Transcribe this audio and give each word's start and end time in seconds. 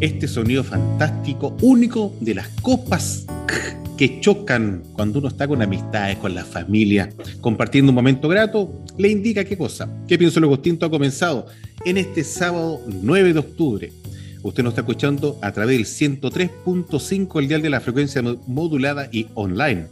Este 0.00 0.26
sonido 0.28 0.62
fantástico, 0.64 1.54
único 1.60 2.16
de 2.20 2.34
las 2.34 2.48
copas 2.62 3.26
que 3.98 4.18
chocan 4.20 4.82
cuando 4.94 5.18
uno 5.18 5.28
está 5.28 5.46
con 5.46 5.60
amistades, 5.60 6.16
con 6.16 6.34
la 6.34 6.42
familia, 6.42 7.10
compartiendo 7.42 7.90
un 7.90 7.96
momento 7.96 8.26
grato, 8.26 8.82
le 8.96 9.10
indica 9.10 9.44
qué 9.44 9.58
cosa. 9.58 9.90
¿Qué 10.08 10.16
pienso 10.16 10.40
lo 10.40 10.58
Tinto 10.58 10.86
ha 10.86 10.90
comenzado 10.90 11.48
en 11.84 11.98
este 11.98 12.24
sábado 12.24 12.80
9 12.86 13.34
de 13.34 13.38
octubre? 13.40 13.92
Usted 14.42 14.62
nos 14.62 14.70
está 14.70 14.80
escuchando 14.80 15.38
a 15.42 15.52
través 15.52 15.76
del 15.76 15.84
103.5, 15.84 17.38
el 17.38 17.48
dial 17.48 17.60
de 17.60 17.68
la 17.68 17.80
frecuencia 17.80 18.22
modulada 18.22 19.10
y 19.12 19.26
online. 19.34 19.84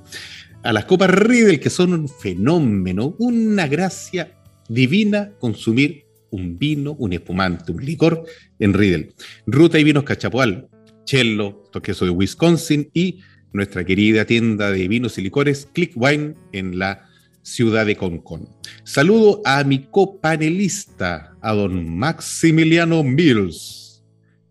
A 0.63 0.71
las 0.71 0.85
copas 0.85 1.09
Riedel, 1.09 1.59
que 1.59 1.69
son 1.69 1.93
un 1.93 2.07
fenómeno, 2.07 3.15
una 3.19 3.67
gracia 3.67 4.37
divina 4.69 5.33
consumir 5.39 6.05
un 6.29 6.57
vino, 6.57 6.93
un 6.93 7.13
espumante, 7.13 7.71
un 7.71 7.83
licor 7.83 8.23
en 8.59 8.73
Riedel. 8.73 9.13
Ruta 9.45 9.77
y 9.79 9.83
vinos 9.83 10.03
Cachapoal, 10.03 10.69
Cello, 11.05 11.63
Toqueso 11.71 12.05
de 12.05 12.11
Wisconsin 12.11 12.89
y 12.93 13.19
nuestra 13.53 13.83
querida 13.83 14.25
tienda 14.25 14.71
de 14.71 14.87
vinos 14.87 15.17
y 15.17 15.23
licores 15.23 15.67
Click 15.73 15.91
Wine 15.95 16.35
en 16.53 16.79
la 16.79 17.09
ciudad 17.41 17.85
de 17.85 17.95
Concón. 17.95 18.49
Saludo 18.83 19.41
a 19.45 19.63
mi 19.63 19.79
copanelista, 19.79 21.35
a 21.41 21.53
don 21.53 21.97
Maximiliano 21.97 23.03
Mills, 23.03 24.03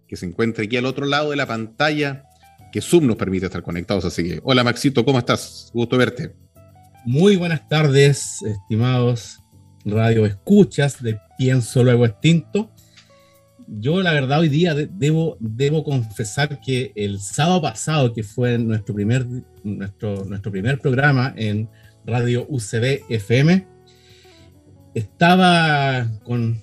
que 0.07 0.17
se 0.17 0.27
encuentra 0.27 0.65
aquí 0.65 0.77
al 0.77 0.87
otro 0.87 1.07
lado 1.07 1.31
de 1.31 1.37
la 1.37 1.47
pantalla, 1.47 2.25
que 2.73 2.81
Zoom 2.81 3.07
nos 3.07 3.17
permite 3.17 3.47
estar 3.47 3.63
conectados. 3.63 4.05
Así 4.05 4.25
que, 4.25 4.41
hola 4.43 4.65
Maxito, 4.65 5.05
¿cómo 5.05 5.19
estás? 5.19 5.71
Gusto 5.73 5.97
verte. 5.97 6.35
Muy 7.05 7.37
buenas 7.37 7.67
tardes, 7.69 8.43
estimados 8.43 9.41
radio 9.85 10.27
escuchas 10.27 11.03
de 11.03 11.19
Pienso 11.39 11.83
Luego 11.83 12.07
Extinto. 12.07 12.71
Yo 13.67 14.03
la 14.03 14.13
verdad 14.13 14.41
hoy 14.41 14.49
día 14.49 14.75
debo, 14.75 15.37
debo 15.39 15.85
confesar 15.85 16.61
que 16.61 16.93
el 16.97 17.21
sábado 17.21 17.63
pasado, 17.63 18.13
que 18.13 18.25
fue 18.25 18.59
nuestro 18.59 18.95
primer, 18.95 19.25
nuestro, 19.63 20.25
nuestro 20.25 20.51
primer 20.51 20.81
programa 20.81 21.33
en 21.37 21.69
Radio 22.07 22.47
UCB 22.49 23.03
FM, 23.09 23.67
estaba 24.95 26.09
con 26.25 26.61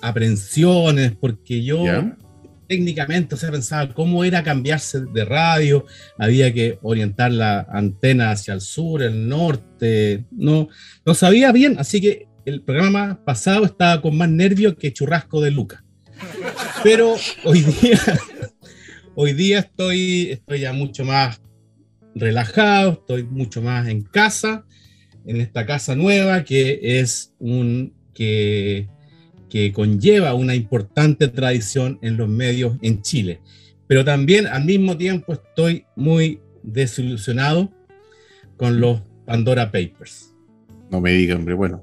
aprensiones 0.00 1.12
porque 1.12 1.62
yo 1.62 1.84
técnicamente, 2.66 3.34
o 3.34 3.38
sea, 3.38 3.50
pensaba 3.50 3.92
cómo 3.92 4.24
era 4.24 4.42
cambiarse 4.42 5.00
de 5.00 5.24
radio, 5.24 5.84
había 6.18 6.52
que 6.52 6.78
orientar 6.82 7.32
la 7.32 7.66
antena 7.70 8.30
hacia 8.30 8.54
el 8.54 8.60
sur, 8.60 9.02
el 9.02 9.28
norte, 9.28 10.24
no, 10.30 10.68
no 11.04 11.14
sabía 11.14 11.52
bien, 11.52 11.76
así 11.78 12.00
que 12.00 12.26
el 12.44 12.62
programa 12.62 13.20
pasado 13.24 13.64
estaba 13.64 14.00
con 14.00 14.16
más 14.16 14.28
nervio 14.28 14.76
que 14.76 14.92
churrasco 14.92 15.40
de 15.40 15.50
Luca. 15.50 15.84
Pero 16.82 17.14
hoy 17.44 17.62
día, 17.62 18.00
hoy 19.14 19.32
día 19.32 19.60
estoy, 19.60 20.30
estoy 20.32 20.60
ya 20.60 20.72
mucho 20.72 21.04
más 21.04 21.40
relajado, 22.14 22.92
estoy 22.92 23.24
mucho 23.24 23.62
más 23.62 23.88
en 23.88 24.02
casa, 24.02 24.64
en 25.26 25.40
esta 25.40 25.66
casa 25.66 25.94
nueva 25.94 26.44
que 26.44 27.00
es 27.00 27.32
un 27.38 27.92
que, 28.14 28.88
que 29.50 29.72
conlleva 29.72 30.34
una 30.34 30.54
importante 30.54 31.28
tradición 31.28 31.98
en 32.02 32.16
los 32.16 32.28
medios 32.28 32.76
en 32.82 33.02
Chile. 33.02 33.40
Pero 33.86 34.04
también 34.04 34.46
al 34.46 34.64
mismo 34.64 34.96
tiempo 34.96 35.32
estoy 35.32 35.84
muy 35.96 36.40
desilusionado 36.62 37.72
con 38.56 38.80
los 38.80 39.02
Pandora 39.26 39.70
Papers. 39.70 40.34
No 40.90 41.00
me 41.00 41.12
diga, 41.12 41.36
hombre, 41.36 41.54
bueno. 41.54 41.82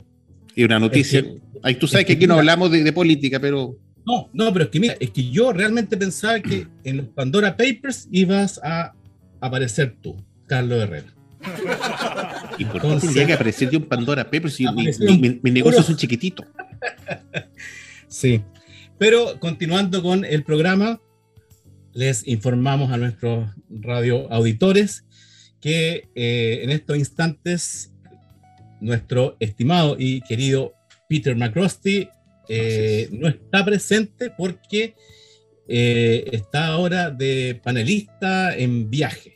Y 0.56 0.64
una 0.64 0.80
noticia. 0.80 1.24
Ay, 1.64 1.76
tú 1.76 1.88
sabes 1.88 2.06
que, 2.06 2.14
aquí 2.14 2.28
no 2.28 2.36
hablamos 2.36 2.72
de, 2.72 2.84
de, 2.84 2.94
política, 2.94 3.40
pero. 3.40 3.78
No, 4.06 4.30
no, 4.34 4.52
pero 4.52 4.66
es 4.66 4.72
que 4.72 4.80
mira, 4.80 4.96
es 5.00 5.12
que 5.12 5.30
yo 5.30 5.54
realmente 5.54 5.96
pensaba 5.96 6.40
que 6.40 6.68
en 6.84 6.98
los 6.98 7.08
Pandora 7.08 7.56
Papers 7.56 8.08
ibas 8.12 8.60
a 8.64 8.94
aparecer 9.42 9.96
tú, 10.02 10.24
Carlos 10.48 10.82
Herrera. 10.82 11.14
¿Y 12.58 12.66
por 12.66 12.82
qué 12.82 12.88
tendría 13.02 13.26
que 13.26 13.34
aparecer 13.34 13.70
yo 13.70 13.80
en 13.80 13.86
Pandora 13.86 14.24
Papers 14.24 14.54
si 14.54 14.66
mi, 14.68 14.88
mi, 15.00 15.40
mi, 15.42 15.52
negocio 15.52 15.82
es 15.82 15.90
un 15.90 15.98
chiquitito? 15.98 16.46
Sí, 18.08 18.42
pero 18.98 19.40
continuando 19.40 20.04
con 20.04 20.26
el 20.26 20.44
programa, 20.44 21.00
les 21.94 22.28
informamos 22.28 22.92
a 22.92 22.98
nuestros 22.98 23.50
radio 23.70 24.30
auditores 24.32 25.06
que 25.62 26.10
eh, 26.16 26.60
en 26.64 26.72
estos 26.72 26.98
instantes 26.98 27.94
nuestro 28.82 29.38
estimado 29.40 29.96
y 29.98 30.22
querido 30.22 30.74
Peter 31.08 31.36
McCrosty 31.36 32.10
eh, 32.50 33.08
no 33.12 33.30
está 33.30 33.64
presente 33.64 34.30
porque 34.30 34.96
eh, 35.74 36.26
está 36.34 36.68
ahora 36.68 37.12
de 37.12 37.58
panelista 37.64 38.54
en 38.58 38.90
viaje. 38.90 39.36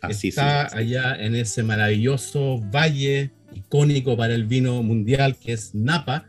Así 0.00 0.28
está 0.28 0.74
allá 0.74 1.14
en 1.18 1.34
ese 1.34 1.62
maravilloso 1.62 2.62
valle 2.72 3.30
icónico 3.54 4.16
para 4.16 4.34
el 4.34 4.46
vino 4.46 4.82
mundial 4.82 5.36
que 5.36 5.52
es 5.52 5.74
Napa, 5.74 6.24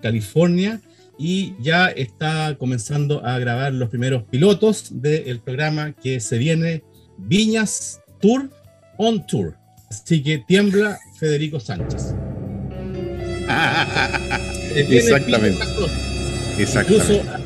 California, 0.00 0.80
y 1.18 1.52
ya 1.60 1.88
está 1.88 2.56
comenzando 2.58 3.26
a 3.26 3.38
grabar 3.38 3.74
los 3.74 3.90
primeros 3.90 4.22
pilotos 4.22 5.02
del 5.02 5.40
programa 5.40 5.92
que 5.92 6.18
se 6.20 6.38
viene 6.38 6.82
Viñas 7.18 8.00
Tour 8.22 8.48
on 8.96 9.26
Tour. 9.26 9.54
Así 9.90 10.22
que 10.22 10.38
tiembla 10.38 10.98
Federico 11.18 11.60
Sánchez. 11.60 12.14
Exactamente. 14.74 15.62
Exactamente. 16.58 17.14
incluso 17.14 17.37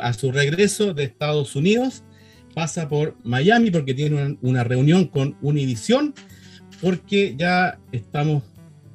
a 0.00 0.12
su 0.12 0.32
regreso 0.32 0.94
de 0.94 1.04
Estados 1.04 1.56
Unidos, 1.56 2.04
pasa 2.54 2.88
por 2.88 3.16
Miami 3.24 3.70
porque 3.70 3.94
tiene 3.94 4.36
una, 4.40 4.64
reunión 4.64 5.06
con 5.06 5.36
Univision, 5.42 6.14
porque 6.80 7.34
ya 7.36 7.78
estamos, 7.92 8.42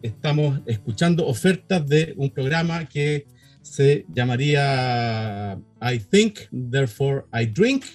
estamos 0.02 0.62
escuchando 0.66 1.26
ofertas 1.28 1.88
de 1.88 2.14
un 2.18 2.30
programa 2.30 2.86
que 2.86 3.26
se 3.62 4.06
llamaría 4.14 5.60
I 5.82 6.00
Think, 6.00 6.40
Therefore 6.72 7.24
I 7.34 7.46
Drink, 7.46 7.86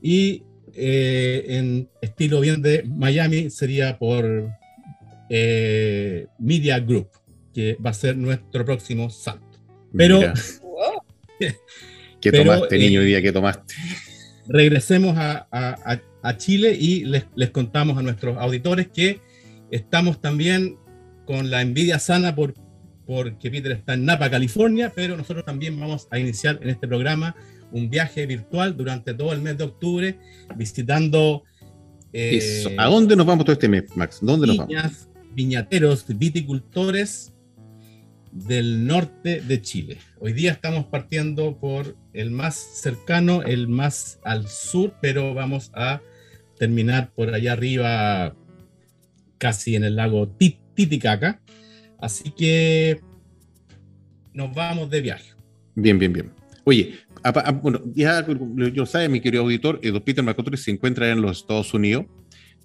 y 0.00 0.42
eh, 0.74 1.44
en 1.48 1.88
estilo 2.00 2.40
bien 2.40 2.62
de 2.62 2.84
Miami 2.84 3.50
sería 3.50 3.98
por 3.98 4.50
eh, 5.28 6.26
Media 6.38 6.80
Group, 6.80 7.08
que 7.52 7.76
va 7.84 7.90
a 7.90 7.94
ser 7.94 8.16
nuestro 8.16 8.64
próximo 8.64 9.10
salto. 9.10 9.58
Pero... 9.96 10.20
¿Qué 12.20 12.32
tomaste, 12.32 12.78
niño, 12.78 13.00
hoy 13.00 13.06
día? 13.06 13.22
¿Qué 13.22 13.32
tomaste? 13.32 13.74
regresemos 14.48 15.14
a, 15.16 16.00
Chile 16.36 16.76
y 16.78 17.04
les, 17.04 17.50
contamos 17.50 17.96
a 17.96 18.02
nuestros 18.02 18.36
auditores 18.36 18.88
que 18.88 19.20
estamos 19.70 20.20
también 20.20 20.76
con 21.24 21.50
la 21.50 21.62
envidia 21.62 21.98
sana 21.98 22.34
por 22.34 22.54
porque 23.06 23.50
Peter 23.50 23.72
está 23.72 23.94
en 23.94 24.04
Napa, 24.04 24.28
California, 24.28 24.92
pero 24.94 25.16
nosotros 25.16 25.42
también 25.46 25.80
vamos 25.80 26.06
a 26.10 26.18
iniciar 26.18 26.58
en 26.62 26.68
este 26.68 26.86
programa 26.86 27.34
un 27.72 27.88
viaje 27.88 28.26
virtual 28.26 28.76
durante 28.76 29.14
todo 29.14 29.32
el 29.32 29.40
mes 29.40 29.56
de 29.56 29.64
octubre, 29.64 30.18
visitando... 30.56 31.42
Eh, 32.12 32.76
¿A 32.76 32.84
dónde 32.84 33.16
nos 33.16 33.24
vamos 33.24 33.46
todo 33.46 33.54
este 33.54 33.66
mes, 33.66 33.84
Max? 33.96 34.18
¿Dónde 34.20 34.48
nos 34.48 34.58
vamos? 34.58 35.08
Viñateros, 35.32 36.04
viticultores 36.06 37.32
del 38.32 38.86
norte 38.86 39.40
de 39.40 39.60
Chile. 39.62 39.98
Hoy 40.20 40.32
día 40.32 40.52
estamos 40.52 40.86
partiendo 40.86 41.58
por 41.58 41.96
el 42.12 42.30
más 42.30 42.56
cercano, 42.56 43.42
el 43.42 43.68
más 43.68 44.20
al 44.24 44.48
sur, 44.48 44.94
pero 45.00 45.34
vamos 45.34 45.70
a 45.74 46.00
terminar 46.58 47.10
por 47.14 47.32
allá 47.32 47.52
arriba, 47.52 48.34
casi 49.38 49.76
en 49.76 49.84
el 49.84 49.96
lago 49.96 50.28
Titicaca. 50.28 51.40
Así 52.00 52.30
que 52.30 53.00
nos 54.32 54.54
vamos 54.54 54.90
de 54.90 55.00
viaje. 55.00 55.32
Bien, 55.74 55.98
bien, 55.98 56.12
bien. 56.12 56.32
Oye, 56.64 56.94
bueno, 57.62 57.80
ya 57.94 58.26
yo 58.72 58.86
sabe, 58.86 59.08
mi 59.08 59.20
querido 59.20 59.42
auditor, 59.42 59.80
eh, 59.82 59.90
don 59.90 60.02
Peter 60.02 60.22
Marcotori 60.22 60.56
se 60.56 60.70
encuentra 60.70 61.10
en 61.10 61.22
los 61.22 61.38
Estados 61.38 61.72
Unidos, 61.74 62.06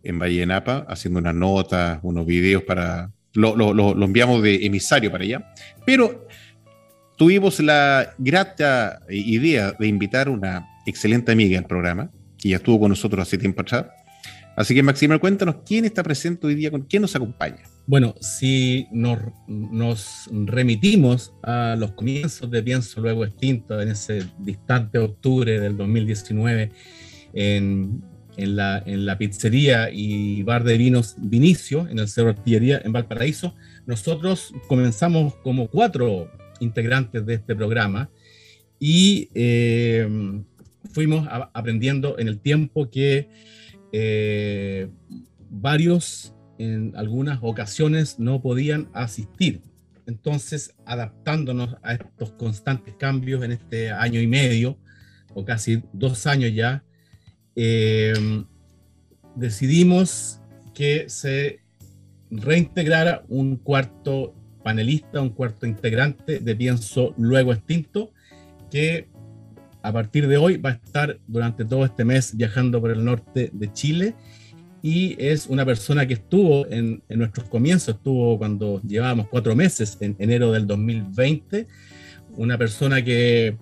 en 0.04 0.20
Valle 0.20 0.46
Napa, 0.46 0.86
haciendo 0.88 1.20
unas 1.20 1.36
notas, 1.36 2.00
unos 2.04 2.26
videos 2.26 2.64
para. 2.64 3.12
Lo, 3.34 3.56
lo, 3.56 4.06
enviamos 4.06 4.44
de 4.44 4.66
emisario 4.66 5.12
para 5.12 5.24
allá. 5.24 5.54
Pero 5.86 6.28
tuvimos 7.18 7.60
la 7.60 8.14
grata 8.18 9.02
idea 9.10 9.72
de 9.72 9.88
invitar 9.88 10.30
una 10.30 10.68
excelente 10.86 11.32
amiga 11.32 11.58
al 11.58 11.66
programa, 11.66 12.12
que 12.38 12.50
ya 12.50 12.58
estuvo 12.58 12.82
con 12.82 12.90
nosotros 12.90 13.22
hace 13.22 13.38
tiempo 13.38 13.62
atrás. 13.62 13.86
Así 14.56 14.76
que, 14.76 14.84
Maximiliano, 14.84 15.20
cuéntanos 15.20 15.58
quién 15.66 15.86
está 15.86 16.04
presente 16.04 16.46
hoy 16.46 16.56
día, 16.56 16.70
con 16.70 16.84
quién 16.84 17.02
nos 17.02 17.16
acompaña. 17.16 17.64
Bueno, 17.88 18.16
si 18.22 18.88
nos, 18.92 19.20
nos, 19.48 20.30
remitimos 20.32 21.34
a 21.42 21.76
los 21.78 21.94
comienzos 21.94 22.50
de 22.52 22.62
Pienso 22.62 23.02
Luego 23.02 23.26
Extinto, 23.26 23.82
en 23.82 23.90
ese 23.90 24.24
distante 24.38 25.00
octubre 25.00 25.60
del 25.60 25.76
2019, 25.76 26.72
en, 27.34 28.04
en, 28.38 28.56
la, 28.56 28.82
en 28.86 29.06
la 29.06 29.18
pizzería 29.18 29.90
y 29.92 30.44
bar 30.44 30.64
de 30.64 30.78
vinos 30.78 31.16
Vinicio, 31.18 31.88
en 31.88 32.00
el 32.00 32.08
Cerro 32.08 32.30
Artillería, 32.30 32.82
en 32.84 32.92
Valparaíso, 32.92 33.56
nosotros 33.86 34.54
comenzamos 34.68 35.36
como 35.36 35.68
cuatro 35.68 36.32
integrantes 36.60 37.26
de 37.26 37.36
este 37.36 37.56
programa 37.56 38.10
y 38.80 39.30
eh, 39.34 40.08
fuimos 40.92 41.28
aprendiendo 41.54 42.18
en 42.20 42.28
el 42.28 42.40
tiempo 42.40 42.90
que 42.90 43.30
eh, 43.92 44.90
varios 45.50 46.34
en 46.58 46.94
algunas 46.96 47.40
ocasiones 47.42 48.20
no 48.20 48.42
podían 48.42 48.90
asistir. 48.94 49.62
Entonces, 50.06 50.76
adaptándonos 50.86 51.78
a 51.82 51.94
estos 51.94 52.32
constantes 52.34 52.96
cambios 52.96 53.44
en 53.44 53.54
este 53.54 53.92
año 53.92 54.20
y 54.20 54.28
medio, 54.28 54.78
o 55.34 55.46
casi 55.46 55.82
dos 55.94 56.28
años 56.28 56.54
ya, 56.54 56.84
eh, 57.56 58.14
decidimos 59.36 60.40
que 60.74 61.06
se 61.10 61.60
reintegrara 62.32 63.24
un 63.28 63.58
cuarto 63.58 64.34
panelista, 64.64 65.22
un 65.22 65.30
cuarto 65.30 65.66
integrante 65.66 66.40
de 66.40 66.56
Pienso 66.56 67.14
Luego 67.18 67.54
Extinto, 67.54 68.12
que 68.72 69.08
a 69.82 69.92
partir 69.92 70.28
de 70.28 70.38
hoy 70.38 70.58
va 70.58 70.72
a 70.72 70.74
estar 70.74 71.20
durante 71.28 71.66
todo 71.66 71.86
este 71.86 72.06
mes 72.06 72.36
viajando 72.36 72.80
por 72.80 72.92
el 72.92 73.04
norte 73.04 73.50
de 73.54 73.74
Chile 73.74 74.16
y 74.82 75.16
es 75.18 75.48
una 75.48 75.66
persona 75.66 76.06
que 76.06 76.16
estuvo 76.16 76.68
en, 76.68 77.02
nuestros 77.10 77.48
comienzos, 77.48 77.96
estuvo 77.96 78.38
cuando 78.38 78.82
llevábamos 78.82 79.28
cuatro 79.30 79.56
meses, 79.56 79.98
en 80.02 80.16
enero 80.20 80.52
del 80.52 80.68
2020, 80.68 81.68
una 82.36 82.58
persona 82.58 83.04
que 83.04 83.58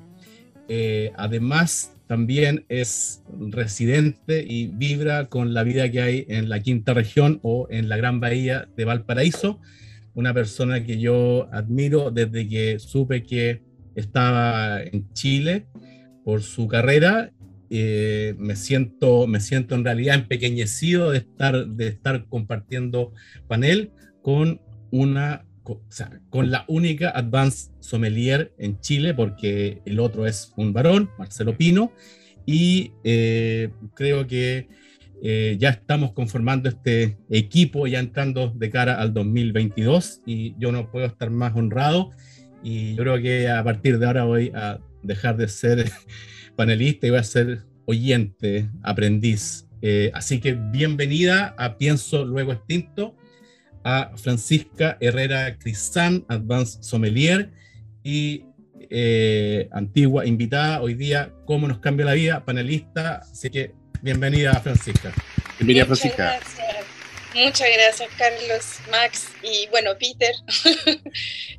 eh, 0.68 1.12
además 1.16 1.91
también 2.12 2.66
es 2.68 3.24
residente 3.40 4.46
y 4.46 4.68
vibra 4.68 5.30
con 5.30 5.54
la 5.54 5.64
vida 5.64 5.90
que 5.90 6.02
hay 6.02 6.26
en 6.28 6.50
la 6.50 6.60
quinta 6.60 6.94
región 6.94 7.40
o 7.42 7.68
en 7.70 7.88
la 7.88 7.96
gran 7.96 8.20
bahía 8.20 8.68
de 8.76 8.84
Valparaíso, 8.84 9.62
una 10.14 10.34
persona 10.34 10.84
que 10.84 11.00
yo 11.00 11.48
admiro 11.54 12.12
desde 12.12 12.50
que 12.50 12.80
supe 12.80 13.24
que 13.24 13.62
estaba 13.96 14.84
en 14.84 15.10
Chile 15.14 15.68
por 16.26 16.42
su 16.42 16.68
carrera 16.68 17.32
eh, 17.70 18.36
me, 18.38 18.58
siento, 18.58 19.26
me 19.26 19.40
siento 19.40 19.76
en 19.76 19.86
realidad 19.86 20.16
empequeñecido 20.16 21.12
de 21.12 21.20
estar, 21.20 21.66
de 21.66 21.88
estar 21.88 22.26
compartiendo 22.26 23.14
panel 23.48 23.94
con 24.22 24.60
una 24.92 25.46
con 25.64 26.52
la 26.52 26.66
única 26.68 27.10
Advanced 27.10 27.72
Sommelier 27.80 28.54
en 28.58 28.80
Chile, 28.80 29.14
porque 29.14 29.82
el 29.86 30.00
otro 30.00 30.26
es 30.26 30.54
un 30.58 30.74
varón, 30.74 31.10
Marcelo 31.18 31.58
Pino, 31.58 31.94
y 32.46 32.92
eh, 33.04 33.70
creo 33.94 34.28
que 34.28 34.68
eh, 35.24 35.58
ya 35.60 35.70
estamos 35.70 36.14
conformando 36.14 36.68
este 36.68 37.18
equipo, 37.30 37.86
ya 37.86 38.00
entrando 38.00 38.50
de 38.50 38.70
cara 38.70 39.00
al 39.00 39.14
2022, 39.14 40.22
y 40.26 40.56
yo 40.58 40.72
no 40.72 40.90
puedo 40.92 41.06
estar 41.06 41.30
más 41.30 41.56
honrado, 41.56 42.12
y 42.64 42.96
yo 42.96 43.04
creo 43.04 43.22
que 43.22 43.50
a 43.50 43.64
partir 43.64 44.00
de 44.00 44.06
ahora 44.06 44.24
voy 44.24 44.52
a 44.56 44.80
dejar 45.04 45.38
de 45.38 45.48
ser 45.48 45.92
panelista 46.56 47.08
y 47.08 47.12
voy 47.12 47.20
a 47.20 47.24
ser 47.24 47.64
oyente, 47.86 48.70
aprendiz. 48.84 49.68
Eh, 49.82 50.12
así 50.14 50.40
que 50.40 50.54
bienvenida 50.54 51.56
a 51.58 51.78
Pienso 51.78 52.24
Luego 52.24 52.52
Extinto, 52.52 53.16
a 53.84 54.12
Francisca 54.18 54.98
Herrera 55.00 55.58
Cristán, 55.58 56.26
Advanced 56.28 56.82
Sommelier 56.82 57.52
y 58.04 58.46
eh, 58.90 59.70
antigua 59.72 60.26
invitada 60.26 60.82
hoy 60.82 60.96
día, 60.96 61.32
¿Cómo 61.46 61.68
nos 61.68 61.80
cambia 61.80 62.06
la 62.06 62.14
vida? 62.14 62.44
Panelista. 62.44 63.22
Así 63.30 63.50
que 63.50 63.72
bienvenida, 64.02 64.54
Francisca. 64.60 65.14
Bienvenida, 65.58 65.86
Francisca. 65.86 66.40
Muchas 67.34 67.68
gracias, 67.74 68.10
Carlos, 68.18 68.80
Max 68.92 69.30
y 69.42 69.68
bueno, 69.70 69.92
Peter. 69.98 70.34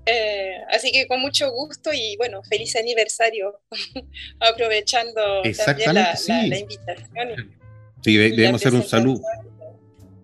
Eh, 0.04 0.56
así 0.72 0.90
que 0.90 1.06
con 1.06 1.20
mucho 1.20 1.48
gusto 1.52 1.92
y 1.92 2.16
bueno, 2.16 2.42
feliz 2.42 2.74
aniversario, 2.74 3.60
aprovechando 4.40 5.42
también 5.64 5.94
la, 5.94 6.58
invitación. 6.58 7.56
Sí, 8.02 8.16
debemos 8.16 8.60
hacer 8.60 8.74
un 8.74 8.82
saludo 8.82 9.22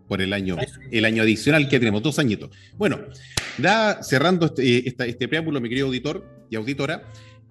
por 0.08 0.22
el 0.22 0.32
año, 0.32 0.56
el 0.90 1.04
año 1.04 1.22
adicional 1.22 1.68
que 1.68 1.78
tenemos, 1.78 2.02
dos 2.02 2.18
añitos. 2.18 2.50
Bueno, 2.76 2.98
da, 3.58 4.02
cerrando 4.02 4.46
este, 4.46 4.88
este 4.88 5.28
preámbulo, 5.28 5.60
mi 5.60 5.68
querido 5.68 5.86
auditor 5.86 6.26
y 6.50 6.56
auditora, 6.56 7.02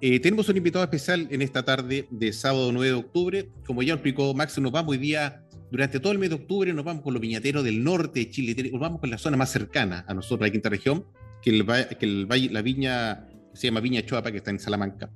eh, 0.02 0.20
tenemos 0.20 0.50
un 0.50 0.58
invitado 0.58 0.84
especial 0.84 1.28
en 1.32 1.42
esta 1.42 1.64
tarde 1.64 2.08
de 2.12 2.34
sábado 2.34 2.72
9 2.72 2.88
de 2.88 2.94
octubre. 2.94 3.50
Como 3.66 3.82
ya 3.82 3.94
explicó 3.94 4.34
Max, 4.34 4.58
nos 4.60 4.72
vamos 4.72 4.92
hoy 4.92 4.98
día 4.98 5.44
durante 5.70 6.00
todo 6.00 6.14
el 6.14 6.20
mes 6.20 6.30
de 6.30 6.36
octubre 6.36 6.74
nos 6.74 6.86
vamos 6.86 7.04
con 7.04 7.14
los 7.14 7.22
viñateros 7.22 7.64
del 7.64 7.84
norte 7.84 8.22
de 8.22 8.30
Chile, 8.30 8.70
nos 8.72 8.80
vamos 8.80 9.02
con 9.02 9.10
la 9.10 9.18
zona 9.18 9.36
más 9.36 9.52
cercana 9.52 10.06
a 10.08 10.14
nosotros, 10.14 10.48
la 10.48 10.52
quinta 10.52 10.70
región, 10.70 11.06
que, 11.42 11.50
el, 11.50 11.66
que 11.98 12.06
el, 12.06 12.54
la 12.54 12.62
viña 12.62 13.28
se 13.54 13.68
llama 13.68 13.80
Viña 13.80 14.06
Choapa, 14.06 14.32
que 14.32 14.38
está 14.38 14.52
en 14.52 14.60
Salamanca, 14.60 15.12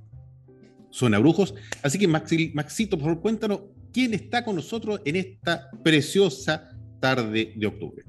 zona 0.90 1.20
Brujos. 1.20 1.54
Así 1.84 1.98
que 1.98 2.08
Maxito, 2.08 2.98
por 2.98 3.08
favor, 3.08 3.22
cuéntanos 3.22 3.62
quién 3.94 4.14
está 4.14 4.44
con 4.44 4.56
nosotros 4.56 5.00
en 5.06 5.16
esta 5.16 5.70
preciosa 5.84 6.70
tarde 7.02 7.54
de 7.56 7.68
octubre. 7.68 8.06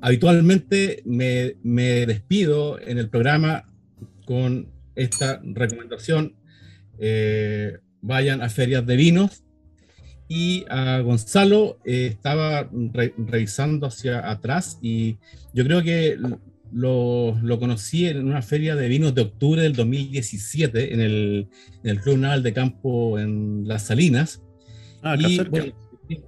Habitualmente 0.00 1.02
me, 1.06 1.54
me 1.62 2.06
despido 2.06 2.80
en 2.80 2.98
el 2.98 3.08
programa 3.08 3.64
con 4.24 4.66
esta 4.96 5.40
recomendación. 5.44 6.34
Eh, 6.98 7.78
vayan 8.00 8.42
a 8.42 8.48
ferias 8.48 8.84
de 8.84 8.96
vinos, 8.96 9.44
y 10.34 10.64
a 10.70 11.00
Gonzalo 11.00 11.78
eh, 11.84 12.06
estaba 12.06 12.70
revisando 13.18 13.86
hacia 13.86 14.30
atrás 14.30 14.78
y 14.80 15.18
yo 15.52 15.62
creo 15.64 15.82
que 15.82 16.16
lo, 16.72 17.38
lo, 17.42 17.58
conocí 17.58 18.06
en 18.06 18.26
una 18.26 18.40
feria 18.40 18.74
de 18.74 18.88
vinos 18.88 19.14
de 19.14 19.20
octubre 19.20 19.60
del 19.60 19.74
2017 19.74 20.94
en 20.94 21.00
el, 21.02 21.48
en 21.84 21.90
el 21.90 22.00
Club 22.00 22.16
Naval 22.16 22.42
de 22.42 22.54
Campo 22.54 23.18
en 23.18 23.68
Las 23.68 23.82
Salinas. 23.82 24.42
Ah, 25.02 25.16
y 25.18 25.38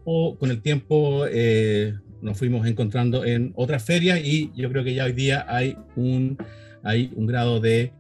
con 0.03 0.51
el 0.51 0.61
tiempo 0.61 1.27
eh, 1.27 1.95
nos 2.23 2.39
fuimos 2.39 2.67
encontrando 2.67 3.25
en 3.25 3.53
otras 3.55 3.85
ferias 3.85 4.21
y 4.23 4.51
yo 4.57 4.71
creo 4.71 4.85
que 4.85 4.95
ya 4.95 5.05
hoy 5.05 5.13
día 5.13 5.45
hay 5.49 5.77
un, 5.97 6.39
hay 6.83 7.13
un 7.15 7.27
grado 7.27 7.61
de 7.61 7.93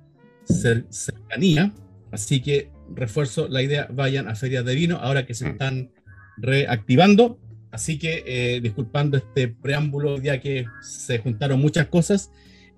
cercanía. 0.44 1.72
Así 2.10 2.40
que 2.40 2.70
refuerzo 2.94 3.48
la 3.48 3.62
idea, 3.62 3.88
vayan 3.92 4.28
a 4.28 4.34
ferias 4.34 4.64
de 4.64 4.74
vino 4.74 4.96
ahora 4.96 5.26
que 5.26 5.34
se 5.34 5.46
mm. 5.46 5.50
están 5.50 5.90
reactivando. 6.38 7.38
Así 7.70 7.98
que 7.98 8.22
eh, 8.26 8.60
disculpando 8.60 9.16
este 9.16 9.48
preámbulo, 9.48 10.20
ya 10.20 10.40
que 10.40 10.66
se 10.80 11.18
juntaron 11.18 11.60
muchas 11.60 11.88
cosas, 11.88 12.30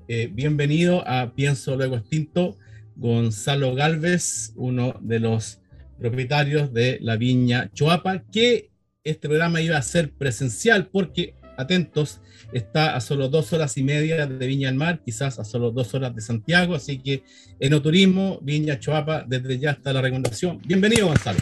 eh, 0.09 0.31
bienvenido 0.33 1.07
a 1.07 1.35
Pienso 1.35 1.77
Luego 1.77 1.97
Extinto, 1.97 2.57
Gonzalo 2.97 3.75
Galvez, 3.75 4.53
uno 4.57 4.99
de 5.01 5.21
los 5.21 5.61
propietarios 5.99 6.73
de 6.73 6.99
la 7.03 7.17
viña 7.17 7.71
Choapa, 7.75 8.23
que 8.33 8.71
este 9.11 9.29
programa 9.29 9.61
iba 9.61 9.77
a 9.77 9.83
ser 9.83 10.11
presencial 10.11 10.89
porque, 10.89 11.35
atentos, 11.57 12.21
está 12.53 12.97
a 12.97 13.01
solo 13.01 13.29
dos 13.29 13.53
horas 13.53 13.77
y 13.77 13.85
media 13.85 14.27
de 14.27 14.47
Viña 14.47 14.69
del 14.69 14.77
Mar, 14.77 15.01
quizás 15.05 15.39
a 15.39 15.45
solo 15.45 15.71
dos 15.71 15.95
horas 15.95 16.15
de 16.15 16.21
Santiago, 16.21 16.75
así 16.75 16.99
que 16.99 17.23
Enoturismo, 17.61 18.41
Viña 18.43 18.81
Choapa, 18.81 19.25
desde 19.27 19.59
ya 19.59 19.71
está 19.71 19.93
la 19.93 20.03
recomendación. 20.03 20.61
Bienvenido, 20.67 21.07
Gonzalo. 21.07 21.39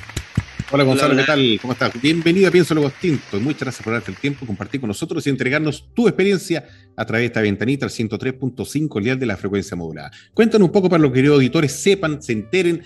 Hola 0.71 0.85
Gonzalo, 0.85 1.17
¿qué 1.17 1.25
tal? 1.25 1.59
¿Cómo 1.61 1.73
estás? 1.73 1.93
Bienvenido 2.01 2.49
a 2.49 2.51
Pienso 2.51 2.75
Luego 2.75 2.91
Tinto. 3.01 3.39
Muchas 3.39 3.61
gracias 3.61 3.83
por 3.83 3.93
darte 3.93 4.11
el 4.11 4.17
tiempo, 4.17 4.47
compartir 4.47 4.81
con 4.81 4.89
nosotros 4.89 5.27
y 5.27 5.31
entregarnos 5.31 5.89
tu 5.95 6.09
experiencia 6.09 6.67
a 6.97 7.05
través 7.05 7.23
de 7.23 7.27
esta 7.27 7.41
ventanita 7.43 7.87
al 7.87 7.93
103.5 7.93 9.09
el 9.09 9.19
de 9.19 9.27
la 9.27 9.37
frecuencia 9.37 9.77
modulada. 9.77 10.11
Cuéntanos 10.33 10.67
un 10.67 10.73
poco 10.73 10.89
para 10.89 11.03
los 11.03 11.13
queridos 11.13 11.37
auditores 11.37 11.73
sepan, 11.73 12.23
se 12.23 12.33
enteren 12.33 12.83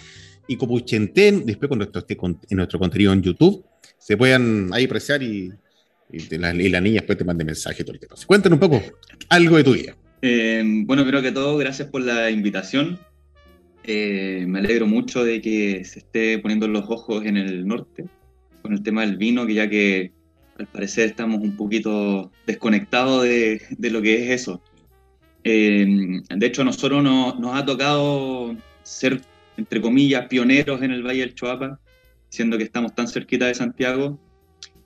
y 0.49 0.57
como 0.57 0.81
chenten, 0.81 1.45
después 1.45 1.71
esté 1.95 2.17
en 2.21 2.57
nuestro 2.57 2.79
contenido 2.79 3.13
en 3.13 3.23
YouTube, 3.23 3.65
se 3.99 4.17
puedan 4.17 4.71
ahí 4.73 4.87
apreciar 4.87 5.23
y, 5.23 5.53
la, 6.31 6.55
niña 6.55 7.01
después 7.01 7.19
te 7.19 7.25
mande 7.25 7.45
mensaje 7.45 7.85
todo 7.85 7.93
el 7.93 7.99
tiempo. 7.99 8.17
Cuéntanos 8.27 8.57
un 8.57 8.61
poco 8.61 8.83
algo 9.29 9.59
de 9.59 9.65
tu 9.65 9.75
vida. 9.75 9.95
Eh, 10.23 10.63
bueno, 10.87 11.03
primero 11.03 11.23
que 11.23 11.33
todo, 11.33 11.59
gracias 11.59 11.89
por 11.89 12.01
la 12.01 12.31
invitación. 12.31 12.99
Eh, 13.85 14.47
me 14.49 14.61
alegro 14.61 14.87
mucho 14.87 15.23
de 15.23 15.43
que 15.43 15.85
se 15.85 16.01
esté 16.01 16.39
poniendo 16.39 16.67
los 16.67 16.89
ojos 16.89 17.25
en 17.27 17.37
el 17.37 17.67
norte 17.67 18.07
con 18.63 18.73
el 18.73 18.83
tema 18.83 19.03
del 19.03 19.19
vino, 19.19 19.47
que 19.47 19.55
ya 19.55 19.69
que 19.69 20.13
al 20.59 20.67
parecer 20.67 21.11
estamos 21.11 21.41
un 21.41 21.57
poquito 21.57 22.33
desconectados 22.47 23.25
de, 23.25 23.61
lo 23.91 24.01
que 24.01 24.25
es 24.25 24.41
eso. 24.41 24.63
Eh, 25.45 25.87
de 26.29 26.47
hecho, 26.47 26.63
a 26.63 26.65
nosotros 26.65 27.03
nos 27.03 27.55
ha 27.55 27.65
tocado 27.65 28.57
ser, 28.83 29.21
entre 29.59 29.83
comillas, 29.83 30.27
pioneros 30.29 30.81
en 30.83 30.93
el 30.93 31.03
Valle 31.03 31.21
del 31.21 31.35
Choapa, 31.35 31.81
siendo 32.31 32.57
que 32.57 32.65
estamos 32.65 32.95
tan 32.95 33.09
cerquita 33.09 33.47
de 33.47 33.55
Santiago, 33.55 34.19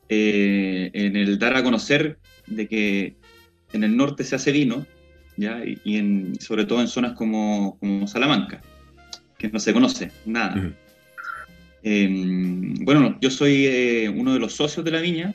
en 0.08 1.16
el 1.16 1.38
dar 1.38 1.56
a 1.56 1.62
conocer 1.62 2.18
de 2.46 2.68
que 2.68 3.16
en 3.72 3.84
el 3.84 3.96
norte 3.96 4.24
se 4.24 4.34
hace 4.34 4.52
vino, 4.52 4.86
¿ya? 5.36 5.62
y, 5.64 5.96
en, 5.96 6.38
sobre 6.40 6.64
todo 6.64 6.80
en 6.80 6.88
zonas 6.88 7.12
como, 7.12 7.78
como 7.78 8.06
Salamanca, 8.06 8.60
que 9.38 9.48
no 9.48 9.58
se 9.58 9.72
conoce 9.72 10.10
nada. 10.26 10.74
Em, 11.82 12.74
bueno, 12.84 13.18
yo 13.20 13.30
soy 13.30 13.66
eh, 13.66 14.08
uno 14.08 14.34
de 14.34 14.38
los 14.38 14.54
socios 14.54 14.84
de 14.84 14.90
la 14.90 15.00
viña, 15.00 15.34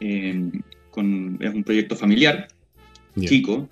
em, 0.00 0.50
con, 0.90 1.38
es 1.40 1.54
un 1.54 1.64
proyecto 1.64 1.96
familiar, 1.96 2.48
chico, 3.20 3.68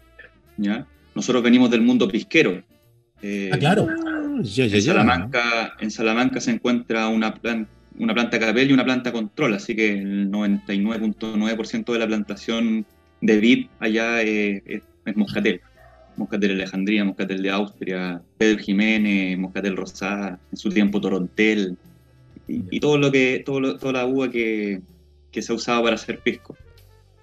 ¿ya? 0.56 0.86
Nosotros 1.14 1.42
venimos 1.42 1.70
del 1.70 1.82
mundo 1.82 2.08
pisquero. 2.08 2.62
Eh, 3.22 3.50
ah, 3.52 3.58
claro. 3.58 3.86
En, 4.42 4.82
Salamanca, 4.82 5.74
en 5.80 5.90
Salamanca 5.90 6.40
se 6.40 6.50
encuentra 6.52 7.08
una, 7.08 7.34
una 7.98 8.14
planta 8.14 8.38
capel 8.38 8.70
y 8.70 8.72
una 8.72 8.84
planta 8.84 9.12
control, 9.12 9.54
así 9.54 9.74
que 9.74 9.92
el 9.92 10.30
99.9% 10.30 11.92
de 11.92 11.98
la 11.98 12.06
plantación 12.06 12.86
de 13.20 13.38
vid 13.38 13.66
allá 13.80 14.22
es 14.22 14.82
es 15.04 15.16
Moscatel. 15.16 15.60
Moscatel 16.16 16.48
de 16.48 16.54
Alejandría, 16.54 17.04
Moscatel 17.04 17.42
de 17.42 17.50
Austria, 17.50 18.22
Pedro 18.36 18.58
Jiménez, 18.58 19.38
Moscatel 19.38 19.76
Rosada, 19.76 20.38
en 20.50 20.58
su 20.58 20.68
tiempo 20.68 21.00
Torontel, 21.00 21.76
y, 22.46 22.80
todo 22.80 22.98
lo 22.98 23.10
que, 23.10 23.42
todo 23.44 23.78
toda 23.78 23.92
la 23.92 24.06
uva 24.06 24.30
que, 24.30 24.82
que, 25.30 25.40
se 25.40 25.52
ha 25.52 25.54
usado 25.54 25.84
para 25.84 25.94
hacer 25.94 26.18
pisco. 26.18 26.56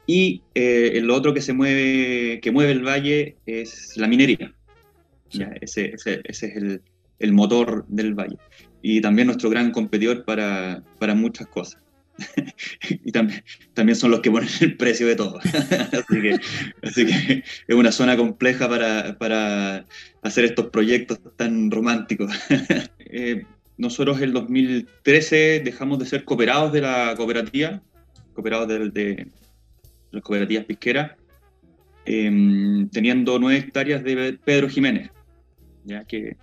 Y 0.07 0.41
eh, 0.55 0.99
lo 1.03 1.13
otro 1.13 1.35
que 1.35 1.41
se 1.41 1.53
mueve, 1.53 2.39
que 2.41 2.51
mueve 2.51 2.71
el 2.71 2.83
valle 2.83 3.35
es 3.45 3.95
la 3.95 4.07
minería. 4.07 4.53
ese, 5.61 5.93
ese, 5.93 6.21
ese, 6.23 6.47
es 6.47 6.55
el, 6.55 6.81
el, 7.19 7.33
motor 7.33 7.85
del 7.87 8.13
valle. 8.13 8.37
Y 8.81 9.01
también 9.01 9.27
nuestro 9.27 9.49
gran 9.49 9.71
competidor 9.71 10.25
para, 10.25 10.83
para 10.99 11.15
muchas 11.15 11.47
cosas. 11.47 11.81
y 13.05 13.11
también, 13.11 13.43
también 13.73 13.95
son 13.95 14.11
los 14.11 14.19
que 14.19 14.31
ponen 14.31 14.49
el 14.61 14.77
precio 14.77 15.07
de 15.07 15.15
todo. 15.15 15.39
así, 16.81 17.05
que, 17.05 17.43
es 17.67 17.75
una 17.75 17.91
zona 17.91 18.17
compleja 18.17 18.67
para, 18.67 19.17
para 19.17 19.85
hacer 20.21 20.45
estos 20.45 20.67
proyectos 20.67 21.19
tan 21.35 21.71
románticos. 21.71 22.31
eh, 22.99 23.43
nosotros 23.77 24.21
el 24.21 24.33
2013 24.33 25.61
dejamos 25.63 25.99
de 25.99 26.05
ser 26.05 26.25
cooperados 26.25 26.73
de 26.73 26.81
la 26.81 27.13
cooperativa, 27.15 27.81
cooperados 28.33 28.67
de, 28.67 28.89
de 28.89 29.27
las 30.11 30.21
cooperativas 30.23 30.65
pisqueras, 30.65 31.11
em, 32.05 32.89
teniendo 32.89 33.39
nueve 33.39 33.59
hectáreas 33.59 34.03
de 34.03 34.37
Pedro 34.43 34.69
Jiménez, 34.69 35.09
ya 35.85 36.03
que 36.03 36.35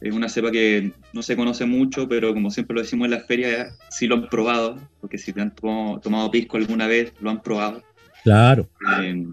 es 0.00 0.12
una 0.12 0.28
cepa 0.28 0.50
que 0.50 0.92
no 1.12 1.22
se 1.22 1.36
conoce 1.36 1.64
mucho, 1.64 2.08
pero 2.08 2.34
como 2.34 2.50
siempre 2.50 2.74
lo 2.74 2.82
decimos 2.82 3.06
en 3.06 3.12
las 3.12 3.26
ferias, 3.26 3.78
sí 3.90 4.06
lo 4.06 4.16
han 4.16 4.28
probado, 4.28 4.78
porque 5.00 5.18
si 5.18 5.32
te 5.32 5.40
han 5.40 5.54
tomado, 5.54 6.30
pisco 6.30 6.56
alguna 6.56 6.86
vez, 6.86 7.12
lo 7.20 7.30
han 7.30 7.42
probado. 7.42 7.82
Claro. 8.22 8.68
Eh, 9.02 9.26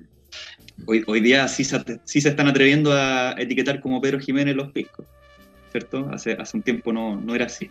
hoy, 0.85 1.03
hoy, 1.07 1.19
día 1.19 1.47
sí 1.47 1.63
se, 1.63 1.79
sí 2.05 2.21
se, 2.21 2.29
están 2.29 2.47
atreviendo 2.47 2.93
a 2.93 3.35
etiquetar 3.37 3.81
como 3.81 3.99
Pedro 3.99 4.19
Jiménez 4.19 4.55
los 4.55 4.71
piscos, 4.71 5.05
¿cierto? 5.71 6.09
Hace, 6.11 6.33
hace 6.33 6.57
un 6.57 6.63
tiempo 6.63 6.93
no, 6.93 7.19
no 7.19 7.35
era 7.35 7.45
así. 7.45 7.69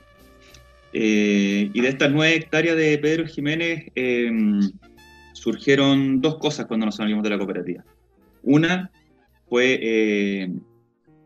Eh, 0.93 1.71
y 1.73 1.81
de 1.81 1.89
estas 1.89 2.11
nueve 2.13 2.37
hectáreas 2.37 2.77
de 2.77 2.99
Pedro 2.99 3.27
Jiménez 3.27 3.91
eh, 3.95 4.31
surgieron 5.33 6.21
dos 6.21 6.37
cosas 6.37 6.67
cuando 6.67 6.85
nos 6.85 6.97
salimos 6.97 7.23
de 7.23 7.31
la 7.31 7.39
cooperativa. 7.39 7.83
Una 8.43 8.91
fue 9.49 10.51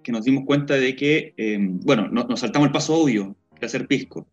que 0.06 0.12
nos 0.12 0.24
dimos 0.24 0.44
cuenta 0.44 0.74
de 0.74 0.94
que, 0.94 1.34
em, 1.36 1.80
bueno, 1.80 2.06
nos 2.06 2.38
saltamos 2.38 2.66
el 2.66 2.72
paso 2.72 2.94
obvio, 2.94 3.34
que 3.50 3.56
era 3.58 3.66
hacer 3.66 3.88
pisco. 3.88 4.24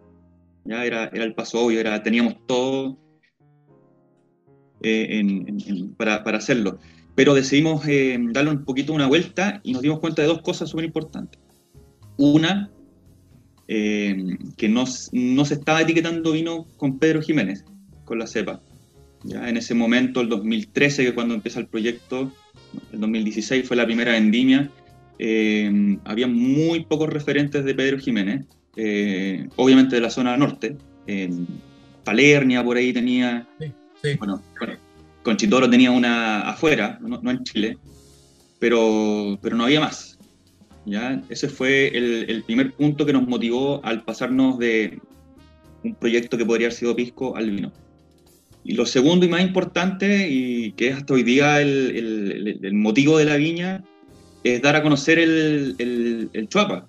Ya 0.66 0.86
era, 0.86 1.06
era 1.06 1.24
el 1.24 1.34
paso 1.34 1.66
obvio, 1.66 1.80
era, 1.80 2.04
teníamos 2.04 2.36
todo 2.46 3.00
eh, 4.84 5.24
para, 5.98 6.24
para, 6.24 6.38
hacerlo. 6.38 6.78
Pero 7.16 7.34
decidimos 7.34 7.88
em, 7.88 8.32
darle 8.32 8.52
un 8.52 8.66
poquito 8.66 8.94
una 8.94 9.08
vuelta 9.08 9.62
y 9.64 9.74
nos 9.74 9.82
dimos 9.82 9.98
cuenta 9.98 10.22
de 10.22 10.28
dos 10.28 10.44
cosas 10.44 10.70
súper 10.70 10.86
importantes. 10.86 11.42
Una, 12.18 12.70
em, 13.68 14.38
que 14.56 14.70
no, 14.70 14.84
no, 15.12 15.46
se 15.46 15.56
estaba 15.56 15.82
etiquetando 15.82 16.34
vino 16.34 16.68
con 16.78 17.00
Pedro 17.00 17.20
Jiménez, 17.24 17.66
con 18.06 18.20
la 18.20 18.28
cepa. 18.28 18.62
Ya 19.24 19.50
en 19.50 19.58
ese 19.58 19.74
momento, 19.74 20.22
el 20.22 20.30
2013, 20.30 21.04
que 21.04 21.16
cuando 21.16 21.34
empieza 21.34 21.60
el 21.60 21.66
proyecto, 21.66 22.32
el 22.92 23.00
2016 23.00 23.68
fue 23.68 23.76
la 23.76 23.86
primera 23.86 24.12
vendimia, 24.12 24.70
eh, 25.26 25.98
había 26.04 26.28
muy 26.28 26.84
pocos 26.84 27.08
referentes 27.08 27.64
de 27.64 27.74
Pedro 27.74 27.98
Jiménez, 27.98 28.46
eh, 28.76 29.48
obviamente 29.56 29.96
de 29.96 30.02
la 30.02 30.10
zona 30.10 30.36
norte. 30.36 30.76
en 31.08 31.48
Palernia 32.04 32.62
por 32.62 32.76
ahí 32.76 32.92
tenía, 32.92 33.48
bueno, 34.20 34.44
Conchitoro 35.24 35.70
tenía 35.70 35.92
una 35.92 36.42
afuera, 36.42 37.00
no, 37.02 37.32
en 37.32 37.42
Chile, 37.46 37.78
pero, 38.60 39.40
pero 39.42 39.56
no 39.56 39.64
había 39.64 39.80
más. 39.80 40.20
¿ya? 40.86 41.22
Ese 41.30 41.48
fue 41.48 41.88
el, 41.98 42.30
el, 42.30 42.44
primer 42.44 42.74
punto 42.74 43.06
que 43.06 43.14
nos 43.14 43.26
motivó 43.26 43.80
al 43.86 44.04
pasarnos 44.04 44.60
de 44.60 45.00
un 45.86 45.96
proyecto 45.96 46.38
que 46.38 46.46
podría 46.46 46.68
haber 46.68 46.78
sido 46.78 46.98
Pisco 46.98 47.38
al 47.38 47.50
vino. 47.50 47.72
Y 48.66 48.74
lo 48.74 48.86
segundo 48.86 49.26
y 49.26 49.30
más 49.30 49.42
importante, 49.42 50.28
y 50.30 50.74
que 50.74 50.90
es 50.90 50.98
hasta 50.98 51.14
hoy 51.14 51.24
día 51.24 51.62
el, 51.62 51.96
el, 51.96 52.60
el 52.62 52.74
motivo 52.74 53.18
de 53.18 53.24
la 53.24 53.38
viña, 53.38 53.86
es 54.44 54.62
dar 54.62 54.76
a 54.76 54.84
conocer 54.84 55.20
el, 55.20 55.76
el, 56.34 56.48
chuapa, 56.50 56.88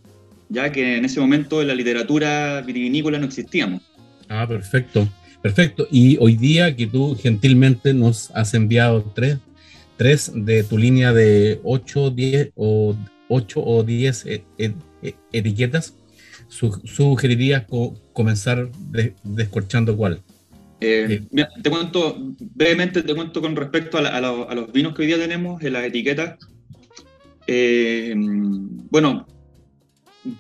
ya 0.49 0.71
que 0.73 0.97
en 0.97 1.05
ese 1.05 1.21
momento 1.21 1.63
en 1.63 1.69
la 1.69 1.75
literatura 1.75 2.61
vitivinícola 2.63 3.19
no 3.19 3.27
existíamos. 3.27 3.83
Ah, 4.29 4.47
perfecto, 4.47 5.09
perfecto. 5.43 5.87
Y 5.91 6.17
hoy 6.21 6.37
día 6.37 6.75
que 6.75 6.87
tú 6.87 7.17
gentilmente 7.21 7.95
nos 7.95 8.31
has 8.33 8.55
enviado 8.55 9.03
tres, 9.15 9.39
tres 9.97 10.33
de 10.35 10.65
tu 10.65 10.79
línea 10.79 11.13
de 11.13 11.61
8, 11.63 12.11
10 12.11 12.53
o 12.57 12.97
8 13.29 13.61
o 13.61 13.83
10 13.83 14.27
e, 14.27 14.45
e, 14.59 14.73
e, 15.03 15.15
etiquetas, 15.33 15.95
sugerirías 16.49 17.65
comenzar 18.13 18.71
descorchando 19.23 19.97
cuál? 19.97 20.21
Eh, 20.81 21.23
mira, 21.31 21.49
te 21.63 21.71
cuento, 21.71 22.17
brevemente 22.55 23.03
te 23.03 23.15
cuento 23.15 23.41
con 23.41 23.57
respecto 23.57 23.99
a, 23.99 24.09
a, 24.09 24.55
los 24.55 24.73
vinos 24.73 24.95
que 24.95 25.03
hoy 25.03 25.09
día 25.09 25.19
tenemos 25.19 25.63
en 25.63 25.73
las 25.73 25.85
etiquetas. 25.85 26.39
Eh, 27.47 28.15
bueno, 28.91 29.27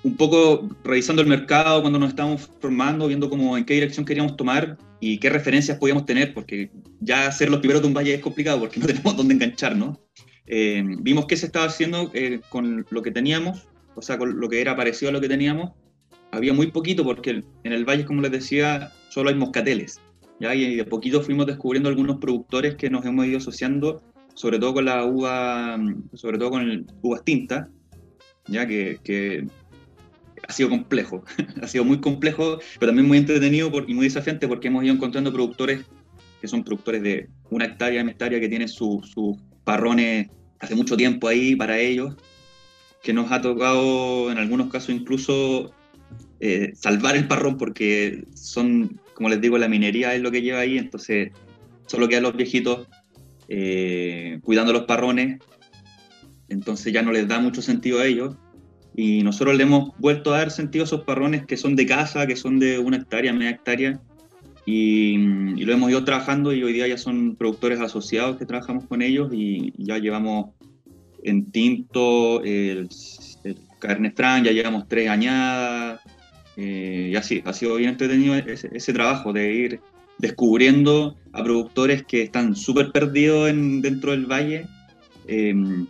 un 0.02 0.16
poco 0.16 0.68
revisando 0.82 1.22
el 1.22 1.28
mercado 1.28 1.82
cuando 1.82 1.98
nos 1.98 2.10
estábamos 2.10 2.48
formando, 2.60 3.06
viendo 3.06 3.28
cómo 3.28 3.56
en 3.56 3.64
qué 3.64 3.74
dirección 3.74 4.06
queríamos 4.06 4.36
tomar 4.36 4.78
y 5.00 5.18
qué 5.18 5.28
referencias 5.28 5.78
podíamos 5.78 6.06
tener, 6.06 6.32
porque 6.32 6.70
ya 7.00 7.30
ser 7.30 7.50
los 7.50 7.60
primeros 7.60 7.82
de 7.82 7.88
un 7.88 7.94
valle 7.94 8.14
es 8.14 8.20
complicado 8.20 8.60
porque 8.60 8.80
no 8.80 8.86
tenemos 8.86 9.16
dónde 9.16 9.34
engancharnos. 9.34 9.98
Eh, 10.46 10.82
vimos 11.00 11.26
qué 11.26 11.36
se 11.36 11.46
estaba 11.46 11.66
haciendo 11.66 12.10
eh, 12.14 12.40
con 12.48 12.86
lo 12.90 13.02
que 13.02 13.10
teníamos, 13.10 13.68
o 13.94 14.02
sea, 14.02 14.18
con 14.18 14.40
lo 14.40 14.48
que 14.48 14.60
era 14.60 14.76
parecido 14.76 15.10
a 15.10 15.12
lo 15.12 15.20
que 15.20 15.28
teníamos. 15.28 15.72
Había 16.32 16.52
muy 16.52 16.68
poquito 16.68 17.04
porque 17.04 17.42
en 17.64 17.72
el 17.72 17.84
valle, 17.84 18.04
como 18.04 18.22
les 18.22 18.32
decía, 18.32 18.92
solo 19.10 19.28
hay 19.28 19.36
moscateles. 19.36 20.00
¿ya? 20.40 20.54
Y 20.54 20.76
de 20.76 20.84
poquito 20.84 21.22
fuimos 21.22 21.46
descubriendo 21.46 21.88
algunos 21.88 22.16
productores 22.18 22.74
que 22.74 22.90
nos 22.90 23.04
hemos 23.04 23.26
ido 23.26 23.38
asociando 23.38 24.02
sobre 24.34 24.58
todo 24.58 24.74
con 24.74 24.84
la 24.84 25.04
uva, 25.04 25.78
sobre 26.12 26.38
todo 26.38 26.50
con 26.50 26.62
el 26.62 26.86
uvas 27.02 27.24
tinta, 27.24 27.68
ya 28.46 28.66
que, 28.66 29.46
ha 30.46 30.52
sido 30.52 30.68
complejo, 30.68 31.24
ha 31.62 31.66
sido 31.66 31.84
muy 31.84 32.00
complejo, 32.00 32.58
pero 32.78 32.90
también 32.90 33.08
muy 33.08 33.18
entretenido 33.18 33.70
y 33.86 33.94
muy 33.94 34.04
desafiante 34.04 34.46
porque 34.46 34.68
hemos 34.68 34.84
ido 34.84 34.94
encontrando 34.94 35.32
productores 35.32 35.84
que 36.40 36.48
son 36.48 36.62
productores 36.62 37.02
de 37.02 37.30
una 37.48 37.64
hectárea, 37.64 38.02
una 38.02 38.10
hectárea 38.10 38.38
que 38.38 38.50
tienen 38.50 38.68
sus 38.68 39.14
parrones 39.64 40.28
hace 40.60 40.74
mucho 40.74 40.94
tiempo 40.94 41.26
ahí 41.26 41.56
para 41.56 41.78
ellos, 41.78 42.14
que 43.02 43.14
nos 43.14 43.32
ha 43.32 43.40
tocado 43.40 44.30
en 44.30 44.36
algunos 44.36 44.70
casos 44.70 44.90
incluso 44.90 45.72
eh, 46.40 46.72
salvar 46.74 47.16
el 47.16 47.26
parrón 47.26 47.56
porque 47.56 48.24
son, 48.34 49.00
como 49.14 49.30
les 49.30 49.40
digo, 49.40 49.56
la 49.56 49.68
minería 49.68 50.14
es 50.14 50.20
lo 50.20 50.30
que 50.30 50.42
lleva 50.42 50.60
ahí, 50.60 50.76
entonces 50.76 51.32
solo 51.86 52.08
quedan 52.08 52.24
los 52.24 52.36
viejitos 52.36 52.88
eh, 53.48 54.40
cuidando 54.42 54.72
los 54.72 54.84
parrones, 54.84 55.38
entonces 56.48 56.92
ya 56.92 57.02
no 57.02 57.12
les 57.12 57.28
da 57.28 57.40
mucho 57.40 57.62
sentido 57.62 58.00
a 58.00 58.06
ellos. 58.06 58.36
Y 58.96 59.22
nosotros 59.22 59.56
le 59.56 59.64
hemos 59.64 59.90
vuelto 59.98 60.32
a 60.32 60.38
dar 60.38 60.50
sentido 60.50 60.84
a 60.84 60.86
esos 60.86 61.02
parrones 61.02 61.44
que 61.46 61.56
son 61.56 61.74
de 61.74 61.84
casa, 61.84 62.26
que 62.26 62.36
son 62.36 62.60
de 62.60 62.78
una 62.78 62.98
hectárea, 62.98 63.32
media 63.32 63.50
hectárea, 63.50 64.00
y, 64.66 65.16
lo 65.64 65.72
hemos 65.72 65.90
ido 65.90 66.04
trabajando 66.04 66.52
y 66.52 66.62
hoy 66.62 66.72
día 66.72 66.86
ya 66.86 66.96
son 66.96 67.36
productores 67.36 67.80
asociados 67.80 68.36
que 68.36 68.46
trabajamos 68.46 68.86
con 68.86 69.02
ellos 69.02 69.30
y 69.32 69.72
ya 69.76 69.98
llevamos 69.98 70.50
en 71.22 71.50
tinto 71.50 72.42
el, 72.42 72.88
carne 73.78 74.10
frank, 74.10 74.44
ya 74.44 74.52
llevamos 74.52 74.88
tres 74.88 75.08
añadas, 75.10 76.00
eh, 76.56 77.10
y 77.12 77.16
así, 77.16 77.42
ha 77.44 77.52
sido 77.52 77.76
bien 77.76 77.90
entretenido 77.90 78.34
ese, 78.34 78.92
trabajo 78.92 79.32
de 79.32 79.52
ir 79.52 79.80
descubriendo 80.18 81.16
a 81.32 81.42
productores 81.42 82.04
que 82.04 82.22
están 82.22 82.54
súper 82.54 82.92
perdidos 82.92 83.50
en, 83.50 83.82
dentro 83.82 84.12
del 84.12 84.26
valle, 84.26 84.66
em, 85.26 85.86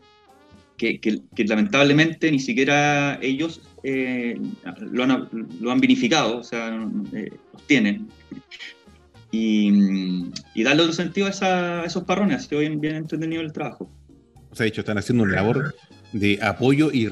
que, 0.77 1.23
lamentablemente 1.37 2.31
ni 2.31 2.39
siquiera 2.39 3.19
ellos 3.23 3.61
eh, 3.83 4.39
lo, 4.81 5.05
han, 5.05 5.29
lo, 5.61 5.71
han, 5.71 5.81
vinificado, 5.81 6.39
o 6.39 6.43
sea, 6.43 6.89
eh, 7.13 7.31
los 7.53 7.67
tienen. 7.67 8.09
Y, 9.31 10.31
darle 10.63 10.83
otro 10.83 10.95
sentido 10.95 11.27
a, 11.27 11.85
esos 11.85 12.05
parrones, 12.05 12.37
ha 12.37 12.49
sido 12.49 12.61
bien, 12.61 12.81
bien 12.81 12.97
entretenido 12.97 13.43
el 13.43 13.53
trabajo. 13.53 13.91
O 14.51 14.57
sea, 14.57 14.65
de 14.65 14.69
hecho, 14.69 14.83
están 14.83 14.99
haciendo 14.99 15.25
una 15.25 15.35
labor 15.35 15.75
de 16.13 16.39
apoyo 16.41 16.91
y, 16.93 17.09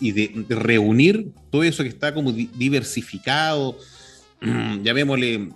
y 0.00 0.12
de, 0.12 0.44
reunir 0.48 1.30
todo 1.50 1.62
eso 1.62 1.84
que 1.84 1.88
está 1.88 2.12
como 2.12 2.32
diversificado, 2.32 3.78
llamémosle, 4.82 5.50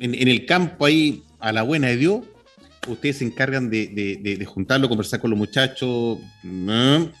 en, 0.00 0.14
en, 0.14 0.28
el 0.28 0.46
campo 0.46 0.86
ahí 0.86 1.22
a 1.40 1.52
la 1.52 1.62
buena 1.62 1.88
de 1.88 1.96
Dios, 1.96 2.20
ustedes 2.88 3.18
se 3.18 3.24
encargan 3.24 3.70
de, 3.70 3.86
de, 3.88 4.44
juntarlo, 4.44 4.88
conversar 4.88 5.20
con 5.20 5.30
los 5.30 5.38
muchachos 5.38 6.18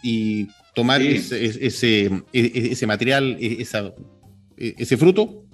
y 0.02 0.48
tomar 0.74 1.02
ese, 1.02 1.44
ese, 1.44 2.10
ese, 2.32 2.86
material, 2.86 3.36
e, 3.40 3.64
e, 4.56 4.74
ese 4.78 4.96
fruto. 4.96 5.44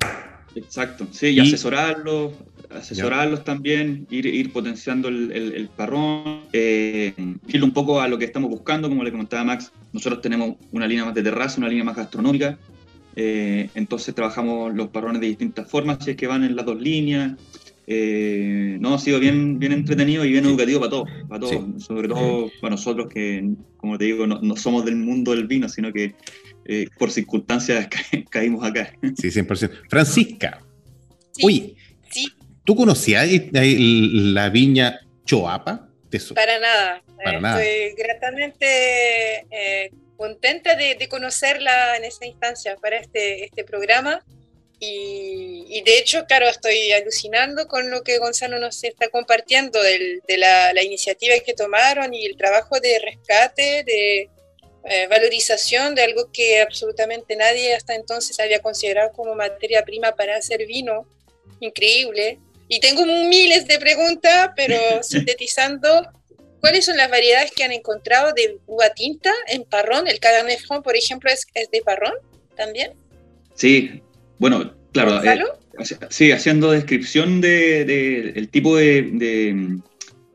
Exacto, 0.55 1.07
sí, 1.12 1.29
y, 1.29 1.41
asesorarlo, 1.41 2.33
asesorarlos 2.71 3.45
también, 3.45 4.07
ir, 4.11 4.27
ir 4.27 4.53
potenciando 4.53 5.09
el, 5.09 5.31
el, 5.31 5.69
parrón, 5.69 6.43
eh, 6.53 7.15
irle 7.47 7.65
un 7.65 7.73
poco 7.73 8.00
a 8.00 8.09
lo 8.09 8.19
que 8.19 8.25
estamos 8.25 8.50
buscando, 8.50 8.89
como 8.89 9.05
le 9.05 9.12
comentaba 9.12 9.45
Max, 9.45 9.73
nosotros 9.93 10.21
tenemos 10.21 10.57
una 10.73 10.89
línea 10.89 11.05
más 11.05 11.15
de 11.15 11.23
terraza, 11.23 11.59
una 11.59 11.69
línea 11.69 11.85
más 11.85 11.97
gastronómica, 11.97 12.59
eh, 13.17 13.69
entonces 13.75 14.14
trabajamos 14.14 14.75
los 14.75 14.88
parrones 14.88 15.21
de 15.21 15.29
distintas 15.29 15.69
formas, 15.71 15.99
si 16.05 16.12
es 16.12 16.17
que 16.17 16.26
van 16.26 16.45
en 16.45 16.57
las 16.57 16.67
dos 16.67 16.81
líneas. 16.81 17.33
Eh, 17.87 18.76
no, 18.79 18.95
ha 18.95 18.99
sido 18.99 19.19
bien, 19.19 19.59
bien 19.59 19.73
entretenido 19.73 20.25
y 20.25 20.31
bien 20.31 20.45
educativo 20.45 20.79
para 20.79 20.90
todos, 20.90 21.09
para 21.29 21.40
todos, 21.40 21.83
sobre 21.83 22.07
todo 22.07 22.49
para 22.61 22.71
nosotros 22.73 23.09
que, 23.12 23.50
como 23.79 23.99
te 23.99 24.05
digo, 24.05 24.29
no, 24.29 24.40
no 24.40 24.57
somos 24.57 24.85
del 24.85 24.95
mundo 24.95 25.33
del 25.33 25.49
vino, 25.49 25.69
sino 25.69 25.93
que 25.93 26.14
eh, 26.67 26.87
por 26.99 27.11
circunstancias 27.11 27.88
caímos 28.31 28.64
acá. 28.64 28.93
Sí, 29.17 29.29
100%. 29.29 29.88
Francisca, 29.88 30.62
oye, 31.43 31.75
sí. 32.11 32.29
¿Tú 32.64 32.76
conocías 32.76 33.29
la 33.50 34.50
viña 34.50 35.00
Choapa? 35.25 35.90
Para 36.35 36.59
nada. 36.59 37.02
Para 37.23 37.40
nada. 37.40 37.62
Estoy 37.62 38.05
gratamente 38.05 38.67
eh, 39.50 39.90
contenta 40.21 40.77
de, 40.77 41.09
conocerla 41.09 41.97
en 41.97 42.05
esta 42.05 42.27
instancia 42.27 42.77
para 42.77 42.99
este, 42.99 43.43
este 43.47 43.65
programa. 43.65 44.23
Y, 44.79 45.83
de 45.83 45.99
hecho, 45.99 46.27
claro, 46.27 46.47
estoy 46.47 46.93
alucinando 46.93 47.67
con 47.67 47.91
lo 47.91 48.03
que 48.03 48.19
Gonzalo 48.19 48.59
nos 48.59 48.85
está 48.85 49.09
compartiendo 49.09 49.83
de 49.83 50.37
la, 50.37 50.75
la, 50.75 50.83
iniciativa 50.83 51.35
que 51.39 51.55
tomaron 51.55 52.12
y 52.12 52.27
el 52.27 52.37
trabajo 52.37 52.81
de 52.81 52.99
rescate, 52.99 53.83
de 53.85 54.29
eh, 54.85 55.07
valorización 55.09 55.95
de 55.95 56.03
algo 56.03 56.31
que 56.31 56.61
absolutamente 56.61 57.35
nadie 57.35 57.75
hasta 57.75 57.95
entonces 57.95 58.39
había 58.41 58.61
considerado 58.61 59.12
como 59.12 59.35
materia 59.35 59.83
prima 59.87 60.12
para 60.12 60.37
hacer 60.37 60.66
vino. 60.66 61.07
Increíble. 61.61 62.38
Y 62.68 62.79
tengo 62.81 63.07
miles 63.07 63.66
de 63.66 63.79
preguntas, 63.79 64.51
pero 64.55 64.77
sintetizando, 65.03 66.07
¿cuáles 66.61 66.85
son 66.85 66.96
las 66.96 67.11
variedades 67.11 67.53
que 67.53 67.64
han 67.64 67.73
encontrado 67.73 68.33
de 68.33 68.59
uva 68.66 68.90
tinta 68.90 69.33
en 69.49 69.64
Parrón? 69.64 70.07
El 70.09 70.20
Cabernet 70.20 70.61
Franc, 70.61 70.85
por 70.85 70.96
ejemplo, 70.96 71.31
es, 71.31 71.46
de 71.55 71.83
Parrón 71.83 72.14
también. 72.57 72.92
Sí, 73.55 74.03
bueno, 74.38 74.75
claro. 74.92 75.20
Eh, 75.23 75.40
sí, 76.11 76.33
haciendo 76.33 76.70
descripción 76.73 77.40
del 77.40 77.87
de, 77.87 78.49
tipo 78.51 78.77
de, 78.77 79.81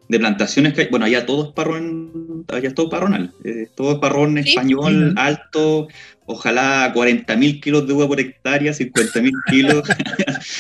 de, 0.08 0.20
plantaciones 0.20 0.74
que 0.74 0.82
hay. 0.82 0.88
Bueno, 0.90 1.06
allá 1.06 1.26
todo 1.26 1.48
es 1.48 1.54
parrón, 1.54 2.46
allá 2.48 2.74
todo 2.74 2.90
parronal. 2.90 3.34
Eh, 3.44 3.68
todo 3.76 3.94
es 3.94 4.00
parrón 4.00 4.38
español, 4.38 5.14
alto, 5.18 5.88
ojalá 6.26 6.92
40.000 6.94 7.62
kilos 7.62 7.88
de 7.88 7.94
uva 7.94 8.08
por 8.08 8.20
hectárea, 8.20 8.72
50.000 8.72 9.32
kilos, 9.50 9.84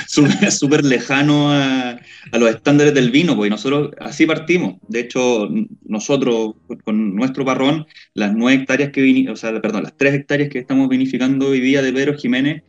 súper 0.51 0.85
lejano 0.85 1.51
a, 1.51 1.99
los 2.33 2.49
estándares 2.49 2.93
del 2.93 3.11
vino, 3.11 3.35
porque 3.35 3.49
nosotros 3.49 3.91
así 3.99 4.25
partimos. 4.25 4.75
De 4.87 4.99
hecho, 5.01 5.49
nosotros 5.83 6.55
con 6.83 7.15
nuestro 7.15 7.45
parrón, 7.45 7.85
las 8.13 8.33
9 8.33 8.61
hectáreas 8.61 8.91
que 8.91 9.27
o 9.29 9.35
sea, 9.35 9.59
perdón, 9.61 9.83
las 9.83 9.97
3 9.97 10.13
hectáreas 10.13 10.49
que 10.49 10.59
estamos 10.59 10.89
vinificando 10.89 11.47
hoy 11.47 11.59
día 11.59 11.81
de 11.81 11.93
Pedro 11.93 12.17
Jiménez, 12.17 12.63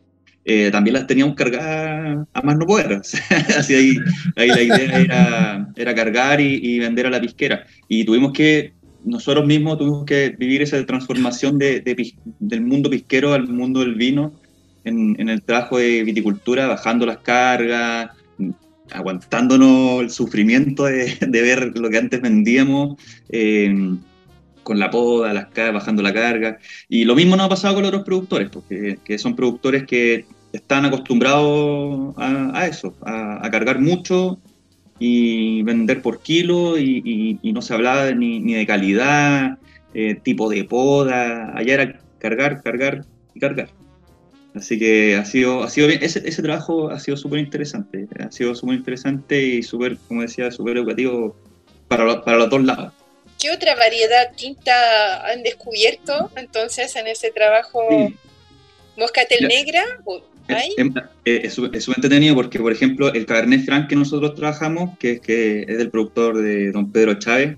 eh, 0.49 0.71
también 0.71 0.93
las 0.93 1.05
teníamos 1.05 1.35
cargadas 1.35 2.25
a 2.33 2.41
más 2.41 2.57
no 2.57 2.65
poder. 2.65 2.93
así 3.57 3.75
ahí, 3.75 3.97
ahí, 4.37 4.47
la 4.47 4.61
idea 4.61 4.99
era, 4.99 5.67
era 5.75 5.93
cargar 5.93 6.39
y, 6.39 6.55
y 6.63 6.79
vender 6.79 7.05
a 7.05 7.09
la 7.09 7.19
pisquera. 7.19 7.65
Y 7.89 8.05
tuvimos 8.05 8.31
que 8.31 8.71
nosotros 9.07 9.45
mismos 9.45 9.77
tuvimos 9.77 10.05
que 10.05 10.35
vivir 10.37 10.61
esa 10.61 10.85
transformación 10.85 11.57
de, 11.57 11.81
del 12.39 12.61
mundo 12.61 12.89
pisquero 12.89 13.33
al 13.33 13.47
mundo 13.47 13.79
del 13.79 13.95
vino 13.95 14.33
en, 14.83 15.29
el 15.29 15.41
trabajo 15.41 15.77
de 15.77 16.03
viticultura, 16.03 16.67
bajando 16.67 17.05
las 17.05 17.17
cargas, 17.19 18.11
aguantándonos 18.91 20.01
el 20.01 20.09
sufrimiento 20.09 20.85
de, 20.85 21.17
ver 21.21 21.77
lo 21.77 21.89
que 21.89 21.97
antes 21.97 22.21
vendíamos, 22.21 23.01
eh, 23.29 23.73
con 24.63 24.79
la 24.79 24.89
poda, 24.89 25.33
las 25.33 25.47
bajando 25.73 26.01
la 26.01 26.13
carga. 26.13 26.57
Y 26.89 27.05
lo 27.05 27.15
mismo 27.15 27.35
nos 27.35 27.45
ha 27.45 27.49
pasado 27.49 27.75
con 27.75 27.83
los 27.83 27.89
otros 27.89 28.03
productores, 28.03 28.49
porque 28.49 28.99
que 29.03 29.17
son 29.17 29.35
productores 29.35 29.85
que 29.85 30.25
están 30.51 30.85
acostumbrados 30.85 32.13
a, 32.17 32.67
eso, 32.67 32.93
a 33.05 33.47
cargar 33.49 33.79
mucho 33.79 34.39
y 34.99 35.63
vender 35.63 36.01
por 36.01 36.21
kilo 36.21 36.77
y, 36.77 37.39
no 37.43 37.61
se 37.61 37.73
hablaba 37.73 38.11
ni, 38.11 38.39
ni 38.39 38.53
de 38.53 38.65
calidad, 38.65 39.57
eh, 39.93 40.15
tipo 40.15 40.49
de 40.49 40.63
poda, 40.63 41.57
allá 41.57 41.73
era 41.73 41.99
cargar, 42.19 42.61
cargar 42.61 43.05
y 43.33 43.39
cargar. 43.39 43.69
Así 44.55 44.79
que 44.79 45.15
ha 45.15 45.25
sido, 45.25 45.63
ha 45.63 45.69
sido 45.69 45.87
bien, 45.87 46.01
ese, 46.01 46.27
ese 46.27 46.41
trabajo 46.41 46.89
ha 46.89 46.99
sido 46.99 47.15
súper 47.15 47.39
interesante, 47.39 48.07
ha 48.19 48.31
sido 48.31 48.55
súper 48.55 48.77
interesante 48.77 49.41
y 49.41 49.63
súper, 49.63 49.97
como 50.07 50.21
decía, 50.21 50.51
súper 50.51 50.77
educativo 50.77 51.35
para, 51.87 52.23
para 52.23 52.37
los 52.37 52.49
dos 52.49 52.63
lados. 52.63 52.93
¿Qué 53.39 53.51
otra 53.51 53.75
variedad 53.75 54.31
tinta 54.35 55.27
han 55.27 55.43
descubierto 55.43 56.31
entonces 56.35 56.95
en 56.95 57.07
ese 57.07 57.31
trabajo? 57.31 57.81
¿Moscatel 58.97 59.47
negra? 59.47 59.83
Eh, 60.49 61.41
es 61.43 61.53
súper 61.53 61.75
entretenido 61.75 62.35
porque, 62.35 62.59
por 62.59 62.71
ejemplo, 62.71 63.13
el 63.13 63.25
Cabernet 63.25 63.65
Franc 63.65 63.87
que 63.87 63.95
nosotros 63.95 64.35
trabajamos, 64.35 64.97
que 64.97 65.13
es, 65.13 65.19
que 65.19 65.65
es 65.67 65.77
del 65.77 65.89
productor 65.89 66.37
de 66.37 66.71
don 66.71 66.91
Pedro 66.91 67.15
Chávez, 67.15 67.57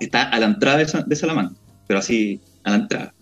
está 0.00 0.24
a 0.24 0.40
la 0.40 0.46
entrada 0.46 0.78
de, 0.78 1.16
Salamanca, 1.16 1.54
pero 1.86 2.00
así, 2.00 2.40
a 2.64 2.70
la 2.70 2.76
entrada. 2.76 3.14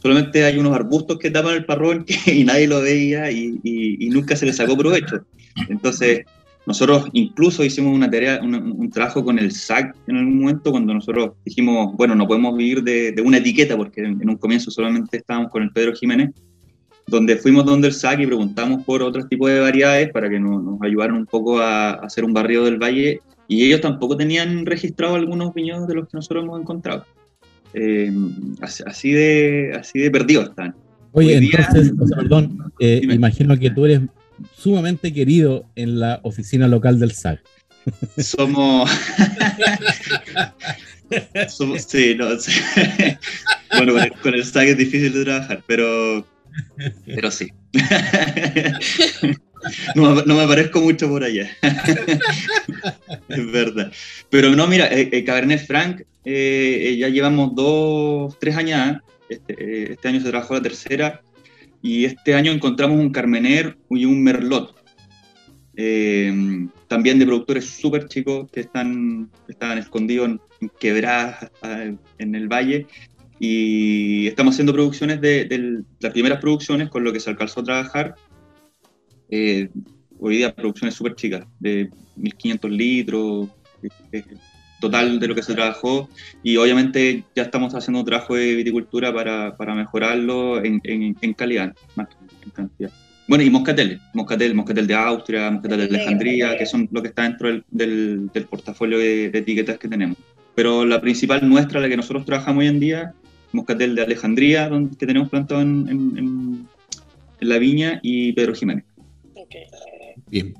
Solamente 0.00 0.44
hay 0.44 0.58
unos 0.58 0.74
arbustos 0.74 1.18
que 1.18 1.30
tapan 1.30 1.54
el 1.54 1.64
parrón 1.64 2.04
y 2.26 2.44
nadie 2.44 2.66
lo 2.66 2.80
veía 2.80 3.30
y, 3.30 4.08
nunca 4.10 4.36
se 4.36 4.46
le 4.46 4.52
sacó 4.52 4.76
provecho. 4.76 5.24
Entonces, 5.68 6.22
nosotros 6.66 7.08
incluso 7.12 7.64
hicimos 7.64 7.94
una 7.94 8.10
tarea, 8.10 8.40
un, 8.42 8.90
trabajo 8.90 9.24
con 9.24 9.38
el 9.38 9.52
SAC 9.52 9.94
en 10.06 10.16
algún 10.16 10.40
momento 10.40 10.70
cuando 10.70 10.92
nosotros 10.92 11.32
dijimos, 11.44 11.96
bueno, 11.96 12.14
no 12.14 12.26
podemos 12.26 12.56
vivir 12.56 12.82
de, 12.82 13.12
de 13.12 13.22
una 13.22 13.38
etiqueta 13.38 13.76
porque 13.76 14.00
en, 14.00 14.20
en, 14.20 14.28
un 14.28 14.36
comienzo 14.36 14.70
solamente 14.70 15.18
estábamos 15.18 15.50
con 15.50 15.62
el 15.62 15.70
Pedro 15.70 15.94
Jiménez 15.94 16.30
donde 17.08 17.36
fuimos 17.36 17.64
donde 17.64 17.88
el 17.88 17.94
SAC 17.94 18.20
y 18.20 18.26
preguntamos 18.26 18.84
por 18.84 19.02
otros 19.02 19.28
tipos 19.28 19.50
de 19.50 19.60
variedades 19.60 20.10
para 20.12 20.28
que 20.28 20.38
nos, 20.38 20.62
nos 20.62 20.80
ayudaran 20.82 21.16
un 21.16 21.26
poco 21.26 21.58
a, 21.58 21.92
hacer 21.92 22.24
un 22.24 22.32
barrio 22.32 22.64
del 22.64 22.76
valle 22.78 23.20
y 23.48 23.64
ellos 23.64 23.80
tampoco 23.80 24.16
tenían 24.16 24.66
registrado 24.66 25.14
algunos 25.14 25.54
viñedos 25.54 25.88
de 25.88 25.94
los 25.94 26.08
que 26.08 26.18
nosotros 26.18 26.44
hemos 26.44 26.60
encontrado. 26.60 27.06
Eh, 27.72 28.12
así, 28.60 29.12
de, 29.12 29.72
así 29.78 29.98
de 29.98 30.10
perdidos 30.10 30.50
están. 30.50 30.74
Oye, 31.12 31.36
entonces, 31.36 31.92
perdón, 32.14 32.72
eh, 32.78 33.00
imagino 33.02 33.58
que 33.58 33.70
tú 33.70 33.86
eres 33.86 34.02
sumamente 34.54 35.12
querido 35.12 35.64
en 35.74 35.98
la 35.98 36.20
oficina 36.22 36.68
local 36.68 36.98
del 36.98 37.12
SAC. 37.12 37.40
Somos... 38.18 38.90
Somos 41.48 41.84
sí, 41.84 42.14
no, 42.14 42.38
sí. 42.38 42.52
bueno, 43.76 43.94
con 43.94 44.02
el, 44.02 44.12
con 44.12 44.34
el 44.34 44.44
SAC 44.44 44.68
es 44.68 44.76
difícil 44.76 45.14
de 45.14 45.24
trabajar, 45.24 45.62
pero 45.66 46.22
pero 47.06 47.30
sí. 47.30 47.48
no, 49.94 50.24
me 50.24 50.46
parezco 50.46 50.80
mucho 50.80 51.08
por 51.08 51.24
allá. 51.24 51.48
es 53.28 53.52
verdad. 53.52 53.92
Pero 54.30 54.54
no, 54.54 54.66
mira, 54.66 54.86
eh, 54.88 55.08
eh 55.12 55.24
Cabernet 55.24 55.66
Franc, 55.66 56.02
eh, 56.24 56.96
ya 56.98 57.08
llevamos 57.08 57.54
dos, 57.54 58.38
tres 58.38 58.56
años. 58.56 58.98
Este, 59.28 59.92
este, 59.92 60.08
año 60.08 60.20
se 60.20 60.30
trabajó 60.30 60.54
la 60.54 60.62
tercera. 60.62 61.22
Y 61.82 62.04
este 62.04 62.34
año 62.34 62.50
encontramos 62.50 62.98
un 62.98 63.10
Carmener 63.10 63.76
y 63.90 64.04
un 64.04 64.22
Merlot. 64.22 64.74
también 66.88 67.18
de 67.18 67.26
productores 67.26 67.66
súper 67.66 68.08
chicos 68.08 68.50
que 68.50 68.60
están, 68.60 69.30
están 69.48 69.78
escondidos 69.78 70.28
en, 70.28 70.40
quebradas 70.80 71.50
en 72.18 72.34
el 72.34 72.48
valle 72.48 72.86
y 73.38 74.26
estamos 74.26 74.54
haciendo 74.54 74.72
producciones 74.72 75.20
de, 75.20 75.82
las 76.00 76.12
primeras 76.12 76.40
producciones 76.40 76.88
con 76.88 77.04
lo 77.04 77.12
que 77.12 77.20
se 77.20 77.30
alcanzó 77.30 77.60
a 77.60 77.64
trabajar. 77.64 78.14
Eh, 79.30 79.68
hoy 80.18 80.38
día 80.38 80.54
producciones 80.54 80.94
súper 80.94 81.14
chicas, 81.14 81.46
de 81.60 81.90
1500 82.16 82.70
litros, 82.70 83.48
total 84.80 85.20
de 85.20 85.28
lo 85.28 85.34
que 85.34 85.42
se 85.42 85.54
trabajó. 85.54 86.08
Y 86.42 86.56
obviamente 86.56 87.24
ya 87.34 87.44
estamos 87.44 87.74
haciendo 87.74 88.00
un 88.00 88.06
trabajo 88.06 88.34
de 88.34 88.54
viticultura 88.56 89.12
para, 89.14 89.56
para 89.56 89.74
mejorarlo 89.74 90.62
en, 90.64 90.80
en, 90.84 91.34
calidad, 91.34 91.74
más 91.94 92.08
que 92.08 92.16
en 92.44 92.50
cantidad. 92.50 92.90
Bueno, 93.28 93.44
y 93.44 93.50
moscatel, 93.50 94.00
moscatel, 94.14 94.54
moscatel 94.54 94.86
de 94.86 94.94
Austria, 94.94 95.50
moscatel 95.50 95.80
de 95.80 95.84
Alejandría, 95.84 96.56
que 96.56 96.64
son 96.64 96.88
lo 96.90 97.02
que 97.02 97.08
está 97.08 97.24
dentro 97.24 97.48
del, 97.70 98.30
del, 98.32 98.44
portafolio 98.46 98.98
de, 98.98 99.28
de, 99.28 99.38
etiquetas 99.38 99.78
que 99.78 99.86
tenemos. 99.86 100.16
Pero 100.54 100.86
la 100.86 101.00
principal 101.00 101.46
nuestra, 101.46 101.78
la 101.78 101.90
que 101.90 101.96
nosotros 101.96 102.24
trabajamos 102.24 102.62
hoy 102.62 102.68
en 102.68 102.80
día, 102.80 103.14
Moscatel 103.52 103.94
de 103.94 104.02
Alejandría, 104.02 104.68
donde, 104.68 104.96
que 104.96 105.06
tenemos 105.06 105.28
plantado 105.28 105.60
en, 105.62 105.88
en, 105.88 106.68
la 107.40 107.58
viña, 107.58 108.00
y 108.02 108.32
Pedro 108.32 108.54
Jiménez. 108.54 108.84
Bien. 110.30 110.54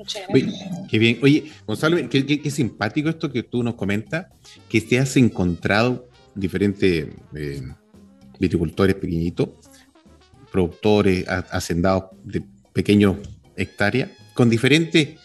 qué 0.89 0.99
bien. 0.99 1.19
Oye, 1.23 1.51
Gonzalo, 1.67 1.97
qué, 2.09 2.51
simpático 2.51 3.09
esto 3.09 3.31
que 3.31 3.43
tú 3.43 3.63
nos 3.63 3.75
comentas, 3.75 4.27
que 4.69 4.81
te 4.81 4.99
has 4.99 5.17
encontrado 5.17 6.09
diferentes 6.35 7.09
eh, 7.35 7.63
viticultores 8.39 8.95
pequeñitos, 8.95 9.51
productores, 10.51 11.27
hacendados 11.29 12.05
de 12.25 12.43
pequeños 12.73 13.17
hectáreas, 13.57 14.11
con 14.35 14.49
diferentes, 14.49 15.17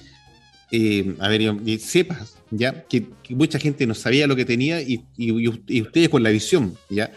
eh, 0.72 1.16
a 1.20 1.30
ver, 1.30 1.54
cepas, 1.80 2.38
¿ya? 2.52 2.84
Que, 2.86 3.06
mucha 3.30 3.60
gente 3.60 3.86
no 3.86 3.94
sabía 3.94 4.28
lo 4.28 4.36
que 4.36 4.44
tenía 4.44 4.82
y, 4.82 5.06
y 5.16 5.82
ustedes 5.82 6.10
con 6.10 6.24
la 6.24 6.32
visión, 6.32 6.76
¿ya? 6.90 7.12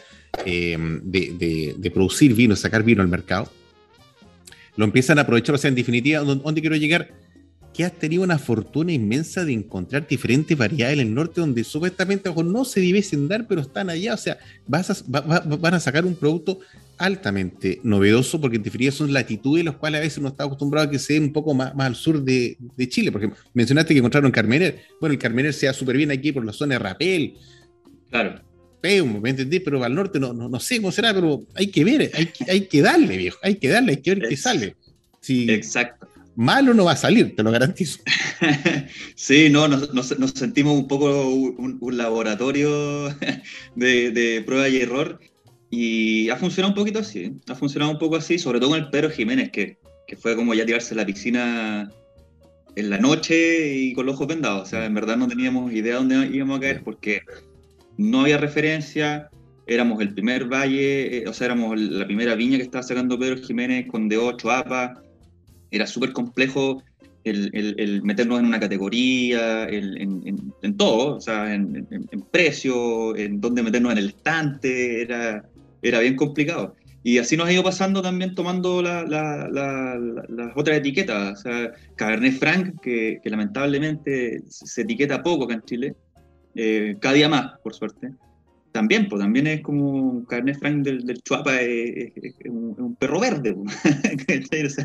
Eh, 0.45 0.77
de, 1.03 1.91
producir 1.93 2.35
vino, 2.35 2.55
sacar 2.57 2.83
vino 2.83 3.03
al 3.03 3.09
mercado, 3.09 3.51
lo 4.77 4.85
empiezan 4.85 5.19
a 5.19 5.23
aprovechar. 5.23 5.55
O 5.55 5.59
sea, 5.59 5.69
en 5.69 5.75
definitiva, 5.75 6.21
¿dónde 6.21 6.61
quiero 6.61 6.77
llegar? 6.77 7.09
Que 7.73 7.85
has 7.85 7.93
tenido 7.93 8.23
una 8.23 8.39
fortuna 8.39 8.93
inmensa 8.93 9.45
de 9.45 9.53
encontrar 9.53 10.07
diferentes 10.07 10.57
variedades 10.57 10.99
en 10.99 11.09
el 11.09 11.15
norte 11.15 11.41
donde 11.41 11.65
supuestamente 11.65 12.31
no 12.33 12.65
se 12.65 12.81
debiesen 12.81 13.29
dar, 13.29 13.47
pero 13.47 13.61
están 13.61 13.91
allá. 13.91 14.15
O 14.15 14.17
sea, 14.17 14.39
vas 14.67 15.05
van 15.09 15.75
a 15.75 15.81
sacar 15.81 16.05
un 16.05 16.15
producto 16.15 16.61
altamente 16.99 17.81
novedoso 17.83 18.41
porque 18.41 18.57
en 18.57 18.63
definitiva 18.63 18.91
son 18.91 19.13
latitudes 19.13 19.63
los 19.63 19.77
cuales 19.77 19.99
a 19.99 20.03
veces 20.03 20.19
uno 20.19 20.29
está 20.29 20.45
acostumbrado 20.45 20.87
a 20.87 20.91
que 20.91 20.99
se 20.99 21.13
den 21.13 21.25
un 21.25 21.33
poco 21.33 21.53
más, 21.53 21.75
al 21.77 21.95
sur 21.95 22.23
de, 22.23 22.57
Chile. 22.89 23.13
Porque 23.13 23.31
mencionaste 23.53 23.95
que 23.95 23.99
encontraron 23.99 24.31
Carmener. 24.31 24.83
Bueno, 25.01 25.15
el 25.15 25.19
Carmener 25.19 25.53
se 25.53 25.67
da 25.67 25.73
súper 25.73 25.97
bien 25.97 26.11
aquí 26.11 26.33
por 26.33 26.45
la 26.45 26.53
zona 26.53 26.75
de 26.75 26.79
Rapel. 26.79 27.35
Claro 28.11 28.46
¿me 29.21 29.31
entendí? 29.31 29.61
Pero 29.61 29.83
al 29.83 29.95
norte 29.95 30.19
no, 30.21 30.33
no, 30.33 30.61
sé 30.61 30.77
cómo 30.77 30.93
será, 30.93 31.13
pero 31.15 31.45
hay 31.55 31.69
que 31.69 31.85
ver, 31.85 32.11
hay 32.15 32.27
que, 32.27 32.51
hay 32.51 32.61
que 32.63 32.83
darle, 32.83 33.17
viejo, 33.17 33.39
hay 33.43 33.57
que 33.57 33.69
darle, 33.69 33.93
hay 33.93 34.03
que 34.03 34.15
ver 34.15 34.29
qué 34.29 34.37
sale. 34.37 34.77
Si 35.21 35.51
Exacto. 35.51 36.09
Malo 36.37 36.75
no 36.75 36.85
va 36.85 36.93
a 36.93 36.97
salir, 36.97 37.35
te 37.35 37.43
lo 37.43 37.51
garantizo. 37.51 38.01
sí, 39.15 39.49
no, 39.49 39.69
nos, 39.69 39.95
nos, 39.95 40.31
sentimos 40.31 40.75
un 40.79 40.87
poco 40.87 41.29
un, 41.29 41.97
laboratorio 41.97 43.09
de, 43.75 44.11
de, 44.11 44.43
prueba 44.45 44.69
y 44.69 44.77
error 44.77 45.19
y 45.71 46.29
ha 46.29 46.37
funcionado 46.37 46.73
un 46.73 46.79
poquito 46.79 46.99
así, 46.99 47.33
ha 47.49 47.55
funcionado 47.55 47.91
un 47.91 47.99
poco 47.99 48.17
así, 48.17 48.39
sobre 48.39 48.61
todo 48.61 48.71
con 48.71 48.79
el 48.79 48.91
Pedro 48.91 49.11
Jiménez, 49.11 49.51
que, 49.51 49.79
que 50.07 50.17
fue 50.17 50.37
como 50.37 50.53
ya 50.53 50.67
tirarse 50.67 50.93
a 50.93 50.99
la 50.99 51.07
piscina 51.07 51.91
en 52.77 52.91
la 52.91 52.99
noche 52.99 53.75
y 53.75 53.95
con 53.95 54.07
los 54.07 54.15
ojos 54.15 54.29
vendados. 54.29 54.63
O 54.63 54.67
sea, 54.67 54.85
en 54.85 54.95
verdad 54.95 55.17
no 55.17 55.27
teníamos 55.27 55.73
idea 55.73 55.95
de 55.95 55.99
dónde 55.99 56.37
íbamos 56.37 56.59
a 56.59 56.61
caer 56.61 56.85
porque 56.85 57.23
no 57.99 58.23
había 58.23 58.39
referencia, 58.39 59.31
éramos 59.67 60.01
el 60.01 60.15
primer 60.15 60.47
valle, 60.47 61.19
eh, 61.19 61.29
o 61.29 61.33
sea, 61.33 61.47
éramos 61.47 61.79
la 61.81 62.07
primera 62.07 62.35
viña 62.35 62.57
que 62.57 62.63
estaba 62.65 62.83
sacando 62.83 63.19
Pedro 63.19 63.37
Jiménez 63.39 63.87
con 63.89 64.09
de 64.09 64.17
8 64.17 64.51
APA, 64.51 65.03
era 65.71 65.87
súper 65.87 66.13
complejo 66.13 66.83
el, 67.25 68.03
meternos 68.05 68.39
en 68.39 68.47
una 68.47 68.61
categoría, 68.61 69.69
en, 69.69 70.77
todo, 70.77 71.17
o 71.17 71.21
sea, 71.21 71.53
en, 71.53 71.87
precio, 72.31 73.17
en 73.17 73.41
dónde 73.41 73.65
meternos 73.65 73.93
en 73.93 73.99
el 73.99 74.09
estante, 74.11 75.03
era, 75.03 75.45
era 75.83 76.01
bien 76.01 76.15
complicado. 76.15 76.77
Y 77.03 77.19
así 77.19 77.37
nos 77.37 77.49
ha 77.49 77.53
ido 77.53 77.63
pasando 77.63 78.03
también 78.03 78.35
tomando 78.35 78.83
las 78.83 79.07
otras 80.57 80.79
etiquetas. 80.79 81.39
O 81.39 81.43
sea, 81.43 81.73
Cabernet 81.97 82.39
Franc, 82.39 82.81
que, 82.81 83.21
que, 83.23 83.31
lamentablemente 83.31 84.43
se 84.49 84.83
etiqueta 84.83 85.23
poco 85.23 85.45
acá 85.45 85.55
en 85.55 85.63
Chile, 85.63 85.95
eh, 86.57 86.97
cada 87.01 87.15
día 87.15 87.29
más, 87.29 87.59
por 87.63 87.75
suerte. 87.75 88.13
También, 88.73 89.09
pues 89.09 89.21
también 89.21 89.47
es 89.47 89.61
como 89.63 89.91
un 89.91 90.25
carnet 90.25 90.59
frank 90.59 90.85
del, 90.85 91.07
del 91.07 91.23
Chuapa, 91.23 91.61
es, 91.61 92.13
un, 92.47 92.97
perro 92.99 93.21
verde. 93.21 93.57
es, 94.29 94.77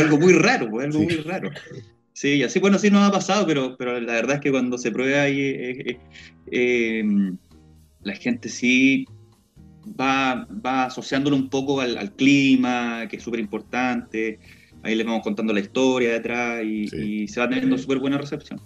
algo 0.00 0.18
muy 0.18 0.32
raro, 0.34 0.68
pues, 0.70 0.86
algo 0.86 1.00
muy 1.00 1.16
raro. 1.16 1.50
Sí, 2.12 2.42
así, 2.42 2.58
bueno, 2.58 2.78
sí 2.78 2.90
nos 2.90 3.08
ha 3.08 3.12
pasado, 3.12 3.46
pero, 3.46 3.76
pero 3.76 4.00
la 4.00 4.14
verdad 4.14 4.36
es 4.36 4.40
que 4.40 4.50
cuando 4.50 4.78
se 4.78 4.90
prueba 4.90 5.22
ahí, 5.22 5.40
eh, 5.40 5.98
eh, 6.50 7.04
la 8.02 8.14
gente 8.14 8.48
sí 8.48 9.06
va, 9.98 10.46
va 10.64 10.86
asociándolo 10.86 11.36
un 11.36 11.48
poco 11.50 11.80
al, 11.80 12.12
clima, 12.14 13.06
que 13.08 13.16
es 13.16 13.22
súper 13.22 13.40
importante. 13.40 14.38
Ahí 14.82 14.94
le 14.96 15.04
vamos 15.04 15.22
contando 15.22 15.52
la 15.52 15.60
historia 15.60 16.12
detrás 16.12 16.62
y, 16.64 16.88
y 16.94 17.28
se 17.28 17.40
va 17.40 17.48
teniendo 17.48 17.78
súper 17.78 17.98
buena 17.98 18.18
recepción. 18.18 18.60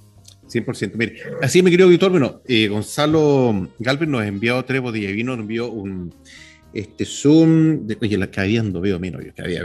100%. 0.49 0.93
Mire, 0.95 1.17
así 1.43 1.63
mi 1.63 1.71
querido 1.71 1.87
auditor, 1.87 2.11
bueno, 2.11 2.43
eh, 2.47 2.69
Gonzalo 2.69 3.71
Galvez 3.79 4.09
nos 4.09 4.25
enviado 4.25 4.65
tres 4.65 4.81
botellas 4.81 5.09
de 5.09 5.15
vino, 5.15 5.37
nos 5.37 5.43
envió 5.43 5.71
un 5.71 6.13
este 6.73 7.05
Zoom, 7.05 7.87
de, 7.87 7.97
oye, 8.01 8.19
la 8.19 8.31
que 8.31 8.41
había 8.41 8.63
veo 8.63 8.99
menos, 8.99 9.23
que 9.35 9.43
había 9.43 9.63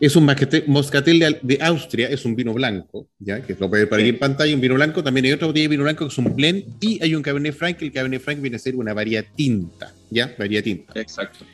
Es 0.00 0.16
un 0.16 0.30
moscatel 0.66 1.38
de, 1.42 1.58
Austria, 1.60 2.08
es 2.08 2.24
un 2.24 2.34
vino 2.34 2.54
blanco, 2.54 3.08
ya 3.18 3.42
que 3.42 3.54
lo 3.58 3.68
puede 3.68 3.84
ver 3.84 4.00
aquí 4.00 4.08
en 4.08 4.18
pantalla, 4.18 4.54
un 4.54 4.60
vino 4.60 4.74
blanco, 4.74 5.02
también 5.02 5.26
hay 5.26 5.32
otra 5.32 5.46
botella 5.46 5.64
de 5.64 5.68
vino 5.68 5.82
blanco 5.82 6.06
que 6.06 6.12
es 6.12 6.18
un 6.18 6.34
blend, 6.34 6.64
y 6.80 7.02
hay 7.02 7.14
un 7.14 7.22
Cabernet 7.22 7.54
Franc, 7.54 7.82
el 7.82 7.92
Cabernet 7.92 8.22
Franc 8.22 8.40
viene 8.40 8.56
a 8.56 8.58
ser 8.58 8.74
una 8.74 8.94
variedad 8.94 9.24
tinta, 9.34 9.92
¿ya? 10.10 10.34
Variedad 10.38 10.64
tinta. 10.64 10.98
Exacto. 10.98 11.44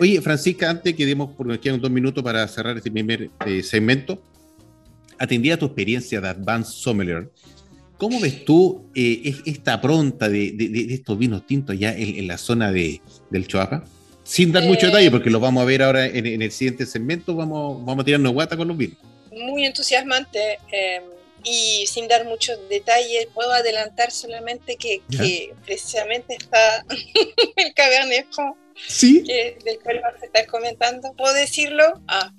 oye, 0.00 0.20
Francisca, 0.20 0.70
antes 0.70 0.94
que 0.94 1.04
demos, 1.04 1.34
porque 1.36 1.54
nos 1.54 1.58
quedan 1.58 1.80
dos 1.80 1.90
minutos 1.90 2.22
para 2.22 2.46
cerrar 2.46 2.76
este 2.76 2.90
primer 2.90 3.30
eh, 3.44 3.62
segmento, 3.62 4.22
atendía 5.18 5.54
a 5.54 5.56
tu 5.56 5.66
experiencia 5.66 6.20
de 6.20 6.28
Advanced 6.28 6.74
Sommelier, 6.74 7.30
¿Cómo 8.02 8.18
ves 8.18 8.44
tú 8.44 8.90
eh, 8.96 9.32
esta 9.46 9.80
pronta 9.80 10.28
de, 10.28 10.56
estos 10.90 11.16
vinos 11.16 11.46
tintos 11.46 11.78
ya 11.78 11.92
en, 11.92 12.26
la 12.26 12.36
zona 12.36 12.72
de, 12.72 13.00
del 13.30 13.46
Choapa? 13.46 13.84
Sin 14.24 14.50
dar 14.50 14.64
mucho 14.64 14.86
detalle, 14.86 15.08
porque 15.08 15.30
lo 15.30 15.38
vamos 15.38 15.62
a 15.62 15.66
ver 15.66 15.84
ahora 15.84 16.06
en, 16.06 16.42
el 16.42 16.50
siguiente 16.50 16.84
segmento, 16.84 17.36
vamos, 17.36 17.78
vamos 17.84 18.02
a 18.02 18.04
tirarnos 18.04 18.32
guata 18.32 18.56
con 18.56 18.66
los 18.66 18.76
vinos. 18.76 18.98
Muy 19.30 19.64
entusiasmante 19.64 20.58
em, 20.72 21.04
y 21.44 21.86
sin 21.86 22.08
dar 22.08 22.24
muchos 22.24 22.58
detalles, 22.68 23.28
puedo 23.32 23.52
adelantar 23.52 24.10
solamente 24.10 24.74
que, 24.74 25.00
precisamente 25.64 26.34
está 26.34 26.84
el 27.56 27.72
Cabernet 27.72 28.26
Franc, 28.32 28.56
¿Sí? 28.88 29.22
del 29.64 29.78
cual 29.78 30.00
se 30.18 30.26
está 30.26 30.44
comentando. 30.46 31.12
¿Puedo 31.12 31.34
decirlo? 31.34 31.84
Ah, 32.08 32.32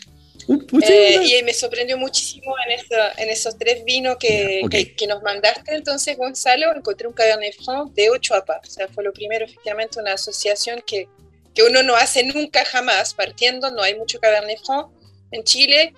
eh, 0.47 1.39
y 1.39 1.43
me 1.43 1.53
sorprendió 1.53 1.97
muchísimo 1.97 2.55
en, 2.67 2.79
en 3.17 3.29
esos 3.29 3.57
tres 3.57 3.83
vinos 3.85 4.17
que, 4.19 4.61
que, 4.97 5.07
nos 5.07 5.21
mandaste. 5.21 5.75
Entonces, 5.75 6.17
Gonzalo, 6.17 6.75
encontré 6.75 7.07
un 7.07 7.13
Cabernet 7.13 7.55
Franc 7.55 7.93
de 7.93 8.09
8 8.09 8.35
APA. 8.35 8.61
O 8.63 8.69
sea, 8.69 8.87
fue 8.87 9.03
lo 9.03 9.13
primero, 9.13 9.45
efectivamente, 9.45 9.99
una 9.99 10.13
asociación 10.13 10.83
que, 10.85 11.07
que 11.53 11.63
uno 11.63 11.83
no 11.83 11.95
hace 11.95 12.23
nunca 12.23 12.65
jamás. 12.65 13.13
Partiendo, 13.13 13.71
no 13.71 13.81
hay 13.81 13.95
mucho 13.95 14.19
Cabernet 14.19 14.59
Franc 14.65 14.87
en 15.31 15.43
Chile, 15.43 15.93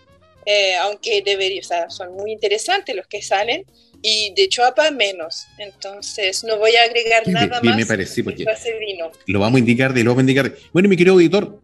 eh, 0.46 0.76
aunque 0.76 1.22
debería, 1.24 1.62
o 1.62 1.64
sea, 1.64 1.90
son 1.90 2.14
muy 2.14 2.32
interesantes 2.32 2.96
los 2.96 3.08
que 3.08 3.22
salen. 3.22 3.66
Y 4.02 4.34
de 4.36 4.48
Choapa 4.50 4.92
menos. 4.92 5.48
Entonces, 5.58 6.44
no 6.44 6.58
voy 6.58 6.76
a 6.76 6.84
agregar 6.84 7.28
nada 7.28 7.60
más. 7.64 7.76
Me 7.76 7.86
parece, 7.88 8.24
porque 8.24 8.46
vino. 8.80 9.12
Lo 9.26 9.40
vamos 9.40 9.56
a 9.56 9.60
indicar 9.60 9.94
de, 9.94 10.04
lo 10.04 10.12
vamos 10.12 10.20
a 10.20 10.22
indicar. 10.22 10.54
Bueno, 10.72 10.90
mi 10.90 10.96
querido 10.96 11.16
auditor, 11.16 11.60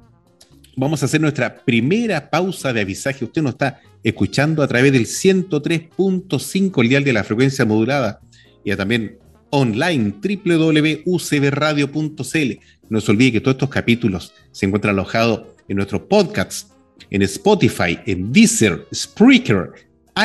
vamos 0.75 1.01
a 1.01 1.05
hacer 1.05 1.21
nuestra 1.21 1.63
primera 1.63 2.29
pausa 2.29 2.73
de 2.73 2.81
avisaje. 2.81 3.25
Usted 3.25 3.41
nos 3.41 3.53
está 3.53 3.81
escuchando 4.03 4.63
a 4.63 4.67
través 4.67 4.91
del 4.91 5.05
103.5, 5.05 6.81
el 6.81 6.89
dial 6.89 7.03
de 7.03 7.13
la 7.13 7.23
frecuencia 7.23 7.65
modulada, 7.65 8.19
y 8.63 8.75
también 8.75 9.17
online 9.51 10.13
www.ucbradio.cl. 10.21 12.51
No 12.89 13.01
se 13.01 13.11
olvide 13.11 13.31
que 13.31 13.41
todos 13.41 13.55
estos 13.55 13.69
capítulos 13.69 14.33
se 14.51 14.65
encuentran 14.65 14.93
alojados 14.93 15.43
en 15.67 15.77
nuestros 15.77 16.01
podcasts 16.03 16.71
en 17.09 17.21
Spotify, 17.23 17.99
en 18.05 18.31
Deezer, 18.31 18.87
Spreaker, 18.93 19.71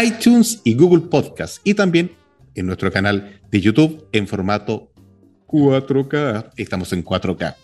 iTunes 0.02 0.60
y 0.64 0.74
Google 0.74 1.08
Podcast. 1.08 1.58
Y 1.64 1.74
también 1.74 2.12
en 2.54 2.66
nuestro 2.66 2.92
canal 2.92 3.40
de 3.50 3.60
YouTube 3.60 4.06
en 4.12 4.26
formato 4.26 4.92
4K. 5.46 6.50
Estamos 6.56 6.92
en 6.92 7.04
4K. 7.04 7.54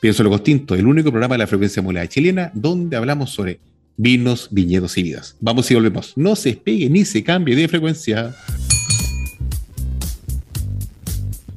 Pienso 0.00 0.22
lo 0.24 0.30
Costinto, 0.30 0.74
el 0.74 0.86
único 0.86 1.10
programa 1.10 1.34
de 1.34 1.40
la 1.40 1.46
frecuencia 1.46 1.82
modulada 1.82 2.08
chilena 2.08 2.50
donde 2.54 2.96
hablamos 2.96 3.30
sobre 3.30 3.60
vinos, 3.98 4.48
viñedos 4.50 4.96
y 4.96 5.02
vidas. 5.02 5.36
Vamos 5.40 5.70
y 5.70 5.74
volvemos. 5.74 6.14
No 6.16 6.34
se 6.36 6.50
despegue 6.50 6.88
ni 6.88 7.04
se 7.04 7.22
cambie 7.22 7.54
de 7.54 7.68
frecuencia. 7.68 8.34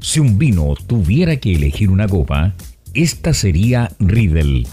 Si 0.01 0.19
un 0.19 0.38
vino 0.38 0.75
tuviera 0.88 1.38
que 1.38 1.56
elegir 1.56 1.89
una 1.89 2.06
copa, 2.06 2.53
esta 2.93 3.34
sería 3.34 3.89
Riedel. 3.99 4.67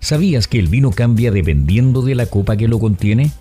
¿Sabías 0.00 0.48
que 0.48 0.58
el 0.58 0.68
vino 0.68 0.92
cambia 0.92 1.30
dependiendo 1.30 2.00
de 2.00 2.14
la 2.14 2.24
copa 2.24 2.56
que 2.56 2.68
lo 2.68 2.78
contiene? 2.78 3.32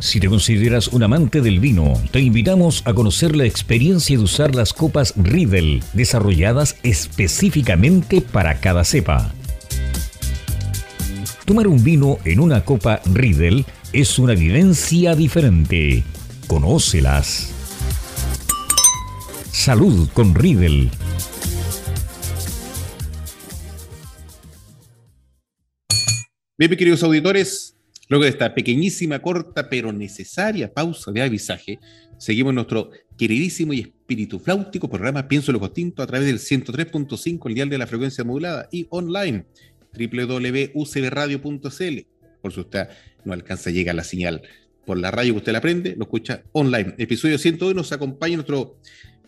Si 0.00 0.18
te 0.18 0.28
consideras 0.28 0.88
un 0.88 1.02
amante 1.02 1.42
del 1.42 1.60
vino, 1.60 1.92
te 2.10 2.20
invitamos 2.20 2.82
a 2.86 2.94
conocer 2.94 3.36
la 3.36 3.44
experiencia 3.44 4.16
de 4.16 4.24
usar 4.24 4.54
las 4.54 4.72
copas 4.72 5.12
Riedel, 5.14 5.82
desarrolladas 5.92 6.76
específicamente 6.82 8.22
para 8.22 8.60
cada 8.60 8.82
cepa. 8.84 9.30
Tomar 11.44 11.66
un 11.68 11.84
vino 11.84 12.16
en 12.24 12.40
una 12.40 12.64
copa 12.64 13.02
Riedel 13.12 13.66
es 13.92 14.18
una 14.18 14.32
vivencia 14.32 15.14
diferente. 15.14 16.02
Conócelas. 16.46 17.52
Salud 19.52 20.08
con 20.14 20.34
Riedel. 20.34 20.90
Bien, 26.56 26.76
queridos 26.76 27.02
auditores, 27.02 27.76
Luego 28.10 28.24
de 28.24 28.30
esta 28.30 28.54
pequeñísima, 28.54 29.20
corta, 29.20 29.70
pero 29.70 29.92
necesaria 29.92 30.74
pausa 30.74 31.12
de 31.12 31.22
avisaje, 31.22 31.78
seguimos 32.18 32.52
nuestro 32.52 32.90
queridísimo 33.16 33.72
y 33.72 33.82
espíritu 33.82 34.40
flautico 34.40 34.90
programa 34.90 35.28
Pienso 35.28 35.52
lo 35.52 35.60
Costinto 35.60 36.02
a 36.02 36.08
través 36.08 36.26
del 36.26 36.40
103.5, 36.40 37.48
el 37.48 37.54
dial 37.54 37.70
de 37.70 37.78
la 37.78 37.86
frecuencia 37.86 38.24
modulada, 38.24 38.68
y 38.72 38.88
online, 38.90 39.46
www.ucbradio.cl. 39.92 42.06
Por 42.42 42.52
si 42.52 42.60
usted 42.60 42.88
no 43.24 43.32
alcanza 43.32 43.70
a 43.70 43.72
llegar 43.72 43.92
a 43.92 43.98
la 43.98 44.04
señal 44.04 44.42
por 44.84 44.98
la 44.98 45.12
radio 45.12 45.34
que 45.34 45.38
usted 45.38 45.52
la 45.52 45.58
aprende, 45.58 45.94
lo 45.96 46.02
escucha 46.02 46.42
online. 46.50 46.96
Episodio 46.98 47.38
102 47.38 47.76
nos 47.76 47.92
acompaña 47.92 48.34
nuestro 48.34 48.80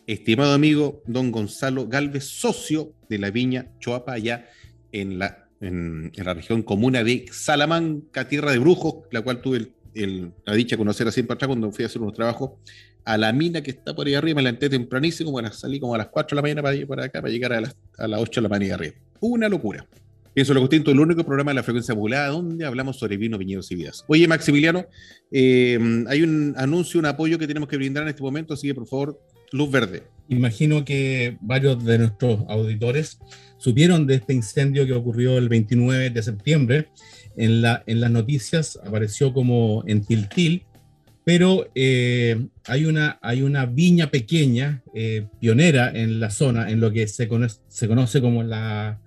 estimado 0.09 0.55
amigo 0.55 1.05
don 1.07 1.31
Gonzalo 1.31 1.87
Galvez, 1.87 2.25
socio 2.25 2.97
de 3.09 3.21
la 3.21 3.31
Viña 3.31 3.71
Choapa, 3.79 4.15
allá 4.15 4.49
en 4.91 5.21
la 5.21 5.42
en, 5.63 6.13
la 6.15 6.35
región 6.35 6.63
comuna 6.63 7.03
de 7.03 7.27
Salamanca, 7.33 8.29
tierra 8.29 8.53
de 8.53 8.59
brujos, 8.59 9.07
la 9.11 9.23
cual 9.23 9.41
tuve 9.41 9.73
la 9.95 10.55
dicha 10.55 10.75
de 10.75 10.79
conocer 10.79 11.07
así 11.09 11.23
para 11.23 11.37
atrás 11.37 11.49
cuando 11.49 11.71
fui 11.71 11.85
a 11.85 11.87
hacer 11.87 12.03
unos 12.03 12.15
trabajos 12.15 12.53
a 13.05 13.17
la 13.17 13.33
mina 13.33 13.63
que 13.63 13.73
está 13.73 13.95
por 13.95 14.07
ahí 14.07 14.15
arriba, 14.15 14.37
me 14.37 14.43
levanté 14.43 14.69
tempranísimo, 14.69 15.31
bueno, 15.31 15.53
salí 15.53 15.81
como 15.81 15.95
a 15.95 15.99
las 15.99 16.09
4 16.09 16.35
de 16.35 16.37
la 16.37 16.43
mañana 16.43 16.63
para 16.63 16.77
ir 16.77 16.87
para 16.87 17.05
acá, 17.05 17.21
para 17.21 17.33
llegar 17.33 17.53
a 17.53 17.61
las, 17.61 17.77
a 17.99 18.07
las 18.07 18.21
8 18.21 18.41
de 18.41 18.43
la 18.43 18.49
mañana 18.49 18.75
arriba. 18.75 18.95
Una 19.21 19.49
locura. 19.49 19.87
Pienso 20.35 20.55
lo 20.55 20.61
distinto, 20.61 20.91
el 20.91 20.99
único 20.99 21.25
programa 21.25 21.51
de 21.51 21.57
la 21.57 21.63
frecuencia 21.63 21.95
modulada 21.95 22.29
donde 22.29 22.65
hablamos 22.65 22.99
sobre 22.99 23.19
vino, 23.19 23.37
viñedos 23.37 23.71
y 23.71 23.75
vidas. 23.75 24.05
Oye, 24.09 24.27
Maximiliano, 24.27 24.87
eh, 25.31 25.79
hay 26.09 26.23
un 26.23 26.55
anuncio, 26.57 26.99
un 27.01 27.07
apoyo 27.07 27.39
que 27.39 27.47
tenemos 27.47 27.69
que 27.69 27.77
brindar 27.77 28.05
en 28.05 28.09
este 28.09 28.23
momento, 28.23 28.55
así 28.55 28.69
que 28.69 28.75
por 28.75 28.87
favor, 28.87 29.21
luz 29.51 29.71
verde. 29.71 30.05
Imagino 30.29 30.85
que 30.85 31.37
varios 31.43 31.85
de 31.85 31.99
nuestros 31.99 32.41
auditores 32.49 33.19
supieron 33.63 34.09
de 34.09 34.17
este 34.17 34.33
incendio 34.35 34.87
que 34.87 34.93
ocurrió 34.93 35.39
el 35.39 35.49
29 35.49 36.11
de 36.11 36.23
septiembre. 36.23 36.89
En, 37.37 37.63
la, 37.63 37.85
en 37.87 38.01
las 38.01 38.11
noticias 38.11 38.79
apareció 38.85 39.33
como 39.33 39.85
en 39.87 40.05
Tiltil, 40.05 40.65
pero 41.25 41.71
eh, 41.77 42.49
hay, 42.67 42.87
una, 42.87 43.21
hay 43.23 43.43
una 43.43 43.67
viña 43.67 44.11
pequeña, 44.11 44.83
eh, 44.95 45.29
pionera 45.41 45.93
en 45.95 46.19
la 46.19 46.31
zona, 46.31 46.71
en 46.71 46.81
lo 46.81 46.93
que 46.93 47.07
se 47.07 47.29
conoce, 47.29 47.61
se 47.69 47.87
conoce 47.87 48.21
como 48.21 48.43
la, 48.43 49.01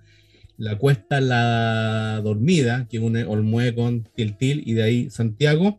la 0.56 0.78
Cuesta 0.78 1.20
La 1.20 2.22
Dormida, 2.24 2.88
que 2.88 2.98
une 2.98 3.24
Olmué 3.24 3.74
con 3.74 4.04
Tiltil 4.04 4.62
y 4.64 4.72
de 4.72 4.82
ahí 4.82 5.10
Santiago. 5.10 5.78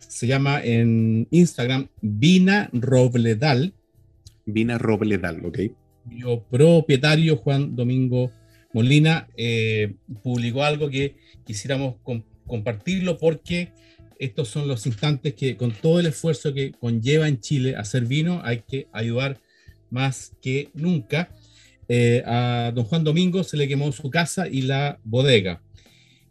Se 0.00 0.26
llama 0.26 0.60
en 0.60 1.28
Instagram 1.30 1.86
Vina 2.02 2.70
Robledal. 2.72 3.72
Vina 4.46 4.78
Robledal, 4.78 5.46
ok 5.46 5.58
cuyo 6.04 6.42
propietario, 6.50 7.36
Juan 7.36 7.76
Domingo 7.76 8.30
Molina, 8.72 9.28
eh, 9.36 9.94
publicó 10.22 10.62
algo 10.62 10.88
que 10.88 11.16
quisiéramos 11.44 11.96
compartirlo 12.46 13.18
porque 13.18 13.72
estos 14.18 14.48
son 14.48 14.68
los 14.68 14.86
instantes 14.86 15.34
que 15.34 15.56
con 15.56 15.72
todo 15.72 15.98
el 15.98 16.06
esfuerzo 16.06 16.52
que 16.52 16.72
conlleva 16.72 17.26
en 17.26 17.40
Chile 17.40 17.74
hacer 17.76 18.04
vino, 18.04 18.42
hay 18.44 18.62
que 18.68 18.86
ayudar 18.92 19.38
más 19.88 20.32
que 20.42 20.68
nunca. 20.74 21.30
Eh, 21.88 22.22
a 22.24 22.70
don 22.74 22.84
Juan 22.84 23.02
Domingo 23.02 23.42
se 23.42 23.56
le 23.56 23.66
quemó 23.66 23.90
su 23.92 24.10
casa 24.10 24.46
y 24.46 24.62
la 24.62 25.00
bodega. 25.02 25.62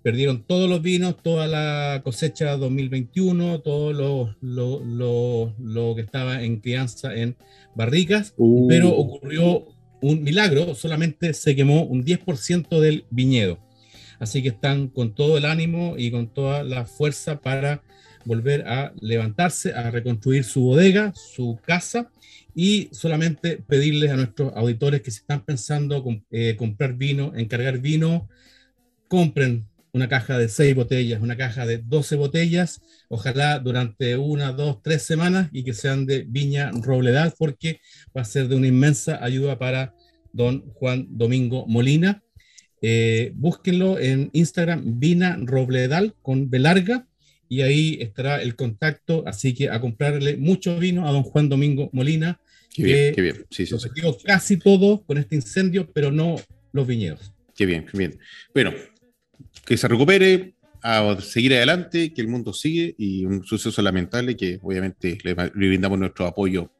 Perdieron 0.01 0.43
todos 0.43 0.69
los 0.69 0.81
vinos, 0.81 1.21
toda 1.21 1.47
la 1.47 2.01
cosecha 2.03 2.55
2021, 2.55 3.59
todo 3.61 3.91
lo, 3.91 4.35
lo, 4.41 5.53
lo, 5.59 5.95
que 5.95 6.01
estaba 6.01 6.41
en 6.41 6.61
crianza 6.61 7.13
en 7.13 7.35
barricas, 7.75 8.33
uh. 8.37 8.67
pero 8.67 8.89
ocurrió 8.89 9.67
un 10.01 10.23
milagro, 10.23 10.73
solamente 10.75 11.33
se 11.33 11.55
quemó 11.55 11.83
un 11.83 12.05
10% 12.05 12.79
del 12.79 13.05
viñedo. 13.09 13.59
Así 14.19 14.41
que 14.41 14.49
están 14.49 14.87
con 14.87 15.15
todo 15.15 15.37
el 15.37 15.45
ánimo 15.45 15.95
y 15.97 16.11
con 16.11 16.33
toda 16.33 16.63
la 16.63 16.85
fuerza 16.85 17.41
para 17.41 17.83
volver 18.25 18.67
a 18.67 18.93
levantarse, 18.99 19.73
a 19.73 19.89
reconstruir 19.91 20.43
su 20.43 20.61
bodega, 20.61 21.13
su 21.15 21.57
casa 21.65 22.11
y 22.53 22.89
solamente 22.91 23.57
pedirles 23.57 24.11
a 24.11 24.17
nuestros 24.17 24.53
auditores 24.55 25.01
que 25.01 25.11
si 25.11 25.19
están 25.19 25.45
pensando 25.45 26.03
eh, 26.31 26.55
comprar 26.57 26.95
vino, 26.95 27.33
encargar 27.35 27.79
vino, 27.79 28.27
compren 29.07 29.65
una 29.91 30.07
caja 30.07 30.37
de 30.37 30.49
6 30.49 30.75
botellas, 30.75 31.21
una 31.21 31.37
caja 31.37 31.65
de 31.65 31.79
12 31.79 32.15
botellas, 32.15 32.81
ojalá 33.07 33.59
durante 33.59 34.17
una, 34.17 34.51
dos, 34.51 34.81
tres 34.81 35.03
semanas 35.03 35.49
y 35.51 35.63
que 35.63 35.73
sean 35.73 36.05
de 36.05 36.25
Viña 36.27 36.71
Robledal, 36.71 37.33
porque 37.37 37.81
va 38.15 38.21
a 38.21 38.25
ser 38.25 38.47
de 38.47 38.55
una 38.55 38.67
inmensa 38.67 39.23
ayuda 39.23 39.57
para 39.57 39.95
don 40.31 40.61
Juan 40.73 41.07
Domingo 41.09 41.65
Molina. 41.67 42.23
Eh, 42.81 43.31
búsquenlo 43.35 43.99
en 43.99 44.29
Instagram, 44.33 44.99
Vina 44.99 45.37
Robledal 45.41 46.15
con 46.21 46.49
B 46.49 46.59
larga, 46.59 47.07
y 47.49 47.61
ahí 47.61 47.97
estará 47.99 48.41
el 48.41 48.55
contacto. 48.55 49.23
Así 49.25 49.53
que 49.53 49.69
a 49.69 49.81
comprarle 49.81 50.37
mucho 50.37 50.77
vino 50.77 51.07
a 51.07 51.11
don 51.11 51.23
Juan 51.23 51.49
Domingo 51.49 51.89
Molina. 51.91 52.39
Qué 52.73 52.83
bien, 52.83 53.15
qué 53.15 53.21
bien. 53.21 53.45
Sí, 53.49 53.65
sí, 53.65 53.75
casi 54.23 54.57
todo 54.57 55.03
con 55.03 55.17
este 55.17 55.35
incendio, 55.35 55.91
pero 55.91 56.11
no 56.11 56.35
los 56.71 56.87
viñedos. 56.87 57.33
Qué 57.55 57.65
bien, 57.65 57.85
qué 57.91 57.97
bien. 57.97 58.19
Bueno, 58.53 58.71
que 59.65 59.77
se 59.77 59.87
recupere, 59.87 60.55
a 60.81 61.17
seguir 61.19 61.53
adelante, 61.53 62.13
que 62.13 62.21
el 62.21 62.27
mundo 62.27 62.53
sigue 62.53 62.95
y 62.97 63.25
un 63.25 63.43
suceso 63.43 63.81
lamentable 63.81 64.35
que 64.35 64.59
obviamente 64.61 65.17
le, 65.23 65.33
brindamos 65.33 65.99
nuestro 65.99 66.25
apoyo 66.25 66.71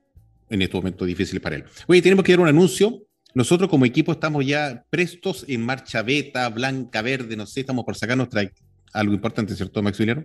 en 0.49 0.61
estos 0.61 0.79
momentos 0.79 1.07
difíciles 1.07 1.41
para 1.41 1.57
él. 1.57 1.65
Oye, 1.87 2.01
tenemos 2.01 2.23
que 2.23 2.31
dar 2.31 2.39
un 2.39 2.47
anuncio. 2.47 3.03
Nosotros 3.33 3.69
como 3.69 3.85
equipo 3.85 4.11
estamos 4.13 4.45
ya 4.45 4.83
prestos 4.89 5.45
en 5.47 5.63
marcha 5.63 6.01
beta, 6.01 6.49
blanca, 6.49 7.01
verde, 7.01 7.35
no 7.35 7.45
sé, 7.45 7.61
estamos 7.61 7.85
por 7.85 7.95
sacar 7.95 8.17
nuestra... 8.17 8.49
Algo 8.91 9.13
importante, 9.13 9.53
¿cierto, 9.55 9.83
Maximiliano? 9.83 10.23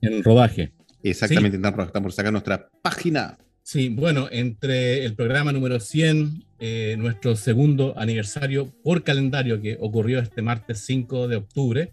En 0.00 0.24
rodaje. 0.24 0.72
Exactamente, 1.02 1.56
estamos 1.56 1.90
por 2.02 2.12
sacar 2.12 2.32
nuestra 2.32 2.68
página. 2.82 3.38
Sí, 3.62 3.88
bueno, 3.88 4.28
entre 4.30 5.04
el 5.04 5.14
programa 5.14 5.52
número 5.52 5.78
100, 5.78 6.44
eh, 6.58 6.96
nuestro 6.98 7.36
segundo 7.36 7.94
aniversario 7.96 8.72
por 8.82 9.04
calendario 9.04 9.60
que 9.60 9.78
ocurrió 9.80 10.18
este 10.18 10.42
martes 10.42 10.80
5 10.80 11.28
de 11.28 11.36
octubre, 11.36 11.92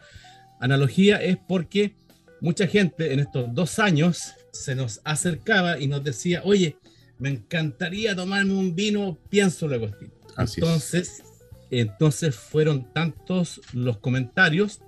analogía 0.59 1.17
es 1.17 1.37
porque 1.37 1.95
mucha 2.41 2.67
gente 2.67 3.11
en 3.11 3.19
estos 3.19 3.51
dos 3.51 3.79
años 3.79 4.35
se 4.51 4.75
nos 4.75 5.01
acercaba 5.03 5.79
y 5.79 5.87
nos 5.87 6.03
decía, 6.03 6.41
oye, 6.45 6.77
me 7.17 7.29
encantaría 7.29 8.15
tomarme 8.15 8.53
un 8.53 8.75
vino, 8.75 9.17
pienso 9.29 9.67
luego. 9.67 9.89
entonces, 10.37 11.23
entonces 11.71 12.35
fueron 12.35 12.93
tantos 12.93 13.61
los 13.73 13.97
comentarios 13.97 14.81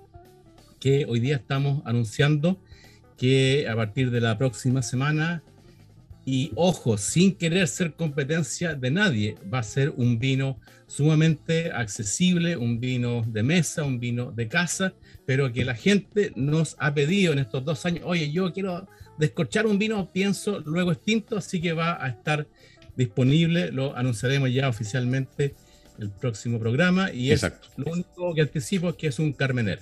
que 0.78 1.04
hoy 1.08 1.18
día 1.18 1.34
estamos 1.34 1.82
anunciando 1.84 2.62
que 3.16 3.66
a 3.68 3.74
partir 3.74 4.12
de 4.12 4.20
la 4.20 4.38
próxima 4.38 4.82
semana, 4.82 5.42
y 6.30 6.52
ojo, 6.56 6.98
sin 6.98 7.34
querer 7.34 7.66
ser 7.68 7.94
competencia 7.94 8.74
de 8.74 8.90
nadie, 8.90 9.36
va 9.50 9.60
a 9.60 9.62
ser 9.62 9.94
un 9.96 10.18
vino 10.18 10.60
sumamente 10.86 11.72
accesible, 11.72 12.54
un 12.54 12.80
vino 12.80 13.24
de 13.26 13.42
mesa, 13.42 13.84
un 13.84 13.98
vino 13.98 14.30
de 14.30 14.46
casa, 14.46 14.92
pero 15.24 15.50
que 15.50 15.64
la 15.64 15.74
gente 15.74 16.32
nos 16.36 16.76
ha 16.80 16.92
pedido 16.92 17.32
en 17.32 17.38
estos 17.38 17.64
dos 17.64 17.86
años, 17.86 18.02
oye, 18.04 18.30
yo 18.30 18.52
quiero 18.52 18.86
descorchar 19.16 19.66
un 19.66 19.78
vino, 19.78 20.12
pienso, 20.12 20.60
luego 20.66 20.92
extinto, 20.92 21.38
así 21.38 21.62
que 21.62 21.72
va 21.72 22.04
a 22.04 22.08
estar 22.08 22.46
disponible, 22.94 23.72
lo 23.72 23.96
anunciaremos 23.96 24.52
ya 24.52 24.68
oficialmente 24.68 25.54
el 25.98 26.10
próximo 26.10 26.58
programa 26.58 27.10
y 27.10 27.30
es 27.30 27.42
lo 27.78 27.90
único 27.90 28.34
que 28.34 28.42
anticipo 28.42 28.90
es 28.90 28.96
que 28.96 29.06
es 29.06 29.18
un 29.18 29.32
Carmener. 29.32 29.80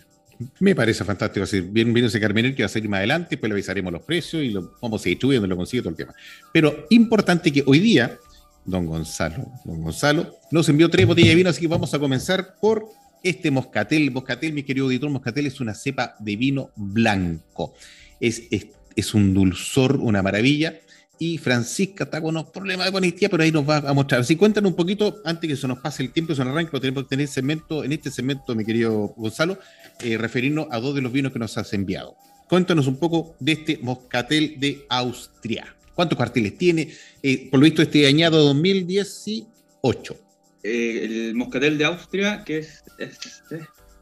Me 0.61 0.75
parece 0.75 1.05
fantástico. 1.05 1.45
Así, 1.45 1.61
bien, 1.61 1.97
ese 1.97 2.21
Carmener 2.21 2.55
que 2.55 2.63
va 2.63 2.67
a 2.67 2.71
salir 2.71 2.89
más 2.89 2.99
adelante, 2.99 3.37
pues 3.39 3.49
le 3.49 3.55
avisaremos 3.55 3.93
los 3.93 4.03
precios 4.03 4.43
y 4.43 4.51
lo 4.51 4.73
vamos 4.81 5.03
a 5.05 5.09
distribuyendo, 5.09 5.47
lo 5.47 5.57
consigue 5.57 5.83
todo 5.83 5.91
el 5.91 5.97
tema. 5.97 6.15
Pero 6.53 6.87
importante 6.91 7.53
que 7.53 7.63
hoy 7.67 7.79
día, 7.79 8.19
don 8.65 8.87
Gonzalo, 8.87 9.47
don 9.65 9.83
Gonzalo, 9.83 10.35
nos 10.51 10.69
envió 10.69 10.89
tres 10.91 11.07
botellas 11.07 11.31
de 11.31 11.35
vino, 11.37 11.51
así 11.51 11.61
que 11.61 11.69
vamos 11.69 11.93
a 11.95 11.99
comenzar 11.99 12.57
por 12.61 12.87
este 13.23 13.51
moscatel. 13.51 14.11
Moscatel, 14.11 14.53
mi 14.53 14.63
querido 14.63 14.87
auditor, 14.87 15.11
moscatel 15.11 15.47
es 15.47 15.61
una 15.61 15.75
cepa 15.75 16.17
de 16.19 16.37
vino 16.37 16.71
blanco. 16.77 17.75
Es, 18.21 18.43
es, 18.51 18.67
es 18.95 19.15
un 19.15 19.35
dulzor, 19.35 19.97
una 19.97 20.23
maravilla 20.23 20.75
y 21.19 21.39
Francisca 21.39 22.05
está 22.05 22.21
con 22.21 22.31
unos 22.31 22.51
problemas 22.51 22.87
de 22.87 22.93
conectividad, 22.93 23.31
pero 23.31 23.43
ahí 23.43 23.53
nos 23.53 23.69
va 23.69 23.79
a 23.79 23.93
mostrar. 23.95 24.21
Así 24.21 24.37
cuéntanos 24.37 24.71
un 24.71 24.77
poquito, 24.77 25.21
antes 25.25 25.49
que 25.49 25.57
se 25.57 25.67
nos 25.67 25.79
pase 25.79 26.03
el 26.03 26.13
tiempo, 26.13 26.35
se 26.35 26.45
nos 26.45 26.53
arranque, 26.53 26.79
tenemos 26.79 27.05
que 27.05 27.09
tener 27.11 27.29
segmento, 27.29 27.85
en 27.85 27.93
este 27.93 28.11
segmento, 28.11 28.55
mi 28.55 28.65
querido 28.65 29.15
Gonzalo, 29.17 29.59
eh, 30.01 30.19
referirnos 30.19 30.67
a 30.71 30.79
dos 30.79 30.95
de 30.95 31.03
los 31.03 31.13
vinos 31.13 31.33
que 31.33 31.39
nos 31.39 31.57
has 31.57 31.73
enviado. 31.73 32.17
Cuéntanos 32.49 32.87
un 32.87 32.97
poco 32.99 33.35
de 33.41 33.53
este 33.53 33.79
moscatel 33.83 34.55
de 34.59 34.85
Austria. 34.89 35.75
¿Cuántos 35.95 36.19
carteles 36.19 36.59
tiene? 36.59 36.93
Eh, 37.23 37.49
por 37.51 37.61
lo 37.61 37.65
visto, 37.65 37.83
este 37.83 38.07
añado 38.07 38.45
2018. 38.45 40.17
Eh, 40.63 41.05
el 41.05 41.35
moscatel 41.35 41.79
de 41.79 41.85
Austria, 41.87 42.45
que 42.45 42.59
es, 42.59 42.85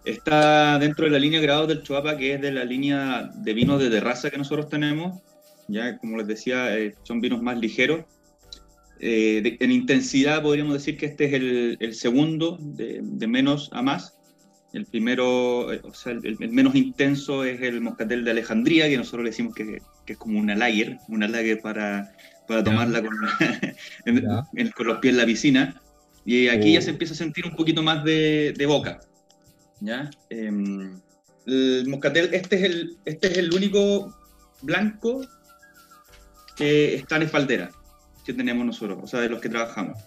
está 0.04 0.78
dentro 0.78 1.04
de 1.04 1.12
la 1.12 1.18
línea 1.18 1.40
grado 1.40 1.66
del 1.66 1.82
Chuapa, 1.82 2.16
que 2.16 2.34
es 2.34 2.40
de 2.40 2.50
la 2.50 2.64
línea 2.64 3.30
de 3.34 3.54
vinos 3.54 3.80
de 3.80 3.90
terraza 3.90 4.30
que 4.30 4.38
nosotros 4.38 4.68
tenemos 4.68 5.22
ya 5.68 5.98
como 5.98 6.18
les 6.18 6.26
decía, 6.26 6.76
eh, 6.76 6.94
son 7.02 7.20
vinos 7.20 7.42
más 7.42 7.58
ligeros. 7.58 8.04
Eh, 9.00 9.56
en 9.60 9.72
intensidad 9.72 10.42
podríamos 10.42 10.74
decir 10.74 10.96
que 10.96 11.06
este 11.06 11.26
es 11.26 11.34
el, 11.80 11.94
segundo 11.94 12.58
de, 12.60 13.02
menos 13.26 13.70
a 13.72 13.82
más. 13.82 14.16
El 14.72 14.86
primero, 14.86 15.72
eh, 15.72 15.80
o 15.84 15.94
sea, 15.94 16.12
el, 16.12 16.38
menos 16.50 16.74
intenso 16.74 17.44
es 17.44 17.60
el 17.62 17.80
moscatel 17.80 18.24
de 18.24 18.32
Alejandría, 18.32 18.88
que 18.88 18.96
nosotros 18.96 19.24
le 19.24 19.30
decimos 19.30 19.54
que, 19.54 19.80
es 20.06 20.16
como 20.16 20.38
una 20.38 20.54
lager, 20.54 20.98
una 21.08 21.28
lager 21.28 21.60
para, 21.60 22.12
para 22.46 22.62
tomarla 22.62 23.02
con, 23.02 23.16
con, 24.76 24.86
los 24.86 24.98
pies 24.98 25.12
en 25.12 25.18
la 25.18 25.26
piscina. 25.26 25.80
Y 26.24 26.48
aquí 26.48 26.72
ya 26.72 26.78
oh. 26.78 26.82
se 26.82 26.90
empieza 26.90 27.14
a 27.14 27.16
sentir 27.16 27.44
un 27.46 27.54
poquito 27.56 27.82
más 27.82 28.04
de, 28.04 28.64
boca. 28.66 29.00
¿ya? 29.80 30.10
Em, 30.30 30.98
el 31.46 31.86
moscatel, 31.88 32.30
este 32.32 32.56
es 32.56 32.62
el, 32.62 32.96
este 33.04 33.26
es 33.28 33.38
el 33.38 33.52
único 33.52 34.14
blanco 34.62 35.20
que 36.56 36.94
están 36.94 37.22
en 37.22 37.30
Faldera, 37.30 37.70
que 38.24 38.32
tenemos 38.32 38.64
nosotros, 38.64 38.98
o 39.02 39.06
sea, 39.06 39.20
de 39.20 39.28
los 39.28 39.40
que 39.40 39.48
trabajamos. 39.48 39.98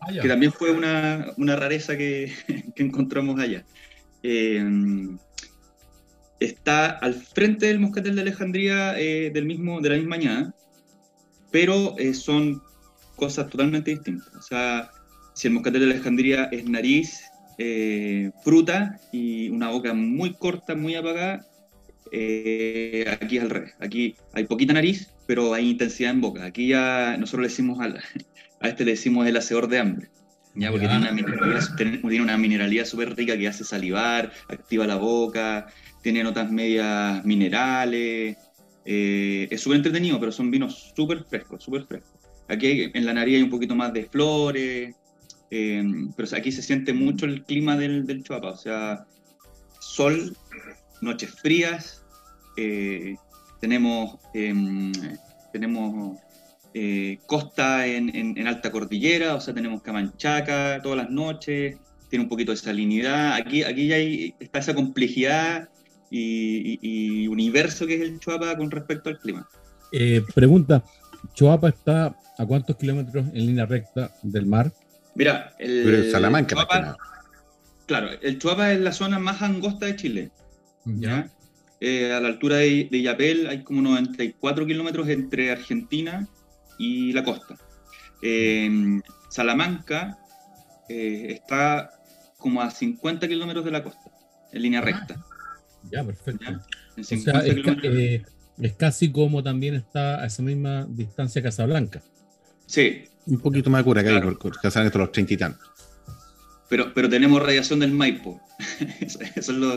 Ah, 0.00 0.12
que 0.22 0.28
también 0.28 0.52
fue 0.52 0.70
una, 0.70 1.32
una 1.36 1.56
rareza 1.56 1.96
que, 1.96 2.32
que, 2.74 2.82
encontramos 2.82 3.40
allá. 3.40 3.64
Eh, 4.22 4.62
está 6.40 6.90
al 6.90 7.14
frente 7.14 7.66
del 7.66 7.80
Moscatel 7.80 8.14
de 8.14 8.22
Alejandría 8.22 8.98
eh, 8.98 9.30
del 9.32 9.46
mismo, 9.46 9.80
de 9.80 9.90
la 9.90 9.96
misma 9.96 10.16
añada, 10.16 10.54
pero 11.50 11.96
eh, 11.98 12.14
son 12.14 12.62
cosas 13.16 13.48
totalmente 13.48 13.90
distintas. 13.90 14.34
O 14.34 14.42
sea, 14.42 14.90
si 15.34 15.48
el 15.48 15.54
Moscatel 15.54 15.80
de 15.80 15.92
Alejandría 15.92 16.44
es 16.52 16.68
nariz, 16.68 17.22
fruta 18.44 19.00
y 19.12 19.48
una 19.48 19.70
boca 19.70 19.94
muy 19.94 20.34
corta, 20.34 20.74
muy 20.74 20.94
apagada, 20.94 21.46
aquí 22.06 23.38
es 23.38 23.42
al 23.42 23.50
revés. 23.50 23.74
Aquí 23.80 24.14
hay 24.34 24.44
poquita 24.44 24.74
nariz, 24.74 25.10
pero 25.26 25.54
hay 25.54 25.70
intensidad 25.70 26.12
en 26.12 26.20
boca. 26.20 26.44
Aquí 26.44 26.68
ya 26.68 27.16
nosotros 27.18 27.42
le 27.42 27.48
decimos 27.48 27.80
a, 27.80 27.84
a 28.60 28.68
este 28.68 28.84
le 28.84 28.92
decimos 28.92 29.26
el 29.26 29.36
hacedor 29.36 29.68
de 29.68 29.78
hambre. 29.78 30.08
¿ya? 30.54 30.70
Porque 30.70 30.86
tiene 30.86 31.02
una 31.02 31.12
mineralidad, 31.12 31.76
tiene 31.76 32.20
una 32.22 32.38
mineralidad 32.38 32.84
súper 32.84 33.14
rica 33.14 33.36
que 33.36 33.48
hace 33.48 33.64
salivar, 33.64 34.32
activa 34.48 34.86
la 34.86 34.96
boca, 34.96 35.66
tiene 36.02 36.22
notas 36.22 36.50
medias 36.50 37.24
minerales. 37.24 38.36
Eh, 38.84 39.48
es 39.50 39.60
súper 39.60 39.78
entretenido, 39.78 40.18
pero 40.20 40.30
son 40.32 40.50
vinos 40.50 40.92
súper 40.94 41.24
frescos, 41.24 41.62
súper 41.62 41.84
frescos. 41.84 42.20
Aquí 42.48 42.90
en 42.94 43.04
la 43.04 43.12
nariz 43.12 43.36
hay 43.36 43.42
un 43.42 43.50
poquito 43.50 43.74
más 43.74 43.92
de 43.92 44.04
flores, 44.04 44.94
eh, 45.50 45.84
pero 46.16 46.28
aquí 46.36 46.52
se 46.52 46.62
siente 46.62 46.92
mucho 46.92 47.26
el 47.26 47.44
clima 47.44 47.76
del, 47.76 48.06
del 48.06 48.22
Chuapa, 48.22 48.50
o 48.50 48.56
sea, 48.56 49.04
sol, 49.80 50.36
noches 51.00 51.30
frías, 51.30 52.04
eh, 52.56 53.16
tenemos, 53.66 54.16
em, 54.32 54.92
tenemos 55.52 56.18
eh, 56.72 57.18
costa 57.26 57.84
en, 57.84 58.46
alta 58.46 58.70
cordillera, 58.70 59.34
o 59.34 59.40
sea, 59.40 59.54
tenemos 59.54 59.82
Camanchaca 59.82 60.80
todas 60.84 60.98
las 60.98 61.10
noches, 61.10 61.76
tiene 62.08 62.22
un 62.22 62.28
poquito 62.28 62.52
de 62.52 62.58
salinidad. 62.58 63.34
Aquí, 63.34 63.64
aquí 63.64 63.88
ya 63.88 63.96
hay, 63.96 64.34
está 64.38 64.60
esa 64.60 64.72
complejidad 64.72 65.68
y, 66.12 67.26
universo 67.26 67.88
que 67.88 67.96
es 67.96 68.02
el 68.02 68.20
Chuapa 68.20 68.56
con 68.56 68.70
respecto 68.70 69.10
al 69.10 69.18
clima. 69.18 69.48
Eh, 69.92 70.22
pregunta, 70.32 70.84
¿Chuapa 71.34 71.70
está 71.70 72.14
a 72.38 72.46
cuántos 72.46 72.76
kilómetros 72.76 73.26
en 73.34 73.46
línea 73.46 73.66
recta 73.66 74.12
del 74.22 74.46
mar? 74.46 74.72
Mira, 75.16 75.54
el, 75.58 76.08
Salamanca, 76.12 76.54
Claro, 77.86 78.10
el 78.22 78.38
Chuapa 78.38 78.72
es 78.72 78.80
la 78.80 78.92
zona 78.92 79.18
más 79.18 79.42
angosta 79.42 79.86
de 79.86 79.96
Chile. 79.96 80.30
¿ya? 80.84 81.28
Eh, 81.80 82.12
a 82.12 82.20
la 82.20 82.28
altura 82.28 82.56
de, 82.56 82.88
de, 82.90 83.02
Yapel 83.02 83.46
hay 83.48 83.62
como 83.62 83.82
94 83.82 84.66
kilómetros 84.66 85.08
entre 85.08 85.50
Argentina 85.50 86.26
y 86.78 87.12
la 87.12 87.22
costa. 87.22 87.56
Salamanca 89.28 90.18
eh, 90.88 91.26
está 91.30 91.90
como 92.38 92.62
a 92.62 92.70
50 92.70 93.28
kilómetros 93.28 93.64
de 93.64 93.70
la 93.70 93.82
costa, 93.82 94.10
en 94.52 94.62
línea 94.62 94.80
ah, 94.80 94.84
recta. 94.84 95.24
Ya, 95.90 96.04
perfecto. 96.04 96.44
Eh, 96.96 98.24
es, 98.58 98.72
casi 98.72 99.12
como 99.12 99.42
también 99.42 99.74
está 99.74 100.22
a 100.22 100.26
esa 100.26 100.42
misma 100.42 100.86
distancia 100.88 101.42
Casablanca. 101.42 102.02
Sí. 102.66 103.04
Un 103.26 103.40
poquito 103.40 103.68
más 103.68 103.82
cura 103.82 104.02
que 104.02 104.10
hay, 104.10 104.20
porque 104.20 104.50
Casablanca 104.62 104.98
los 104.98 105.12
30 105.12 105.34
y 105.34 105.36
tantos 105.36 105.76
pero, 106.68 106.92
pero 106.94 107.08
tenemos 107.08 107.42
radiación 107.42 107.80
del 107.80 107.92
Maipo. 107.92 108.40
eso, 109.00 109.20
es 109.36 109.48
lo, 109.48 109.74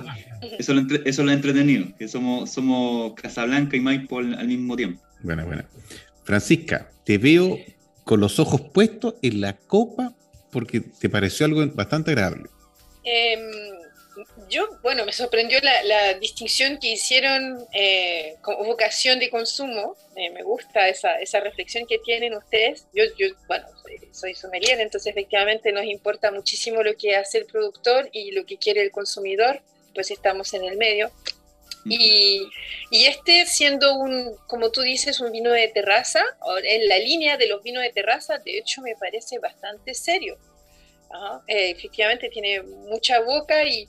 eso, 0.58 0.74
es 1.06 1.18
lo, 1.20 1.32
entretenido, 1.32 1.88
que 1.98 2.08
somos, 2.08 2.52
somos 2.52 3.14
Casablanca 3.14 3.78
y 3.78 3.80
Maipo 3.80 4.20
al, 4.20 4.48
mismo 4.48 4.76
tiempo. 4.76 5.02
Bueno, 5.22 5.46
bueno. 5.46 5.64
Francisca, 6.24 6.90
te 7.06 7.18
veo 7.18 7.58
con 8.04 8.20
los 8.20 8.40
ojos 8.40 8.62
puestos 8.62 9.16
en 9.22 9.42
la 9.42 9.54
copa 9.54 10.14
porque 10.52 10.82
te 10.82 11.10
pareció 11.10 11.46
algo 11.46 11.66
bastante 11.74 12.12
agradable. 12.12 12.50
Em, 13.04 13.40
yo, 14.50 14.80
bueno, 14.82 15.06
me 15.06 15.14
sorprendió 15.14 15.60
la, 15.62 16.14
distinción 16.16 16.78
que 16.80 16.90
hicieron 16.90 17.66
eh, 17.74 18.36
con 18.42 18.58
vocación 18.66 19.20
de 19.20 19.30
consumo. 19.30 19.96
Eh, 20.16 20.30
me 20.32 20.44
gusta 20.44 20.88
esa, 20.90 21.16
esa, 21.16 21.40
reflexión 21.40 21.86
que 21.88 22.00
tienen 22.00 22.34
ustedes. 22.34 22.88
Yo, 22.94 23.04
yo 23.18 23.28
bueno, 23.48 23.68
soy, 24.12 24.36
sommelier, 24.36 24.80
entonces 24.80 25.12
efectivamente 25.12 25.72
nos 25.72 25.86
importa 25.86 26.32
muchísimo 26.32 26.84
lo 26.84 26.96
que 26.98 27.16
hace 27.16 27.40
el 27.40 27.46
productor 27.46 28.10
y 28.12 28.32
lo 28.32 28.46
que 28.46 28.58
quiere 28.58 28.82
el 28.82 28.92
consumidor, 28.92 29.62
pues 29.94 30.12
estamos 30.12 30.54
en 30.54 30.66
el 30.66 30.78
medio. 30.78 31.12
Y, 31.86 32.42
y, 32.92 33.06
este 33.06 33.46
siendo 33.46 33.96
un, 33.96 34.36
como 34.48 34.70
tú 34.70 34.82
dices, 34.82 35.22
un 35.22 35.32
vino 35.32 35.52
de 35.52 35.70
terraza, 35.70 36.22
en 36.64 36.88
la 36.90 37.00
línea 37.00 37.38
de 37.38 37.48
los 37.48 37.64
vinos 37.64 37.84
de 37.84 37.92
terraza, 37.92 38.38
de 38.40 38.58
hecho 38.58 38.82
me 38.82 38.96
parece 38.96 39.40
bastante 39.40 39.94
serio. 39.94 40.38
Eh, 41.48 41.72
efectivamente 41.72 42.30
tiene 42.30 42.62
mucha 42.62 43.20
boca 43.22 43.64
y 43.64 43.88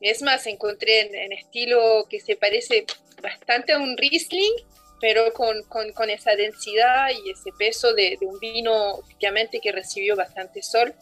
es 0.00 0.22
más, 0.22 0.46
encontré 0.46 1.00
en, 1.00 1.32
estilo 1.32 2.06
que 2.08 2.20
se 2.20 2.36
parece 2.36 2.86
bastante 3.22 3.72
a 3.72 3.78
un 3.78 3.96
Riesling, 3.96 4.54
pero 5.00 5.32
con, 5.32 5.62
con, 5.64 6.10
esa 6.10 6.34
densidad 6.34 7.08
y 7.10 7.30
ese 7.30 7.50
peso 7.58 7.94
de, 7.94 8.18
un 8.20 8.38
vino 8.38 9.00
efectivamente 9.04 9.60
que 9.60 9.72
recibió 9.72 10.16
bastante 10.16 10.62
sol, 10.62 10.94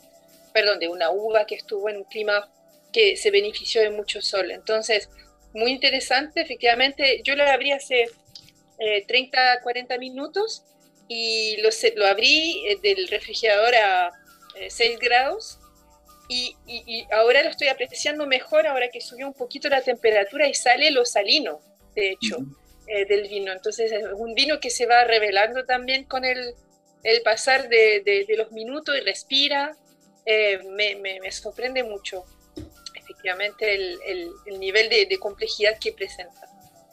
perdón, 0.53 0.78
de 0.78 0.88
una 0.88 1.11
uva 1.11 1.47
que 1.47 1.55
estuvo 1.55 1.88
en 1.88 1.99
un 1.99 2.05
clima 2.05 2.51
que 2.92 3.16
se 3.16 3.30
benefició 3.30 3.82
de 3.82 3.90
mucho 3.90 4.22
sol. 4.22 4.51
Entonces, 4.51 5.09
muy 5.53 5.72
interesante, 5.72 6.40
efectivamente, 6.40 7.20
yo 7.22 7.36
lo 7.36 7.44
abrí 7.44 7.72
hace 7.72 8.07
30, 9.07 9.55
eh, 9.55 9.59
40 9.62 9.99
minutos 9.99 10.62
y 11.09 11.57
lo, 11.59 11.70
lo 11.97 12.07
abrí 12.07 12.66
eh, 12.66 12.78
del 12.82 13.09
refrigerador 13.09 13.74
a 13.74 14.12
6 14.68 14.80
eh, 14.80 14.99
grados 15.01 15.59
y, 16.29 17.07
ahora 17.12 17.43
lo 17.43 17.51
estoy 17.51 17.68
apreciando 17.68 18.27
mejor 18.27 18.66
ahora 18.66 18.89
que 18.91 19.01
subió 19.01 19.27
un 19.27 19.35
poquito 19.35 19.68
la 19.68 19.83
temperatura 19.83 20.49
y 20.49 20.55
sale 20.55 20.91
lo 20.91 21.05
salino, 21.05 21.61
de 21.95 22.12
hecho, 22.12 22.39
eh, 22.87 23.07
del 23.07 23.29
vino. 23.29 23.53
Entonces 23.53 23.93
es 23.93 24.05
un 24.16 24.35
vino 24.35 24.61
que 24.61 24.70
se 24.70 24.87
va 24.87 25.05
revelando 25.05 25.64
también 25.64 26.05
con 26.05 26.24
el, 26.24 26.55
el 27.03 27.22
pasar 27.22 27.68
de, 27.68 28.03
de, 28.05 28.37
los 28.37 28.53
minutos 28.53 28.97
y 28.97 29.05
respira. 29.05 29.77
Eh, 30.24 30.59
me, 30.70 30.97
me, 30.97 31.31
sorprende 31.31 31.85
mucho, 31.85 32.24
efectivamente, 32.95 33.74
el, 33.74 33.99
el, 34.47 34.59
nivel 34.59 34.89
de, 34.89 35.18
complejidad 35.18 35.79
que 35.79 35.93
presenta. 35.93 36.41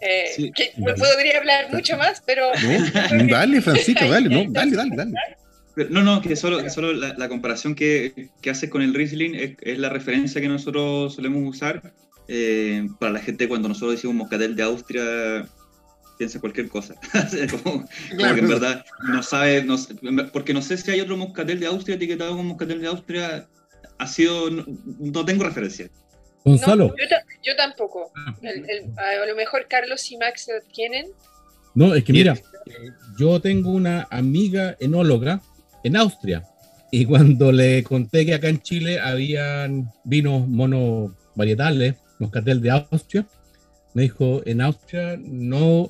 Eh, 0.01 0.51
podría 0.75 1.37
hablar 1.37 1.71
mucho 1.71 1.97
más, 1.97 2.21
pero... 2.25 2.51
dale, 3.29 3.61
Francisco, 3.61 4.05
dale, 4.07 4.29
no, 4.29 4.43
dale, 4.51 4.75
dale, 4.75 4.95
dale. 4.95 5.42
No, 5.75 6.03
no, 6.03 6.21
que 6.21 6.35
solo, 6.35 6.69
solo 6.69 6.93
la, 6.93 7.29
comparación 7.29 7.73
que, 7.73 8.29
que, 8.41 8.49
haces 8.51 8.69
con 8.69 8.83
el 8.83 8.93
Riesling 8.93 9.33
es, 9.35 9.79
la 9.79 9.89
referencia 9.89 10.39
que 10.39 10.47
nosotros 10.47 11.15
solemos 11.15 11.41
usar 11.47 11.93
eh, 12.27 12.87
para 12.99 13.13
la 13.13 13.19
gente 13.19 13.47
cuando 13.47 13.69
nosotros 13.69 13.93
decimos 13.93 14.15
moscatel 14.15 14.55
de 14.55 14.63
Austria 14.63 15.47
piensa 16.17 16.39
cualquier 16.39 16.69
cosa. 16.69 16.93
como, 17.63 17.87
que 17.87 18.23
en 18.23 18.47
verdad 18.47 18.85
no 19.09 19.23
sabe, 19.23 19.65
porque 20.31 20.53
no 20.53 20.61
sé 20.61 20.77
si 20.77 20.91
hay 20.91 21.01
otro 21.01 21.17
moscatel 21.17 21.59
de 21.59 21.65
Austria 21.65 21.95
etiquetado 21.95 22.31
como 22.31 22.43
moscatel 22.43 22.79
de 22.79 22.87
Austria, 22.87 23.47
ha 23.97 24.07
sido, 24.07 24.49
no, 24.51 25.25
tengo 25.25 25.43
referencia. 25.43 25.89
Gonzalo. 26.45 26.93
yo, 27.41 27.55
tampoco. 27.55 28.11
Ah. 28.15 28.35
a 29.21 29.25
lo 29.25 29.35
mejor 29.35 29.67
Carlos 29.67 30.11
y 30.11 30.17
Max 30.17 30.47
lo 30.49 30.61
tienen. 30.71 31.07
No, 31.73 31.95
es 31.95 32.03
que 32.03 32.13
mira, 32.13 32.35
yo 33.17 33.39
tengo 33.41 33.71
una 33.71 34.07
amiga 34.11 34.75
enóloga 34.79 35.41
en 35.83 35.97
Austria. 35.97 36.43
Y 36.91 37.05
cuando 37.05 37.51
le 37.51 37.83
conté 37.83 38.25
que 38.25 38.35
acá 38.35 38.49
en 38.49 38.61
Chile 38.61 38.99
habían 38.99 39.91
vinos 40.03 40.47
monovarietales, 40.47 41.95
moscatel 42.19 42.61
de 42.61 42.71
Austria, 42.71 43.25
me 43.93 44.03
dijo, 44.03 44.41
en 44.45 44.61
Austria 44.61 45.17
no, 45.19 45.89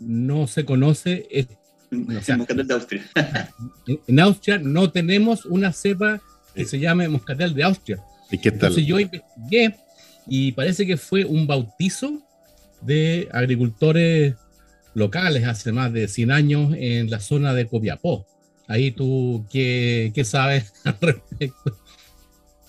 no 0.00 0.46
se 0.46 0.64
conoce... 0.64 1.26
moscatel 1.90 2.66
de 2.66 2.74
Austria. 2.74 3.02
en 4.06 4.20
Austria 4.20 4.58
no 4.58 4.90
tenemos 4.90 5.44
una 5.46 5.72
cepa 5.72 6.20
que 6.54 6.64
se 6.64 6.78
llame 6.78 7.08
moscatel 7.08 7.54
de 7.54 7.62
Austria. 7.64 7.98
¿Y 8.30 8.38
qué 8.38 8.50
tal? 8.50 8.70
Entonces 8.70 8.86
yo 8.86 8.98
investigué 8.98 9.76
y 10.26 10.52
parece 10.52 10.86
que 10.86 10.96
fue 10.96 11.24
un 11.24 11.46
bautizo 11.46 12.22
de 12.82 13.28
agricultores 13.32 14.34
locales 14.94 15.44
hace 15.46 15.72
más 15.72 15.92
de 15.92 16.08
100 16.08 16.30
años 16.30 16.74
en 16.76 17.10
la 17.10 17.20
zona 17.20 17.54
de 17.54 17.66
Copiapó. 17.66 18.26
Ahí 18.68 18.90
tú, 18.90 19.46
¿qué, 19.50 20.12
qué 20.14 20.24
sabes 20.24 20.72
al 20.84 20.96
respecto? 21.00 21.78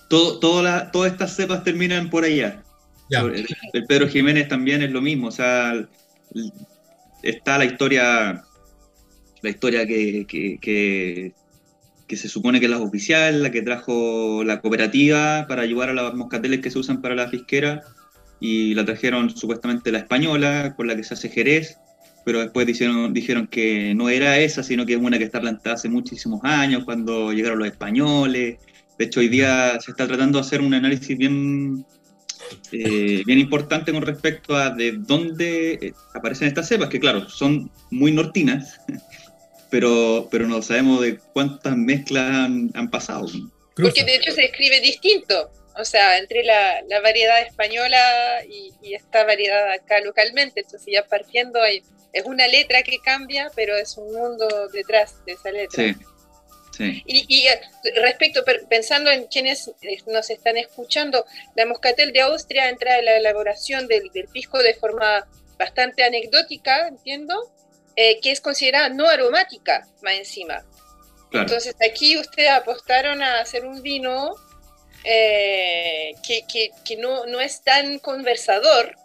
Todo, 0.08 0.40
todas 0.40 1.12
estas 1.12 1.36
cepas 1.36 1.62
terminan 1.62 2.10
por 2.10 2.24
allá. 2.24 2.64
El, 3.10 3.86
Pedro 3.86 4.08
Jiménez 4.08 4.48
también 4.48 4.82
es 4.82 4.90
lo 4.90 5.00
mismo, 5.00 5.28
o 5.28 5.32
sea, 5.32 5.86
está 7.22 7.58
la 7.58 7.64
historia, 7.64 8.44
la 9.42 9.50
historia 9.50 9.86
que, 9.86 10.26
que, 10.60 12.16
se 12.16 12.28
supone 12.28 12.60
que 12.60 12.66
es 12.66 12.70
la 12.70 12.78
oficial, 12.78 13.42
la 13.42 13.50
que 13.50 13.62
trajo 13.62 14.42
la 14.44 14.60
cooperativa 14.60 15.46
para 15.48 15.62
ayudar 15.62 15.90
a 15.90 15.94
las 15.94 16.14
moscateles 16.14 16.60
que 16.60 16.70
se 16.70 16.78
usan 16.78 17.00
para 17.02 17.14
la 17.14 17.28
fisquera, 17.28 17.82
y 18.40 18.74
la 18.74 18.84
trajeron 18.84 19.36
supuestamente 19.36 19.92
la 19.92 19.98
española, 19.98 20.74
con 20.76 20.86
la 20.86 20.96
que 20.96 21.04
se 21.04 21.14
hace 21.14 21.28
Jerez, 21.28 21.78
pero 22.30 22.42
después 22.42 22.64
dijeron, 22.64 23.12
dijeron 23.12 23.48
que 23.48 23.92
no 23.92 24.08
era 24.08 24.38
esa, 24.38 24.62
sino 24.62 24.86
que 24.86 24.92
es 24.92 25.00
una 25.00 25.18
que 25.18 25.24
está 25.24 25.40
plantada 25.40 25.74
hace 25.74 25.88
muchísimos 25.88 26.38
años, 26.44 26.84
cuando 26.84 27.32
llegaron 27.32 27.58
los 27.58 27.66
españoles. 27.66 28.60
De 28.96 29.04
hecho, 29.04 29.18
hoy 29.18 29.28
día 29.28 29.80
se 29.80 29.90
está 29.90 30.06
tratando 30.06 30.38
de 30.38 30.46
hacer 30.46 30.60
un 30.60 30.72
análisis 30.72 31.18
bien, 31.18 31.84
eh, 32.70 33.24
bien 33.26 33.38
importante 33.40 33.90
con 33.90 34.02
respecto 34.02 34.54
a 34.54 34.70
de 34.70 34.92
dónde 34.92 35.72
eh, 35.72 35.92
aparecen 36.14 36.46
estas 36.46 36.68
cepas, 36.68 36.88
que 36.88 37.00
claro, 37.00 37.28
son 37.28 37.68
muy 37.90 38.12
nortinas, 38.12 38.80
pero, 39.68 40.28
pero 40.30 40.46
no 40.46 40.62
sabemos 40.62 41.00
de 41.00 41.18
cuántas 41.32 41.76
mezclas 41.76 42.30
han, 42.30 42.90
pasado. 42.92 43.26
Porque 43.74 44.04
de 44.04 44.14
hecho 44.14 44.30
se 44.30 44.44
escribe 44.44 44.80
distinto, 44.80 45.50
o 45.76 45.84
sea, 45.84 46.16
entre 46.18 46.44
la, 46.44 46.80
la 46.88 47.00
variedad 47.00 47.42
española 47.42 47.98
y, 48.48 48.70
y, 48.86 48.94
esta 48.94 49.24
variedad 49.24 49.72
acá 49.72 50.00
localmente, 50.04 50.60
entonces 50.60 50.92
ya 50.92 51.04
partiendo 51.08 51.60
hay 51.60 51.82
es 52.12 52.24
una 52.24 52.46
letra 52.46 52.82
que 52.82 52.98
cambia, 52.98 53.50
pero 53.54 53.76
es 53.76 53.96
un 53.96 54.12
mundo 54.12 54.68
detrás 54.72 55.24
de 55.24 55.32
esa 55.32 55.50
letra. 55.50 55.84
Sí. 55.84 55.94
Sí. 56.76 57.02
Y, 57.04 57.46
eh, 57.46 57.60
respecto, 57.96 58.42
pensando 58.68 59.10
en 59.10 59.26
quienes 59.26 59.68
eh, 59.82 59.98
nos 60.06 60.30
están 60.30 60.56
escuchando, 60.56 61.26
la 61.54 61.66
moscatel 61.66 62.12
de 62.12 62.22
Austria 62.22 62.68
entra 62.68 62.98
en 62.98 63.04
la 63.04 63.16
elaboración 63.16 63.86
del, 63.86 64.10
pisco 64.32 64.58
de 64.58 64.74
forma 64.74 65.26
bastante 65.58 66.04
anecdótica, 66.04 66.88
entiendo, 66.88 67.52
eh, 67.96 68.18
que 68.20 68.30
es 68.30 68.40
considerada 68.40 68.88
no 68.88 69.06
aromática, 69.06 69.86
más 70.02 70.14
encima. 70.14 70.64
Entonces 71.32 71.76
aquí 71.86 72.16
ustedes 72.18 72.50
apostaron 72.50 73.22
a 73.22 73.40
hacer 73.40 73.64
un 73.64 73.82
vino 73.82 74.34
que, 75.04 76.44
que, 76.84 76.96
no, 76.96 77.24
no, 77.26 77.40
es 77.40 77.62
tan 77.62 78.00
conversador 78.00 78.96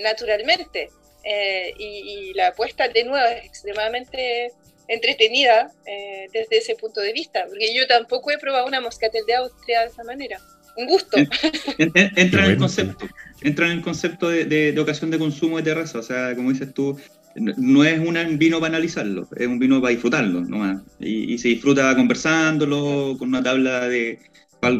naturalmente. 0.00 0.90
Eh, 1.24 1.72
y, 1.78 2.32
la 2.34 2.48
apuesta 2.48 2.88
de 2.88 3.04
nuevo 3.04 3.26
es 3.26 3.44
extremadamente 3.46 4.52
entretenida 4.88 5.72
eh, 5.86 6.26
desde 6.32 6.58
ese 6.58 6.74
punto 6.74 7.00
de 7.00 7.12
vista, 7.12 7.44
porque 7.48 7.74
yo 7.74 7.86
tampoco 7.86 8.30
he 8.30 8.38
probado 8.38 8.66
una 8.66 8.80
moscatel 8.80 9.24
de 9.26 9.34
Austria 9.34 9.80
de 9.80 9.86
esa 9.86 10.04
manera. 10.04 10.38
Un 10.76 10.86
gusto. 10.86 11.16
Entra 11.78 12.44
en 12.44 12.50
el 12.50 12.56
concepto, 12.58 13.06
entra 13.40 13.66
en 13.66 13.72
el 13.72 13.82
concepto 13.82 14.28
de, 14.28 14.74
ocasión 14.78 15.10
de 15.10 15.18
consumo 15.18 15.56
de 15.58 15.62
terraza, 15.62 16.00
o 16.00 16.02
sea, 16.02 16.34
como 16.34 16.50
dices 16.50 16.74
tú, 16.74 16.98
no 17.36 17.84
es 17.84 17.98
un 18.00 18.38
vino 18.38 18.58
para 18.58 18.74
analizarlo, 18.74 19.28
es 19.36 19.46
un 19.46 19.60
vino 19.60 19.80
para 19.80 19.92
disfrutarlo 19.92 20.40
nomás. 20.40 20.82
Y, 20.98 21.32
y 21.32 21.38
se 21.38 21.48
disfruta 21.48 21.94
conversándolo, 21.94 23.16
con 23.18 23.28
una 23.28 23.42
tabla 23.42 23.88
de 23.88 24.18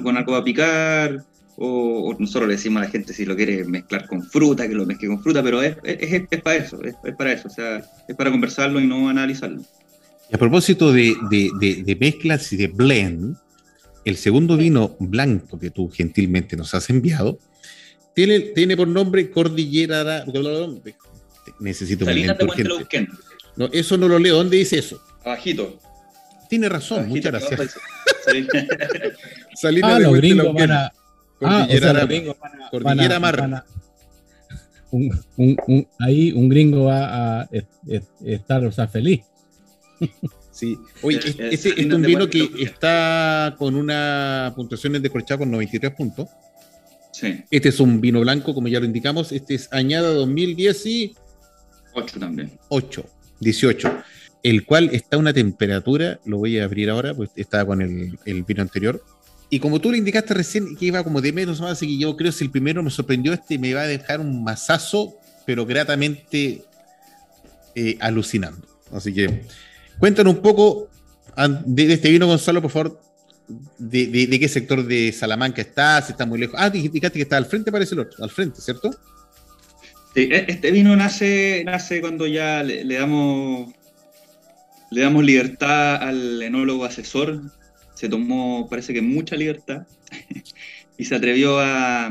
con 0.03 0.17
algo 0.17 0.35
a 0.35 0.45
picar, 0.45 1.25
o, 1.57 2.15
nosotros 2.19 2.49
le 2.49 2.57
decimos 2.57 2.83
a 2.83 2.87
la 2.87 2.91
gente 2.91 3.13
si 3.13 3.25
lo 3.25 3.37
quiere 3.37 3.65
mezclar 3.65 4.07
con 4.07 4.23
fruta, 4.23 4.69
que 4.69 4.75
lo 4.75 4.87
mezcle 4.87 5.09
con 5.09 5.23
fruta, 5.23 5.43
pero 5.43 5.63
es, 5.63 5.77
es, 5.85 6.23
es 6.31 6.43
para 6.43 6.57
eso, 6.57 6.81
es, 6.83 6.95
para 7.17 7.33
eso, 7.33 7.49
o 7.49 7.51
sea, 7.51 7.85
es 8.09 8.17
para 8.17 8.31
conversarlo 8.31 8.81
y 8.81 8.87
no 8.87 9.09
analizarlo. 9.09 9.63
Y 10.31 10.35
a 10.35 10.39
propósito 10.39 10.93
de, 10.93 11.15
de, 11.31 11.83
de, 11.85 11.97
mezclas 11.97 12.53
y 12.53 12.57
de 12.57 12.69
blend, 12.69 13.37
el 14.05 14.17
segundo 14.17 14.57
vino 14.57 14.97
blanco 14.99 15.59
que 15.59 15.71
tú 15.71 15.91
gentilmente 15.91 16.57
nos 16.57 16.75
has 16.75 16.91
enviado 16.91 17.39
tiene, 18.15 18.41
tiene 18.41 18.77
por 18.77 18.89
nombre 18.89 19.31
Cordillera. 19.31 20.25
Necesito 21.61 22.05
Salinas 22.05 22.39
de 22.39 23.09
No, 23.57 23.67
eso 23.73 23.97
no 23.99 24.09
lo 24.09 24.19
leo. 24.19 24.37
¿Dónde 24.37 24.57
dice 24.57 24.79
eso? 24.79 25.03
Abajito. 25.25 25.79
Tiene 26.49 26.69
razón, 26.69 27.09
muchas 27.09 27.33
gracias. 27.33 27.77
Salinas 29.55 29.91
ah, 29.93 29.99
de 29.99 30.91
los 31.41 32.09
gringos 32.09 32.37
van 32.39 32.63
a, 32.63 32.71
Cordillera, 32.71 33.21
Mar. 33.21 33.65
ahí 36.01 36.33
un 36.33 36.49
gringo 36.49 36.85
va 36.85 37.41
a 37.43 37.49
estar 38.25 38.65
o 38.65 38.73
sea, 38.73 38.89
feliz. 38.89 39.23
Sí, 40.51 40.79
oye, 41.03 41.19
este, 41.19 41.53
este 41.53 41.81
es 41.81 41.93
un 41.93 42.03
vino 42.03 42.29
que 42.31 42.49
está 42.61 43.57
con 43.59 43.75
una 43.75 44.53
puntuación 44.55 44.93
de 44.93 45.01
descorchada 45.01 45.39
con 45.39 45.51
93 45.51 45.93
puntos. 45.95 46.29
Este 47.51 47.69
es 47.69 47.81
un 47.81 48.01
vino 48.01 48.21
blanco, 48.21 48.55
como 48.55 48.69
ya 48.69 48.79
lo 48.81 48.87
indicamos. 48.87 49.33
Este 49.33 49.55
es 49.55 49.69
añada 49.73 50.13
2018 50.13 51.15
también. 52.19 52.53
8, 52.69 53.05
18. 53.41 53.99
El 54.43 54.65
cual 54.65 54.91
está 54.93 55.17
a 55.17 55.19
una 55.19 55.33
temperatura, 55.33 56.21
lo 56.25 56.39
voy 56.39 56.59
a 56.59 56.65
abrir 56.65 56.91
ahora, 56.91 57.15
pues 57.15 57.31
estaba 57.37 57.67
con 57.67 57.83
el, 57.83 58.43
vino 58.45 58.63
anterior. 58.63 59.03
Y 59.51 59.59
como 59.61 59.81
tú 59.81 59.93
le 59.93 59.99
indicaste 59.99 60.35
recién 60.35 60.77
que 60.77 60.87
iba 60.87 61.05
como 61.05 61.21
de 61.21 61.33
menos 61.33 61.61
más, 61.61 61.73
así 61.73 61.87
que 61.87 61.99
yo 61.99 62.17
creo 62.17 62.31
que 62.31 62.39
si 62.39 62.45
el 62.45 62.51
primero 62.51 62.83
me 62.83 62.91
sorprendió, 62.91 63.33
este 63.33 63.59
me 63.59 63.75
va 63.75 63.83
a 63.83 63.87
dejar 63.87 64.21
un 64.21 64.43
masazo, 64.43 65.15
pero 65.47 65.67
gratamente 65.67 66.65
eh, 67.75 67.97
alucinando. 68.01 68.67
Así 68.93 69.13
que 69.13 69.43
cuéntanos 69.99 70.35
un 70.35 70.43
poco 70.43 70.89
de, 71.67 71.93
este 71.93 72.11
vino, 72.11 72.27
Gonzalo, 72.27 72.63
por 72.63 72.71
favor. 72.71 73.01
De, 73.79 74.39
qué 74.41 74.49
sector 74.49 74.87
de 74.87 75.13
Salamanca 75.13 75.61
está? 75.61 76.01
Si 76.01 76.13
está 76.13 76.25
muy 76.25 76.39
lejos. 76.39 76.57
Ah, 76.59 76.71
dijiste 76.71 77.01
que 77.01 77.23
está 77.23 77.37
al 77.37 77.47
frente, 77.47 77.71
parece 77.71 77.95
el 77.95 78.01
otro. 78.01 78.25
Al 78.25 78.31
frente, 78.31 78.61
¿cierto? 78.61 78.91
Sí, 80.15 80.29
e, 80.31 80.47
este 80.49 80.71
vino 80.71 80.97
nace, 80.97 81.63
nace 81.67 82.01
cuando 82.01 82.27
ya 82.27 82.63
le, 82.63 82.85
damos 82.95 83.73
le 84.91 85.01
damos 85.01 85.25
libertad 85.25 85.97
al 85.97 86.41
enólogo 86.43 86.85
asesor. 86.85 87.43
Se 88.05 88.11
tomó, 88.11 88.69
parece 88.69 88.93
que 88.93 89.01
mucha 89.01 89.35
libertad, 89.35 89.87
y 90.99 91.07
se 91.07 91.15
atrevió 91.15 91.59
a, 91.59 92.11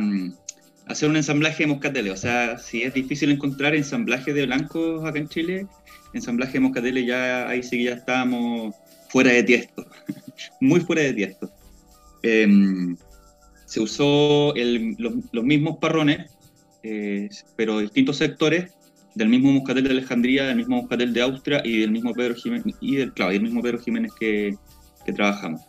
hacer 0.88 1.08
un 1.08 1.18
ensamblaje 1.18 1.62
de 1.62 1.68
moscateles. 1.68 2.14
O 2.14 2.18
sea, 2.18 2.58
si 2.58 2.82
es 2.82 2.96
difícil 2.96 3.30
encontrar 3.30 3.76
ensamblaje 3.76 4.34
de 4.34 4.48
blancos 4.48 5.06
acá 5.06 5.20
en 5.20 5.30
Chile, 5.30 5.68
ensamblaje 6.16 6.54
de 6.54 6.62
moscateles 6.62 7.06
ya 7.06 7.48
ahí 7.48 7.62
sí 7.62 7.78
que 7.78 7.84
ya 7.84 7.94
estábamos 7.94 8.74
fuera 9.10 9.34
de 9.34 9.44
tiesto, 9.44 9.86
muy 10.60 10.80
fuera 10.80 11.04
de 11.04 11.14
tiesto. 11.14 11.52
Em, 12.24 12.98
se 13.66 13.80
usó 13.80 14.56
los, 14.98 15.46
mismos 15.46 15.78
parrones, 15.78 16.32
eh, 16.82 17.30
pero 17.56 17.82
distintos 17.82 18.18
sectores, 18.18 18.72
del 19.14 19.30
mismo 19.30 19.52
Moscatel 19.52 19.84
de 19.84 19.92
Alejandría, 19.92 20.48
del 20.48 20.56
mismo 20.56 20.78
Moscatel 20.78 21.14
de 21.14 21.22
Austria 21.22 21.62
y 21.64 21.82
del 21.82 21.92
mismo 21.92 22.16
Pedro 22.16 22.34
Jiménez, 22.34 22.76
y 22.82 22.96
del, 22.96 23.14
claro, 23.14 23.40
mismo 23.40 23.62
Pedro 23.62 23.78
Jiménez 23.78 24.12
que, 24.20 24.58
trabajamos. 25.14 25.62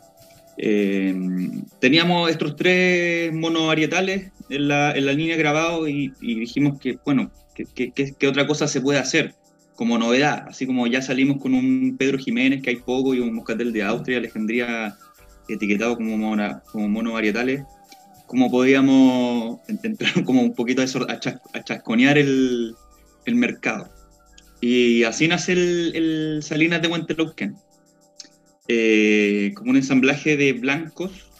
Em, 0.56 1.64
teníamos 1.80 2.30
estos 2.30 2.56
tres 2.56 3.32
monovarietales 3.32 4.30
en 4.48 4.68
la, 4.68 4.92
en 4.92 5.06
la 5.06 5.12
línea 5.12 5.36
grabado 5.36 5.88
y, 5.88 6.12
dijimos 6.20 6.78
que, 6.80 6.98
bueno, 7.04 7.30
¿qué 7.74 8.28
otra 8.28 8.46
cosa 8.46 8.68
se 8.68 8.80
puede 8.80 8.98
hacer? 8.98 9.34
como 9.74 9.98
novedad, 9.98 10.46
así 10.48 10.66
como 10.66 10.86
ya 10.86 11.02
salimos 11.02 11.40
con 11.40 11.54
un 11.54 11.96
Pedro 11.98 12.18
Jiménez, 12.18 12.62
que 12.62 12.70
hay 12.70 12.76
poco, 12.76 13.14
y 13.14 13.20
un 13.20 13.34
moscatel 13.34 13.72
de 13.72 13.82
Austria, 13.82 14.18
Alejandría, 14.18 14.96
etiquetado 15.48 15.96
como, 15.96 16.16
mono, 16.16 16.62
como 16.70 16.88
monovarietales, 16.88 17.64
como 18.26 18.50
podíamos 18.50 19.60
entrar 19.68 20.12
como 20.24 20.42
un 20.42 20.54
poquito 20.54 20.82
a, 20.82 21.64
chasconear 21.64 22.18
el, 22.18 22.74
el, 23.24 23.34
mercado. 23.34 23.90
Y 24.60 25.02
así 25.04 25.28
nace 25.28 25.52
el, 25.52 26.40
Salinas 26.42 26.80
de 26.80 26.88
Huentelauquen, 26.88 27.56
eh, 28.68 29.52
como 29.54 29.70
un 29.70 29.76
ensamblaje 29.76 30.36
de 30.36 30.52
blancos, 30.52 31.30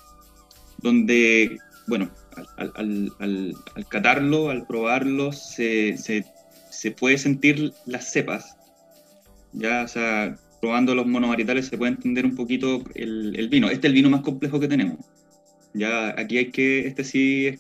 donde, 0.79 1.59
bueno, 1.87 2.11
al, 2.57 2.73
al, 3.19 3.55
al 3.75 3.89
catarlo, 3.89 4.51
al 4.51 4.67
probarlo, 4.67 5.33
se, 5.33 5.97
se 5.97 6.25
se 6.75 6.91
puede 6.91 7.19
sentir 7.19 7.73
las 7.87 8.13
cepas. 8.13 8.57
Ya, 9.53 9.85
o 9.85 9.89
sea, 9.89 10.37
probando 10.61 10.95
los 10.95 11.07
monovarietales 11.07 11.67
se 11.67 11.79
puede 11.79 11.93
entender 11.93 12.25
un 12.27 12.35
poquito 12.35 12.83
el, 12.95 13.49
vino. 13.49 13.69
Este 13.69 13.87
es 13.87 13.91
el 13.91 13.95
vino 13.95 14.11
más 14.11 14.23
complejo 14.23 14.59
que 14.59 14.69
tenemos. 14.69 14.99
Ya, 15.73 16.15
aquí 16.19 16.39
hay 16.39 16.51
que, 16.51 16.87
este 16.87 17.05
sí, 17.05 17.59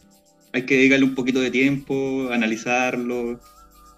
hay 0.52 0.62
que 0.62 0.76
dedicarle 0.76 1.06
un 1.06 1.14
poquito 1.14 1.40
de 1.40 1.50
tiempo, 1.50 2.28
analizarlo, 2.30 3.40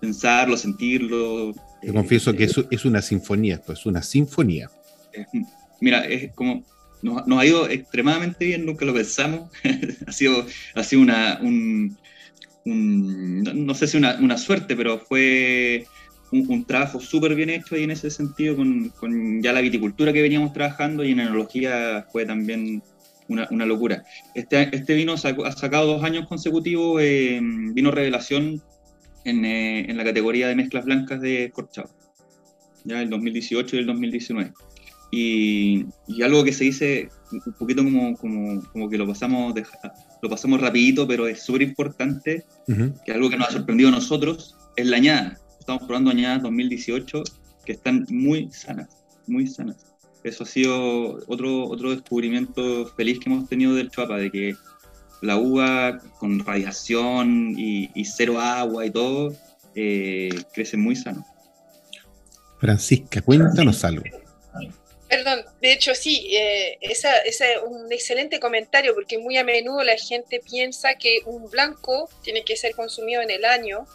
pensarlo, 0.01 0.57
sentirlo. 0.57 1.53
Te 1.81 1.93
confieso 1.93 2.35
que 2.35 2.45
eso 2.45 2.67
es 2.71 2.85
una 2.85 3.03
sinfonía, 3.03 3.57
esto 3.57 3.73
es 3.73 3.87
una 3.87 4.03
sinfonía. 4.03 4.71
Mira, 5.81 6.05
es 6.07 6.33
como, 6.33 6.65
nos, 7.03 7.39
ha 7.39 7.47
ido 7.47 7.69
extremadamente 7.69 8.45
bien, 8.45 8.67
nunca 8.67 8.85
lo 8.85 8.95
pensamos. 8.95 9.51
ha 10.07 10.13
sido, 10.13 10.47
ha 10.75 10.83
sido 10.83 11.03
una, 11.03 11.39
un, 11.43 11.97
no 12.65 13.75
sé 13.75 13.87
si 13.87 13.97
una, 13.97 14.39
suerte, 14.39 14.77
pero 14.77 14.99
fue 14.99 15.87
un, 16.33 16.65
trabajo 16.65 17.01
súper 17.01 17.35
bien 17.35 17.51
hecho 17.51 17.75
ahí 17.75 17.85
en 17.85 17.93
ese 17.93 18.11
sentido 18.11 18.57
con, 18.57 19.43
ya 19.43 19.53
la 19.53 19.61
viticultura 19.61 20.13
que 20.13 20.23
veníamos 20.23 20.53
trabajando 20.53 21.05
y 21.05 21.13
en 21.13 21.21
enología 21.21 22.07
fue 22.11 22.27
también 22.27 22.83
una, 23.29 23.67
locura. 23.67 24.05
Este, 24.35 24.75
este 24.75 24.95
vino 24.95 25.15
ha 25.15 25.53
sacado 25.53 25.87
dos 25.87 26.05
años 26.05 26.27
consecutivos 26.27 27.01
eh, 27.03 27.41
vino 27.43 27.91
revelación 27.91 28.63
eh, 29.25 29.87
en, 29.89 29.97
la 29.97 30.05
categoría 30.05 30.47
de 30.47 30.55
mezclas 30.55 30.85
blancas 30.85 31.21
de 31.21 31.51
Corchado, 31.53 31.91
ya 32.85 33.03
el 33.03 33.11
2018 33.11 33.77
y 33.77 33.79
el 33.81 33.87
2019. 33.87 34.53
Y, 35.11 35.87
algo 36.23 36.45
que 36.45 36.53
se 36.53 36.65
dice 36.65 37.09
un 37.33 37.53
poquito 37.55 37.85
como, 37.85 38.17
como, 38.17 38.91
que 38.91 38.99
lo 38.99 39.07
pasamos, 39.07 39.55
lo 40.23 40.31
pasamos 40.31 40.61
rapidito, 40.61 41.07
pero 41.07 41.27
es 41.27 41.43
súper 41.43 41.63
importante, 41.63 42.45
que 43.05 43.13
algo 43.13 43.31
que 43.31 43.37
nos 43.37 43.49
ha 43.49 43.53
sorprendido 43.53 43.89
a 43.89 43.93
nosotros, 43.93 44.57
es 44.77 44.87
la 44.87 44.97
añada. 44.97 45.39
Estamos 45.59 45.85
probando 45.85 46.11
añadas 46.11 46.43
2018 46.43 47.23
que 47.65 47.73
están 47.73 48.07
muy 48.11 48.51
sanas, 48.53 48.89
muy 49.27 49.47
sanas. 49.47 49.95
Eso 50.23 50.45
ha 50.45 50.47
sido 50.47 51.21
otro, 51.27 51.69
otro 51.69 51.91
descubrimiento 51.91 52.87
feliz 52.97 53.19
que 53.21 53.31
hemos 53.31 53.49
tenido 53.49 53.75
del 53.75 53.91
Chuapa, 53.91 54.17
de 54.17 54.31
que 54.31 54.57
la 55.23 55.37
uva 55.37 55.99
con 56.19 56.41
radiación 56.41 57.55
y, 57.57 58.05
cero 58.05 58.41
agua 58.41 58.87
y 58.87 58.91
todo, 58.91 59.35
eh, 59.75 60.31
crece 60.53 60.77
muy 60.77 60.97
sano. 60.97 61.25
Francisca, 62.59 63.21
cuéntanos 63.21 63.85
algo. 63.85 64.05
Perdón, 65.09 65.45
de 65.61 65.73
hecho 65.73 65.95
sí, 65.95 66.37
eh, 66.37 66.79
ese 66.81 67.09
es 67.25 67.41
un 67.65 67.93
excelente 67.93 68.41
comentario 68.41 68.93
porque 68.93 69.19
muy 69.19 69.37
a 69.37 69.45
menudo 69.45 69.85
la 69.85 69.97
gente 69.97 70.41
piensa 70.41 70.97
que 70.97 71.21
un 71.27 71.49
blanco 71.49 72.11
tiene 72.23 72.45
que 72.45 72.57
ser 72.57 72.75
consumido 72.75 73.23
en 73.23 73.31
el 73.31 73.45
año 73.45 73.87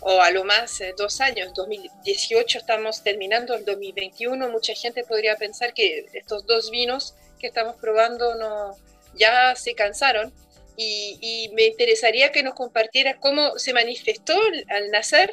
o 0.00 0.20
a 0.20 0.30
lo 0.30 0.44
más 0.44 0.80
eh, 0.82 0.94
dos 0.96 1.22
años. 1.22 1.54
2018 1.54 2.58
estamos 2.58 3.02
terminando, 3.02 3.54
el 3.54 3.64
2021 3.64 4.50
mucha 4.50 4.74
gente 4.74 5.04
podría 5.04 5.36
pensar 5.36 5.72
que 5.72 6.06
estos 6.12 6.44
dos 6.46 6.70
vinos 6.70 7.14
que 7.38 7.46
estamos 7.46 7.76
probando 7.76 8.34
no 8.34 8.76
ya 9.14 9.54
se 9.56 9.74
cansaron 9.74 10.34
y, 10.76 11.18
y 11.20 11.48
me 11.54 11.64
interesaría 11.66 12.30
que 12.30 12.42
nos 12.42 12.54
compartiera 12.54 13.18
cómo 13.18 13.58
se 13.58 13.72
manifestó 13.72 14.38
al 14.68 14.90
nacer, 14.90 15.32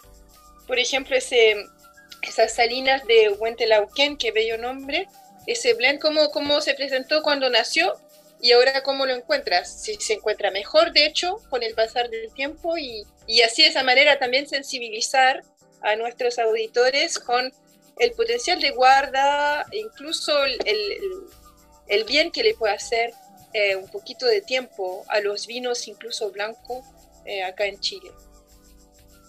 por 0.66 0.80
ejemplo, 0.80 1.16
ese 1.16 1.56
esas 2.22 2.54
salinas 2.54 3.06
de 3.06 3.30
Huentelauquén, 3.30 4.18
qué 4.18 4.32
bello 4.32 4.58
nombre, 4.58 5.08
ese 5.48 5.74
blend, 5.74 6.00
¿cómo, 6.00 6.30
cómo 6.32 6.62
se 6.62 6.74
presentó 6.74 7.24
cuando 7.24 7.50
nació 7.50 7.96
y 8.42 8.52
ahora 8.52 8.84
cómo 8.84 9.06
lo 9.06 9.14
encuentras, 9.14 9.82
si 9.84 9.96
se 9.96 10.14
encuentra 10.14 10.52
mejor, 10.52 10.94
de 10.94 11.06
hecho, 11.06 11.38
con 11.50 11.64
el 11.64 11.74
pasar 11.74 12.10
del 12.10 12.32
tiempo 12.34 12.78
y, 12.78 13.04
y 13.28 13.42
así 13.42 13.64
de 13.64 13.70
esa 13.70 13.84
manera 13.84 14.18
también 14.18 14.48
sensibilizar 14.48 15.44
a 15.82 15.96
nuestros 15.96 16.40
auditores 16.40 17.20
con 17.20 17.52
el 18.00 18.12
potencial 18.12 18.62
de 18.62 18.72
guarda, 18.72 19.66
incluso 19.74 20.46
el, 20.46 20.58
el, 21.88 22.04
bien 22.06 22.32
que 22.32 22.44
le 22.44 22.54
puede 22.54 22.74
hacer 22.74 23.12
eh, 23.54 23.76
un 23.76 23.90
poquito 23.90 24.26
de 24.26 24.42
tiempo 24.42 25.04
a 25.10 25.20
los 25.20 25.48
vinos, 25.48 25.88
incluso 25.88 26.32
blancos, 26.32 26.86
eh, 27.26 27.44
acá 27.44 27.66
en 27.66 27.80
Chile. 27.80 28.12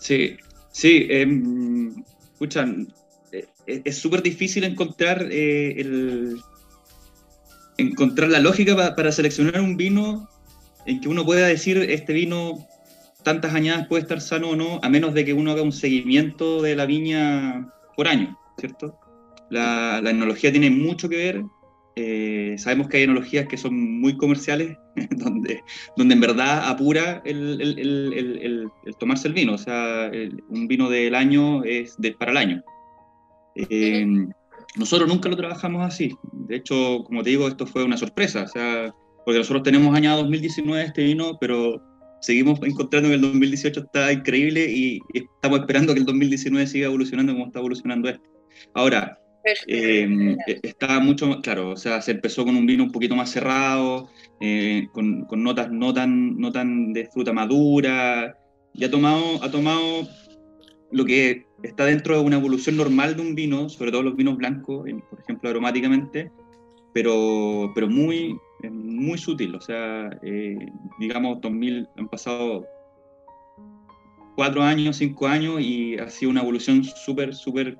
Sí, 0.00 0.36
sí. 0.70 1.08
Eh, 1.10 1.26
escuchan, 2.40 2.88
eh, 3.32 3.46
es 3.66 3.98
súper 3.98 4.22
difícil 4.22 4.64
encontrar 4.64 5.28
eh, 5.30 5.78
el, 5.78 6.40
encontrar 7.76 8.30
la 8.30 8.40
lógica 8.40 8.96
para 8.96 9.12
seleccionar 9.12 9.60
un 9.60 9.76
vino 9.76 10.26
en 10.86 11.02
que 11.02 11.10
uno 11.10 11.26
pueda 11.26 11.46
decir 11.46 11.76
este 11.76 12.14
vino 12.14 12.66
tantas 13.22 13.52
añadas 13.52 13.86
puede 13.88 14.02
estar 14.02 14.22
sano 14.22 14.50
o 14.50 14.56
no, 14.56 14.80
a 14.82 14.88
menos 14.88 15.12
de 15.12 15.26
que 15.26 15.34
uno 15.34 15.50
haga 15.50 15.60
un 15.60 15.72
seguimiento 15.72 16.62
de 16.62 16.74
la 16.74 16.86
viña 16.86 17.68
por 17.94 18.08
año, 18.08 18.38
¿cierto? 18.58 18.98
La, 19.50 20.00
la 20.02 20.08
enología 20.08 20.50
tiene 20.50 20.70
mucho 20.70 21.10
que 21.10 21.16
ver. 21.16 21.42
Eh, 22.02 22.56
sabemos 22.56 22.88
que 22.88 22.96
hay 22.96 23.02
enologías 23.02 23.46
que 23.46 23.58
son 23.58 24.00
muy 24.00 24.16
comerciales, 24.16 24.78
donde, 25.10 25.62
donde 25.98 26.14
en 26.14 26.20
verdad 26.20 26.66
apura 26.66 27.20
el, 27.26 27.60
el, 27.60 27.78
el, 27.78 28.70
el 28.86 28.96
tomarse 28.98 29.28
el 29.28 29.34
vino. 29.34 29.52
O 29.52 29.58
sea, 29.58 30.10
un 30.48 30.66
vino 30.66 30.88
del 30.88 31.14
año 31.14 31.62
es 31.64 31.94
de, 31.98 32.12
para 32.12 32.30
el 32.30 32.36
año. 32.38 32.62
Eh, 33.54 34.06
nosotros 34.76 35.08
nunca 35.08 35.28
lo 35.28 35.36
trabajamos 35.36 35.86
así. 35.86 36.16
De 36.32 36.56
hecho, 36.56 37.04
como 37.04 37.22
te 37.22 37.30
digo, 37.30 37.46
esto 37.48 37.66
fue 37.66 37.84
una 37.84 37.98
sorpresa. 37.98 38.44
O 38.44 38.48
sea, 38.48 38.94
porque 39.26 39.38
nosotros 39.38 39.62
tenemos 39.62 39.94
año 39.94 40.16
2019 40.16 40.82
este 40.82 41.04
vino, 41.04 41.36
pero 41.38 41.82
seguimos 42.22 42.60
encontrando 42.62 43.10
que 43.10 43.16
el 43.16 43.20
2018 43.20 43.80
está 43.80 44.10
increíble 44.10 44.70
y 44.70 45.00
estamos 45.12 45.60
esperando 45.60 45.92
que 45.92 46.00
el 46.00 46.06
2019 46.06 46.66
siga 46.66 46.86
evolucionando 46.86 47.34
como 47.34 47.46
está 47.46 47.58
evolucionando 47.58 48.08
este. 48.08 48.26
Ahora, 48.72 49.19
eh, 49.66 50.36
estaba 50.62 51.00
mucho, 51.00 51.40
claro, 51.42 51.70
o 51.70 51.76
sea, 51.76 52.02
se 52.02 52.12
empezó 52.12 52.44
con 52.44 52.56
un 52.56 52.66
vino 52.66 52.84
un 52.84 52.92
poquito 52.92 53.16
más 53.16 53.30
cerrado, 53.30 54.10
eh, 54.40 54.88
con, 54.92 55.24
con, 55.24 55.42
notas 55.42 55.70
no 55.70 55.92
tan, 55.94 56.36
no 56.38 56.52
tan 56.52 56.92
de 56.92 57.06
fruta 57.06 57.32
madura, 57.32 58.36
y 58.74 58.84
ha 58.84 58.90
tomado, 58.90 59.42
ha 59.42 59.50
tomado 59.50 60.08
lo 60.92 61.04
que 61.04 61.46
está 61.62 61.84
dentro 61.84 62.16
de 62.18 62.24
una 62.24 62.36
evolución 62.36 62.76
normal 62.76 63.16
de 63.16 63.22
un 63.22 63.34
vino, 63.34 63.68
sobre 63.68 63.90
todo 63.90 64.02
los 64.02 64.16
vinos 64.16 64.36
blancos, 64.36 64.88
por 65.08 65.20
ejemplo, 65.20 65.50
aromáticamente, 65.50 66.30
pero, 66.92 67.70
pero 67.74 67.88
muy, 67.88 68.36
muy 68.70 69.18
sutil, 69.18 69.54
o 69.54 69.60
sea, 69.60 70.10
eh, 70.22 70.56
digamos, 70.98 71.40
2000, 71.40 71.88
han 71.96 72.08
pasado 72.08 72.66
cuatro 74.36 74.62
años, 74.62 74.96
cinco 74.96 75.26
años 75.26 75.60
y 75.60 75.98
ha 75.98 76.08
sido 76.08 76.30
una 76.30 76.40
evolución 76.40 76.82
súper, 76.82 77.34
súper 77.34 77.78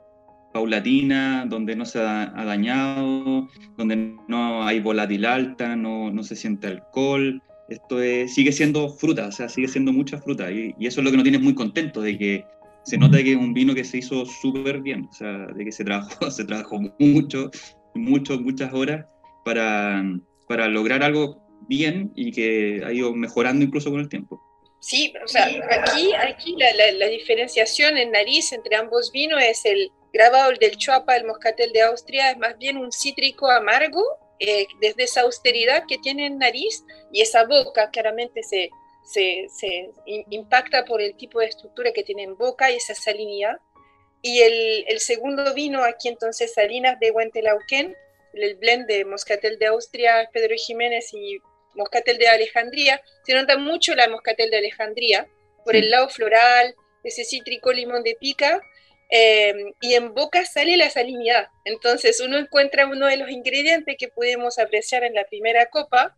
paulatina, 0.53 1.47
donde 1.47 1.77
no 1.77 1.85
se 1.85 2.01
ha, 2.01 2.27
dañado, 2.45 3.49
donde 3.77 4.17
no 4.29 4.65
hay 4.65 4.81
volátil 4.81 5.25
alta, 5.25 5.77
no, 5.77 6.11
no 6.11 6.23
se 6.23 6.37
siente 6.37 6.67
alcohol. 6.67 7.43
Esto 7.69 7.99
sigue 8.27 8.51
siendo 8.53 8.89
fruta, 8.89 9.29
o 9.29 9.33
sea, 9.33 9.49
sigue 9.49 9.69
siendo 9.69 9.93
mucha 9.93 10.19
fruta. 10.19 10.51
Y, 10.51 10.75
eso 10.81 11.01
es 11.01 11.05
lo 11.05 11.11
que 11.11 11.17
nos 11.17 11.25
tiene 11.25 11.39
muy 11.39 11.55
contentos, 11.55 12.03
de 12.03 12.19
que 12.19 12.45
se 12.85 12.99
nota 12.99 13.23
que 13.23 13.33
es 13.33 13.37
un 13.37 13.55
vino 13.55 13.75
que 13.75 13.85
se 13.85 13.99
hizo 13.99 14.25
súper 14.27 14.81
bien, 14.81 15.07
o 15.09 15.13
sea, 15.13 15.47
de 15.47 15.65
que 15.65 15.73
se 15.73 15.85
trabajó, 15.85 16.31
se 16.31 16.45
trabajó 16.45 16.81
mucho, 16.99 17.51
mucho, 17.95 18.41
muchas 18.41 18.73
horas 18.73 19.07
para, 19.45 20.03
para 20.49 20.69
lograr 20.69 21.03
algo 21.03 21.41
bien 21.69 22.13
y 22.17 22.33
que 22.33 22.83
ha 22.85 22.93
ido 22.93 23.15
mejorando 23.15 23.65
incluso 23.65 23.91
con 23.91 24.01
el 24.01 24.09
tiempo. 24.09 24.43
Sí, 24.81 25.13
o 25.23 25.29
sea, 25.29 25.45
aquí, 25.45 26.11
aquí 26.15 26.57
la, 26.57 26.73
la, 26.73 26.93
la 26.93 27.07
diferenciación 27.07 27.99
en 27.99 28.13
nariz 28.13 28.51
entre 28.53 28.77
ambos 28.77 29.13
vinos 29.13 29.39
es 29.43 29.67
el, 29.67 29.93
grabado 30.13 30.53
del 30.53 30.77
Chuapa, 30.77 31.17
el 31.17 31.25
moscatel 31.25 31.73
de 31.73 31.83
Austria, 31.83 32.31
es 32.31 32.39
más 32.39 32.59
bien 32.59 32.77
un 32.77 32.93
cítrico 32.93 33.51
amargo, 33.51 34.03
eh, 34.39 34.67
desde 34.81 35.05
esa 35.05 35.21
austeridad 35.23 35.85
que 35.87 35.99
tiene 35.99 36.27
en 36.27 36.39
nariz 36.39 36.83
y 37.13 37.21
esa 37.21 37.45
boca 37.45 37.91
claramente 37.91 38.43
se, 38.43 38.71
se, 39.05 39.47
se, 39.51 39.91
impacta 40.31 40.85
por 40.87 41.03
el 41.03 41.15
tipo 41.17 41.41
de 41.41 41.47
estructura 41.47 41.93
que 41.93 42.05
tiene 42.05 42.23
en 42.23 42.37
boca 42.37 42.71
y 42.71 42.77
esa 42.77 42.95
salinidad. 42.95 43.59
Y 44.23 44.41
el, 44.41 44.85
el 44.89 45.01
segundo 45.01 45.53
vino 45.55 45.85
aquí 45.85 46.09
entonces 46.09 46.55
Salinas 46.55 46.99
de 47.01 47.11
Huentelauquén, 47.11 47.95
el 48.33 48.57
blend 48.57 48.87
de 48.87 49.05
Moscatel 49.05 49.59
de 49.59 49.67
Austria, 49.67 50.29
Pedro 50.33 50.55
Jiménez 50.57 51.13
y 51.13 51.39
Moscatel 51.75 52.17
de 52.17 52.29
Alejandría. 52.29 53.03
Se 53.25 53.35
nota 53.35 53.59
mucho 53.59 53.95
la 53.95 54.09
Moscatel 54.09 54.51
de 54.51 54.59
Alejandría 54.59 55.27
por 55.65 55.77
el 55.77 55.91
lado 55.91 56.09
floral, 56.09 56.75
ese 57.05 57.25
cítrico 57.25 57.73
limón 57.73 58.03
de 58.03 58.17
pica 58.19 58.63
Em, 59.11 59.73
y 59.81 59.95
en 59.95 60.15
boca 60.15 60.45
sale 60.45 60.77
la 60.77 60.89
salinidad. 60.89 61.49
Entonces 61.65 62.21
uno 62.21 62.39
encuentra 62.39 62.87
uno 62.87 63.07
de 63.07 63.17
los 63.17 63.31
ingredientes 63.31 63.97
que 63.99 64.09
pudimos 64.09 64.59
apreciar 64.59 65.03
en 65.03 65.15
la 65.15 65.25
primera 65.25 65.67
copa, 65.67 66.17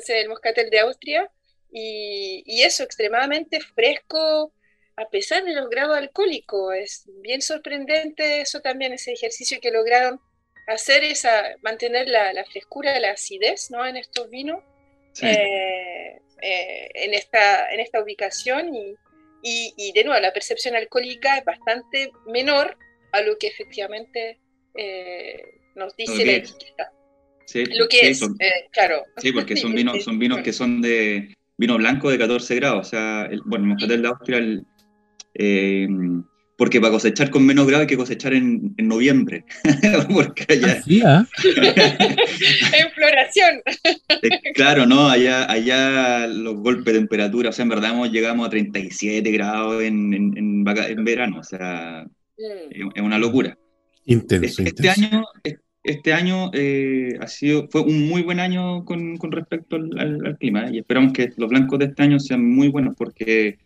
sea, 0.00 0.18
el 0.18 0.28
moscatel 0.28 0.70
de 0.70 0.80
Austria, 0.80 1.30
y, 1.72 2.42
y, 2.46 2.62
eso 2.62 2.82
extremadamente 2.82 3.60
fresco 3.60 4.52
a 4.96 5.08
pesar 5.08 5.44
de 5.44 5.54
los 5.54 5.70
grados 5.70 5.96
alcohólicos. 5.96 6.74
Es 6.74 7.04
bien 7.22 7.42
sorprendente 7.42 8.40
eso 8.40 8.60
también, 8.60 8.92
ese 8.92 9.12
ejercicio 9.12 9.60
que 9.60 9.70
lograron 9.70 10.20
hacer, 10.66 11.04
esa, 11.04 11.44
mantener 11.62 12.08
la, 12.08 12.32
la 12.32 12.44
frescura, 12.44 12.98
la 12.98 13.12
acidez 13.12 13.70
¿no? 13.70 13.86
en 13.86 13.96
estos 13.96 14.28
vinos. 14.30 14.62
Eh, 15.22 16.20
eh, 16.40 16.90
en, 16.94 17.14
esta, 17.14 17.70
en 17.72 17.80
esta 17.80 18.00
ubicación 18.00 18.74
y, 18.74 18.96
y, 19.42 19.92
de 19.94 20.04
nuevo, 20.04 20.20
la 20.20 20.32
percepción 20.32 20.76
alcohólica 20.76 21.38
es 21.38 21.44
bastante 21.44 22.12
menor 22.26 22.76
a 23.12 23.22
lo 23.22 23.36
que 23.38 23.48
efectivamente 23.48 24.38
eh, 24.76 25.42
nos 25.74 25.96
dice 25.96 26.24
la 26.24 26.32
etiqueta. 26.32 26.92
Sí, 27.46 27.64
lo 27.64 27.88
que 27.88 28.10
es, 28.10 28.22
eh, 28.22 28.68
claro. 28.70 29.04
Sí, 29.16 29.32
porque 29.32 29.56
son 29.56 29.74
vinos, 29.74 30.04
son 30.04 30.18
vinos 30.18 30.40
que 30.42 30.52
son 30.52 30.80
de 30.80 31.36
vino 31.56 31.76
blanco 31.76 32.10
de 32.10 32.18
14 32.18 32.54
grados. 32.56 32.86
O 32.86 32.90
sea, 32.90 33.26
el, 33.30 33.40
bueno, 33.44 33.64
el 33.64 33.70
Moscatel 33.70 34.02
de 34.02 34.08
Austria, 34.08 34.62
eh, 35.34 35.88
porque 36.60 36.78
para 36.78 36.92
cosechar 36.92 37.30
con 37.30 37.46
menos 37.46 37.66
grado 37.66 37.80
hay 37.80 37.86
que 37.86 37.96
cosechar 37.96 38.34
en, 38.34 38.74
en 38.76 38.86
noviembre. 38.86 39.46
porque 40.12 40.44
allá... 40.46 40.82
¿Ah, 41.06 41.26
en 41.42 42.90
floración. 42.92 43.62
Eh, 44.22 44.52
claro, 44.54 44.84
¿no? 44.84 45.08
Allá, 45.08 45.50
allá 45.50 46.26
los 46.26 46.56
golpes 46.56 46.92
de 46.92 46.98
temperatura, 46.98 47.48
o 47.48 47.52
sea, 47.52 47.62
en 47.62 47.70
verdad 47.70 47.94
llegamos 48.10 48.46
a 48.46 48.50
37 48.50 49.30
grados 49.30 49.82
en, 49.82 50.12
en, 50.12 50.36
en, 50.36 51.04
verano, 51.04 51.38
o 51.38 51.42
sea, 51.42 52.04
mm. 52.36 52.90
es 52.94 53.02
una 53.02 53.18
locura. 53.18 53.56
Intenso, 54.04 54.62
este, 54.62 54.90
año, 54.90 55.24
este 55.82 56.12
año 56.12 56.50
eh, 56.52 57.16
ha 57.20 57.28
sido, 57.28 57.68
fue 57.70 57.80
un 57.80 58.06
muy 58.06 58.22
buen 58.22 58.40
año 58.40 58.84
con, 58.84 59.16
con 59.16 59.32
respecto 59.32 59.76
al, 59.76 59.98
al, 59.98 60.36
clima 60.36 60.66
¿eh? 60.66 60.72
y 60.74 60.78
esperamos 60.80 61.14
que 61.14 61.32
los 61.38 61.48
blancos 61.48 61.78
de 61.78 61.86
este 61.86 62.02
año 62.02 62.18
sean 62.20 62.44
muy 62.44 62.68
buenos 62.68 62.94
porque 62.96 63.56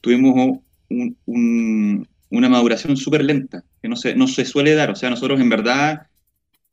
tuvimos 0.00 0.58
un, 0.88 1.16
un, 1.26 2.08
una 2.34 2.48
maduración 2.48 2.96
súper 2.96 3.24
lenta, 3.24 3.64
que 3.80 3.88
no 3.88 3.96
se, 3.96 4.14
no 4.14 4.26
se 4.26 4.44
suele 4.44 4.74
dar. 4.74 4.90
O 4.90 4.96
sea, 4.96 5.10
nosotros 5.10 5.40
en 5.40 5.48
verdad 5.48 6.06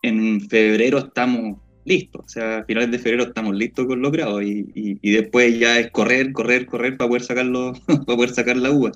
en 0.01 0.41
febrero 0.49 0.97
estamos 0.97 1.57
listos, 1.85 2.21
o 2.25 2.27
sea, 2.27 2.59
a 2.59 2.63
finales 2.65 2.91
de 2.91 2.99
febrero 2.99 3.23
estamos 3.23 3.55
listos 3.55 3.85
con 3.85 4.01
los 4.01 4.11
grados 4.11 4.43
y, 4.43 4.65
y, 4.73 5.11
después 5.11 5.57
ya 5.59 5.79
es 5.79 5.89
correr, 5.91 6.31
correr, 6.31 6.65
correr 6.65 6.97
para 6.97 7.07
poder, 7.07 7.23
sacarlo, 7.23 7.73
para 7.85 8.05
poder 8.05 8.29
sacar 8.31 8.57
la 8.57 8.71
uva. 8.71 8.91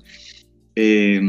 Eh, 0.78 1.20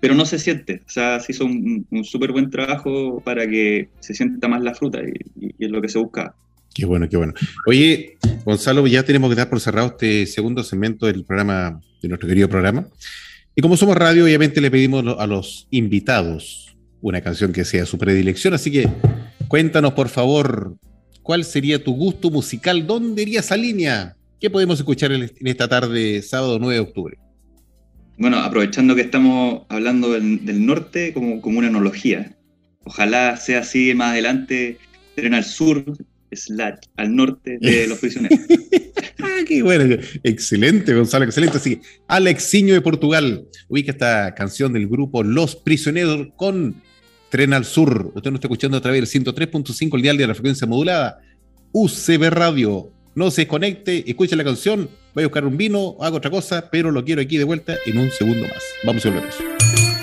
pero 0.00 0.14
no 0.14 0.24
se 0.24 0.38
siente, 0.38 0.82
o 0.86 0.90
sea, 0.90 1.20
se 1.20 1.32
hizo 1.32 1.44
un, 1.44 1.86
un 1.90 2.04
súper 2.04 2.32
buen 2.32 2.48
trabajo 2.48 3.20
para 3.22 3.46
que 3.46 3.90
se 4.00 4.14
sienta 4.14 4.48
más 4.48 4.62
la 4.62 4.74
fruta 4.74 5.00
y, 5.02 5.46
y, 5.46 5.64
es 5.64 5.70
lo 5.70 5.82
que 5.82 5.88
se 5.88 5.98
busca. 5.98 6.34
Qué 6.74 6.86
bueno, 6.86 7.08
qué 7.08 7.16
bueno. 7.16 7.34
Oye, 7.66 8.16
Gonzalo, 8.44 8.86
ya 8.86 9.04
tenemos 9.04 9.30
que 9.30 9.36
dar 9.36 9.50
por 9.50 9.60
cerrado 9.60 9.88
este 9.88 10.26
segundo 10.26 10.64
segmento 10.64 11.06
del 11.06 11.24
programa, 11.24 11.80
de 12.02 12.08
nuestro 12.08 12.28
querido 12.28 12.48
programa. 12.48 12.88
Y 13.56 13.62
como 13.62 13.76
somos 13.76 13.96
radio, 13.96 14.24
obviamente 14.24 14.60
le 14.60 14.70
pedimos 14.70 15.04
a 15.18 15.26
los 15.26 15.68
invitados 15.70 16.76
una 17.00 17.20
canción 17.20 17.52
que 17.52 17.64
sea 17.64 17.86
su 17.86 17.98
predilección, 17.98 18.54
así 18.54 18.72
que 18.72 18.88
cuéntanos 19.46 19.92
por 19.92 20.08
favor, 20.08 20.76
¿cuál 21.22 21.44
sería 21.44 21.82
tu 21.82 21.94
gusto 21.94 22.30
musical? 22.30 22.86
¿Dónde 22.86 23.22
iría 23.22 23.40
esa 23.40 23.56
línea? 23.56 24.16
¿Qué 24.40 24.50
podemos 24.50 24.78
escuchar 24.78 25.12
en 25.12 25.30
esta 25.44 25.68
tarde, 25.68 26.22
sábado 26.22 26.58
9 26.58 26.74
de 26.74 26.80
octubre? 26.80 27.18
Bueno, 28.18 28.38
aprovechando 28.38 28.94
que 28.94 29.02
estamos 29.02 29.62
hablando 29.68 30.12
del, 30.12 30.66
norte 30.66 31.12
como, 31.12 31.40
como 31.40 31.58
una 31.58 31.68
analogía, 31.68 32.36
ojalá 32.84 33.36
sea 33.36 33.60
así 33.60 33.94
más 33.94 34.12
adelante, 34.12 34.78
tren 35.14 35.34
al 35.34 35.44
sur, 35.44 35.84
slash 36.36 36.78
al 36.96 37.14
norte 37.14 37.58
de 37.60 37.86
los 37.88 37.98
prisioneros. 37.98 38.38
ah, 39.20 39.40
qué 39.46 39.62
bueno. 39.62 39.96
Excelente, 40.22 40.94
Gonzalo, 40.94 41.24
excelente. 41.24 41.58
Así 41.58 41.76
que 41.76 41.82
Alexiño 42.08 42.74
de 42.74 42.80
Portugal 42.80 43.46
ubica 43.68 43.92
esta 43.92 44.34
canción 44.34 44.72
del 44.72 44.88
grupo 44.88 45.22
Los 45.22 45.56
Prisioneros 45.56 46.28
con 46.36 46.82
Tren 47.30 47.52
al 47.52 47.64
Sur. 47.64 48.12
Usted 48.14 48.30
nos 48.30 48.38
está 48.38 48.46
escuchando 48.46 48.76
a 48.76 48.80
través 48.80 49.12
del 49.12 49.24
103.5, 49.24 49.96
el 49.96 50.02
dial 50.02 50.16
de 50.16 50.26
la 50.26 50.34
frecuencia 50.34 50.66
modulada. 50.66 51.20
UCB 51.72 52.30
Radio. 52.30 52.92
No 53.14 53.30
se 53.30 53.42
desconecte, 53.42 54.08
escuche 54.08 54.34
la 54.34 54.42
canción, 54.42 54.88
voy 55.14 55.22
a 55.22 55.26
buscar 55.28 55.44
un 55.44 55.56
vino, 55.56 55.96
hago 56.00 56.16
otra 56.16 56.30
cosa, 56.30 56.68
pero 56.70 56.90
lo 56.90 57.04
quiero 57.04 57.22
aquí 57.22 57.36
de 57.36 57.44
vuelta 57.44 57.76
en 57.86 57.98
un 57.98 58.10
segundo 58.10 58.42
más. 58.42 58.62
Vamos 58.84 59.06
a 59.06 59.10
volver. 59.10 59.93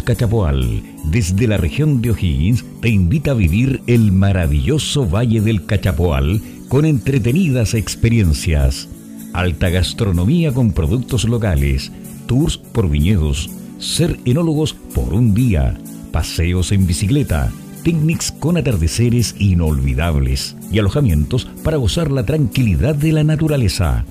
Cachapoal, 0.00 0.82
desde 1.04 1.46
la 1.46 1.58
región 1.58 2.00
de 2.00 2.12
O'Higgins, 2.12 2.64
te 2.80 2.88
invita 2.88 3.32
a 3.32 3.34
vivir 3.34 3.82
el 3.86 4.12
maravilloso 4.12 5.06
Valle 5.06 5.42
del 5.42 5.66
Cachapoal 5.66 6.40
con 6.68 6.86
entretenidas 6.86 7.74
experiencias. 7.74 8.88
Alta 9.34 9.68
gastronomía 9.68 10.52
con 10.52 10.72
productos 10.72 11.24
locales, 11.24 11.92
tours 12.26 12.56
por 12.56 12.88
viñedos, 12.88 13.50
ser 13.78 14.18
enólogos 14.24 14.72
por 14.94 15.12
un 15.12 15.34
día, 15.34 15.78
paseos 16.12 16.72
en 16.72 16.86
bicicleta, 16.86 17.52
picnics 17.82 18.32
con 18.32 18.56
atardeceres 18.56 19.34
inolvidables 19.38 20.56
y 20.70 20.78
alojamientos 20.78 21.46
para 21.62 21.76
gozar 21.76 22.10
la 22.10 22.24
tranquilidad 22.24 22.94
de 22.94 23.12
la 23.12 23.24
naturaleza 23.24 24.06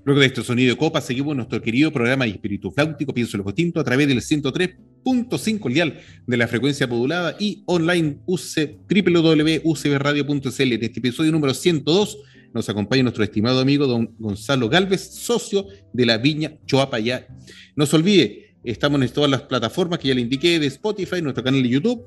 luego 0.04 0.20
de 0.20 0.26
este 0.26 0.42
sonido 0.42 0.74
de 0.74 0.78
copa, 0.78 1.02
seguimos 1.02 1.36
nuestro 1.36 1.62
querido 1.62 1.94
programa 1.94 2.26
de 2.26 2.32
Espíritu 2.32 2.72
Fláutico, 2.72 3.14
Pienso 3.14 3.38
lo 3.38 3.44
Distinto, 3.44 3.80
a 3.80 3.84
través 3.84 4.08
del 4.08 4.22
103.5 4.22 5.70
lial 5.70 6.00
de 6.26 6.38
la 6.38 6.48
frecuencia 6.48 6.88
modulada 6.88 7.36
y 7.40 7.62
online 7.68 8.18
www.ucbradio.cl 8.26 10.74
en 10.74 10.84
este 10.84 11.00
episodio 11.00 11.32
número 11.32 11.54
102 11.54 12.18
nos 12.54 12.70
acompaña 12.70 13.04
nuestro 13.04 13.24
estimado 13.24 13.60
amigo 13.60 13.88
don 13.88 14.16
Gonzalo 14.20 14.70
Galvez, 14.70 15.02
socio 15.02 15.68
de 15.94 16.06
la 16.06 16.18
Viña 16.18 16.58
Choapayá. 16.66 17.28
No 17.76 17.86
se 17.86 17.96
olvide, 17.96 18.56
estamos 18.64 19.02
en 19.02 19.10
todas 19.10 19.30
las 19.30 19.44
plataformas 19.44 20.00
que 20.00 20.10
ya 20.10 20.16
le 20.16 20.22
indiqué 20.22 20.60
de 20.60 20.68
Spotify, 20.68 21.22
nuestro 21.22 21.44
canal 21.44 21.64
de 21.64 21.70
YouTube. 21.70 22.06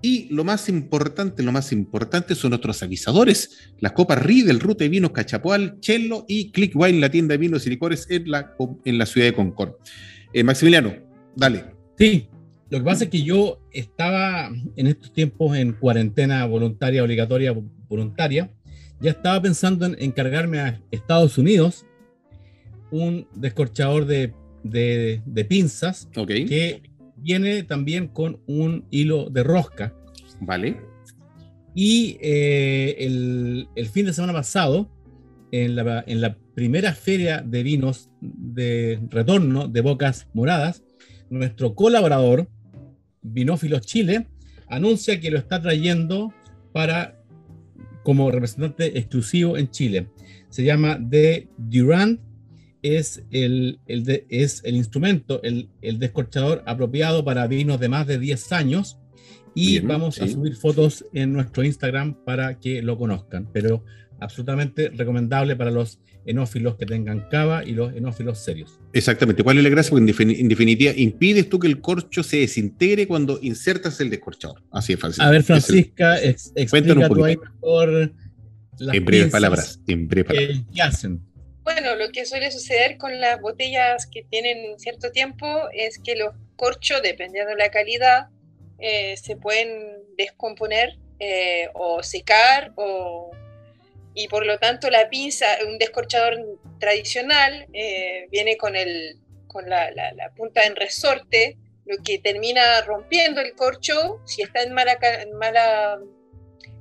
Y 0.00 0.32
lo 0.32 0.44
más 0.44 0.68
importante, 0.68 1.42
lo 1.42 1.50
más 1.50 1.72
importante 1.72 2.36
son 2.36 2.50
nuestros 2.50 2.82
avisadores, 2.84 3.72
las 3.80 3.92
copas 3.92 4.22
Riedel, 4.22 4.60
Ruta 4.60 4.84
de 4.84 4.90
Vinos 4.90 5.10
Cachapoal, 5.10 5.80
Chelo 5.80 6.24
y 6.28 6.52
Click 6.52 6.72
Wine, 6.76 7.00
la 7.00 7.10
tienda 7.10 7.32
de 7.32 7.38
vinos 7.38 7.66
y 7.66 7.70
licores 7.70 8.06
en 8.08 8.30
la, 8.30 9.06
ciudad 9.06 9.26
de 9.26 9.34
Concord. 9.34 9.72
Eh, 10.32 10.44
Maximiliano, 10.44 10.94
dale. 11.34 11.64
Sí, 11.98 12.28
lo 12.70 12.78
que 12.78 12.84
pasa 12.84 13.04
es 13.04 13.10
que 13.10 13.22
yo 13.22 13.60
estaba 13.72 14.50
en 14.76 14.86
estos 14.86 15.12
tiempos 15.12 15.56
en 15.56 15.72
cuarentena 15.72 16.44
voluntaria, 16.44 17.02
obligatoria, 17.02 17.52
voluntaria, 17.88 18.52
ya 19.00 19.10
estaba 19.10 19.40
pensando 19.40 19.86
en 19.86 19.96
encargarme 19.98 20.60
a 20.60 20.80
Estados 20.90 21.38
Unidos 21.38 21.86
un 22.90 23.26
descorchador 23.34 24.06
de, 24.06 24.32
pinzas 25.48 26.08
que 26.12 26.82
viene 27.16 27.62
también 27.62 28.08
con 28.08 28.40
un 28.46 28.86
hilo 28.90 29.28
de 29.30 29.42
rosca. 29.42 29.94
Vale. 30.40 30.80
Y 31.74 32.16
eh, 32.20 32.96
el, 32.98 33.88
fin 33.88 34.06
de 34.06 34.12
semana 34.12 34.32
pasado, 34.32 34.90
en 35.52 35.76
la, 35.76 36.04
en 36.06 36.20
la 36.20 36.36
primera 36.54 36.92
feria 36.92 37.42
de 37.42 37.62
vinos 37.62 38.10
de 38.20 39.00
retorno 39.10 39.68
de 39.68 39.80
Bocas 39.80 40.28
Moradas, 40.34 40.82
nuestro 41.30 41.74
colaborador, 41.74 42.48
Vinófilos 43.22 43.82
Chile, 43.82 44.26
anuncia 44.68 45.20
que 45.20 45.30
lo 45.30 45.38
está 45.38 45.60
trayendo 45.60 46.32
para 46.72 47.17
como 48.08 48.30
representante 48.30 48.98
exclusivo 48.98 49.58
en 49.58 49.70
Chile. 49.70 50.08
Se 50.48 50.64
llama 50.64 50.98
The 51.10 51.46
Durand, 51.58 52.18
es 52.80 53.22
el, 53.30 53.80
el 53.86 54.24
es 54.30 54.62
el 54.64 54.76
instrumento, 54.76 55.42
el, 55.42 55.68
el, 55.82 55.98
descorchador 55.98 56.62
apropiado 56.64 57.22
para 57.22 57.46
vinos 57.46 57.78
de 57.78 57.90
más 57.90 58.06
de 58.06 58.18
10 58.18 58.52
años. 58.52 58.98
Y 59.54 59.80
vamos 59.80 60.22
a 60.22 60.26
subir 60.26 60.56
fotos 60.56 61.04
en 61.12 61.34
nuestro 61.34 61.64
Instagram 61.64 62.14
para 62.24 62.58
que 62.58 62.80
lo 62.80 62.96
conozcan. 62.96 63.46
Pero 63.52 63.84
absolutamente 64.20 64.88
recomendable 64.88 65.54
para 65.54 65.70
los 65.70 66.00
enófilos 66.28 66.76
que 66.76 66.86
tengan 66.86 67.28
cava 67.30 67.64
y 67.64 67.72
los 67.72 67.94
enófilos 67.94 68.38
serios. 68.38 68.78
Exactamente. 68.92 69.42
¿Cuál 69.42 69.58
es 69.58 69.64
la 69.64 69.70
gracia? 69.70 69.90
Porque 69.90 70.10
en, 70.22 70.48
definitiva 70.48 70.92
impides 70.94 71.48
tú 71.48 71.58
que 71.58 71.66
el 71.66 71.80
corcho 71.80 72.22
se 72.22 72.38
desintegre 72.38 73.08
cuando 73.08 73.38
insertas 73.42 74.00
el 74.00 74.10
descorchador. 74.10 74.62
Así 74.70 74.92
es 74.92 75.00
fácil. 75.00 75.22
A 75.22 75.30
ver, 75.30 75.42
Francisca, 75.42 76.20
explica 76.22 77.08
tú 77.08 77.24
ahí 77.24 77.36
mejor 77.36 78.12
las 78.78 78.94
en 78.94 79.04
breves 79.04 79.30
palabras. 79.30 79.80
En 79.86 80.06
breves 80.06 80.28
palabras. 80.28 80.62
¿Qué 80.74 80.82
hacen? 80.82 81.20
Bueno, 81.64 81.96
lo 81.96 82.10
que 82.12 82.24
suele 82.24 82.50
suceder 82.50 82.96
con 82.96 83.20
las 83.20 83.40
botellas 83.40 84.06
que 84.06 84.22
tienen 84.22 84.78
cierto 84.78 85.10
tiempo 85.10 85.46
es 85.72 85.98
que 85.98 86.16
los 86.16 86.34
corchos, 86.56 87.02
dependiendo 87.02 87.50
de 87.50 87.56
la 87.56 87.70
calidad, 87.70 88.28
eh, 88.78 89.16
se 89.16 89.36
pueden 89.36 89.98
descomponer 90.16 90.96
eh, 91.20 91.68
o 91.74 92.02
secar 92.02 92.72
o 92.76 93.32
y 94.18 94.26
por 94.26 94.44
lo 94.44 94.58
tanto 94.58 94.90
la 94.90 95.08
pinza, 95.08 95.46
un 95.64 95.78
descorchador 95.78 96.36
tradicional, 96.80 97.68
eh, 97.72 98.26
viene 98.32 98.56
con, 98.56 98.74
el, 98.74 99.16
con 99.46 99.70
la, 99.70 99.92
la, 99.92 100.34
punta 100.36 100.64
en 100.64 100.74
resorte, 100.74 101.56
lo 101.86 102.02
que 102.02 102.18
termina 102.18 102.80
rompiendo 102.80 103.40
el 103.40 103.54
corcho, 103.54 104.20
si 104.26 104.42
está 104.42 104.62
en, 104.64 104.74
mala, 104.74 104.98
en, 105.00 105.32
mala, 105.34 106.00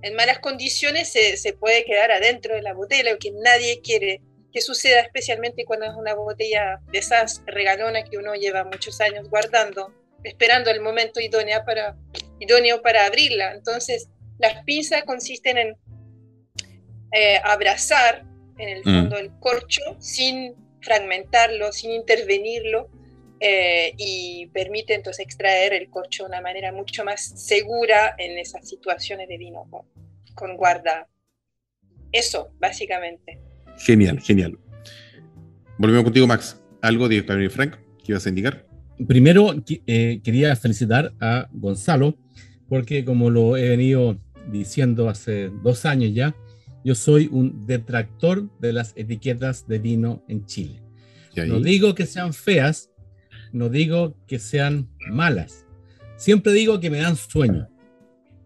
en 0.02 0.16
malas 0.16 0.40
condiciones, 0.40 1.10
se, 1.10 1.38
se, 1.38 1.54
puede 1.54 1.86
quedar 1.86 2.10
adentro 2.10 2.56
de 2.56 2.64
la 2.64 2.74
botella, 2.74 3.12
lo 3.12 3.20
que 3.20 3.30
nadie 3.30 3.82
quiere 3.82 4.20
que 4.52 4.60
suceda, 4.60 5.02
especialmente 5.02 5.64
cuando 5.64 5.86
es 5.86 5.94
una 5.96 6.16
botella 6.16 6.80
de 6.92 6.98
esas 6.98 7.44
regalonas 7.46 8.10
que 8.10 8.18
uno 8.18 8.34
lleva 8.34 8.64
muchos 8.64 9.00
años 9.00 9.30
guardando, 9.30 9.94
esperando 10.24 10.72
el 10.72 10.82
momento 10.82 11.20
idóneo 11.20 11.64
para, 11.64 11.96
idóneo 12.40 12.82
para 12.82 13.06
abrirla. 13.06 13.52
Entonces, 13.52 14.10
las 14.40 14.64
pinzas 14.64 15.04
consisten 15.04 15.60
en 15.60 15.78
eh, 17.12 17.40
abrazar 17.44 18.26
en 18.58 18.70
el 18.70 18.84
fondo 18.84 19.16
mm. 19.16 19.20
el 19.20 19.32
corcho 19.40 19.82
sin 20.00 20.56
fragmentarlo, 20.82 21.72
sin 21.72 21.92
intervenirlo, 21.92 22.90
eh, 23.40 23.94
y 23.98 24.48
permite 24.48 24.96
entonces 24.96 25.24
extraer 25.24 25.74
el 25.74 25.90
corcho 25.90 26.24
de 26.24 26.30
una 26.30 26.42
manera 26.42 26.72
mucho 26.72 27.04
más 27.06 27.22
segura 27.22 28.16
en 28.18 28.40
esas 28.40 28.68
situaciones 28.68 29.28
de 29.28 29.38
vino 29.38 29.66
con, 30.34 30.58
guarda. 30.58 31.08
Eso, 32.12 32.52
básicamente. 32.60 33.40
Genial, 33.78 34.20
genial. 34.22 34.58
Volvemos 35.78 36.04
contigo, 36.06 36.26
Max. 36.26 36.60
¿Algo 36.82 37.08
de 37.08 37.22
Gabriel 37.22 37.52
Frank 37.52 37.76
que 38.04 38.14
ibas 38.14 38.26
a 38.26 38.30
indicar? 38.30 38.66
Primero, 39.08 39.54
eh, 39.86 40.20
quería 40.24 40.56
felicitar 40.56 41.14
a 41.20 41.48
Gonzalo, 41.52 42.18
porque 42.68 43.06
como 43.06 43.30
lo 43.30 43.56
he 43.56 43.70
venido 43.70 44.18
diciendo 44.48 45.10
hace 45.10 45.50
dos 45.62 45.86
años 45.86 46.12
ya, 46.14 46.36
yo 46.88 46.96
soy 46.96 47.28
un 47.30 47.68
detractor 47.68 48.50
de 48.62 48.72
las 48.72 48.94
etiquetas 48.96 49.68
de 49.68 49.78
vino 49.78 50.24
en 50.30 50.46
Chile. 50.46 50.82
No 51.36 51.60
digo 51.60 51.94
que 51.94 52.06
sean 52.06 52.34
feas, 52.34 52.92
no 53.52 53.68
digo 53.68 54.16
que 54.26 54.40
sean 54.40 54.88
malas. 55.12 55.66
Siempre 56.16 56.54
digo 56.54 56.80
que 56.80 56.90
me 56.90 57.00
dan 57.00 57.18
sueño. 57.18 57.68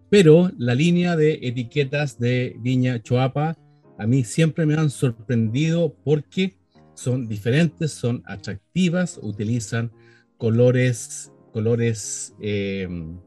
Pero 0.09 0.51
la 0.57 0.73
línea 0.73 1.15
de 1.15 1.37
etiquetas 1.43 2.17
de 2.17 2.55
Viña 2.57 3.03
Choapa 3.03 3.59
a 3.99 4.07
mí 4.07 4.23
siempre 4.23 4.65
me 4.65 4.73
han 4.73 4.89
sorprendido 4.89 5.95
porque 6.03 6.57
son 6.95 7.27
diferentes, 7.27 7.91
son 7.91 8.23
atractivas, 8.25 9.19
utilizan 9.21 9.91
colores, 10.37 11.31
colores, 11.53 12.33
em, 12.39 13.19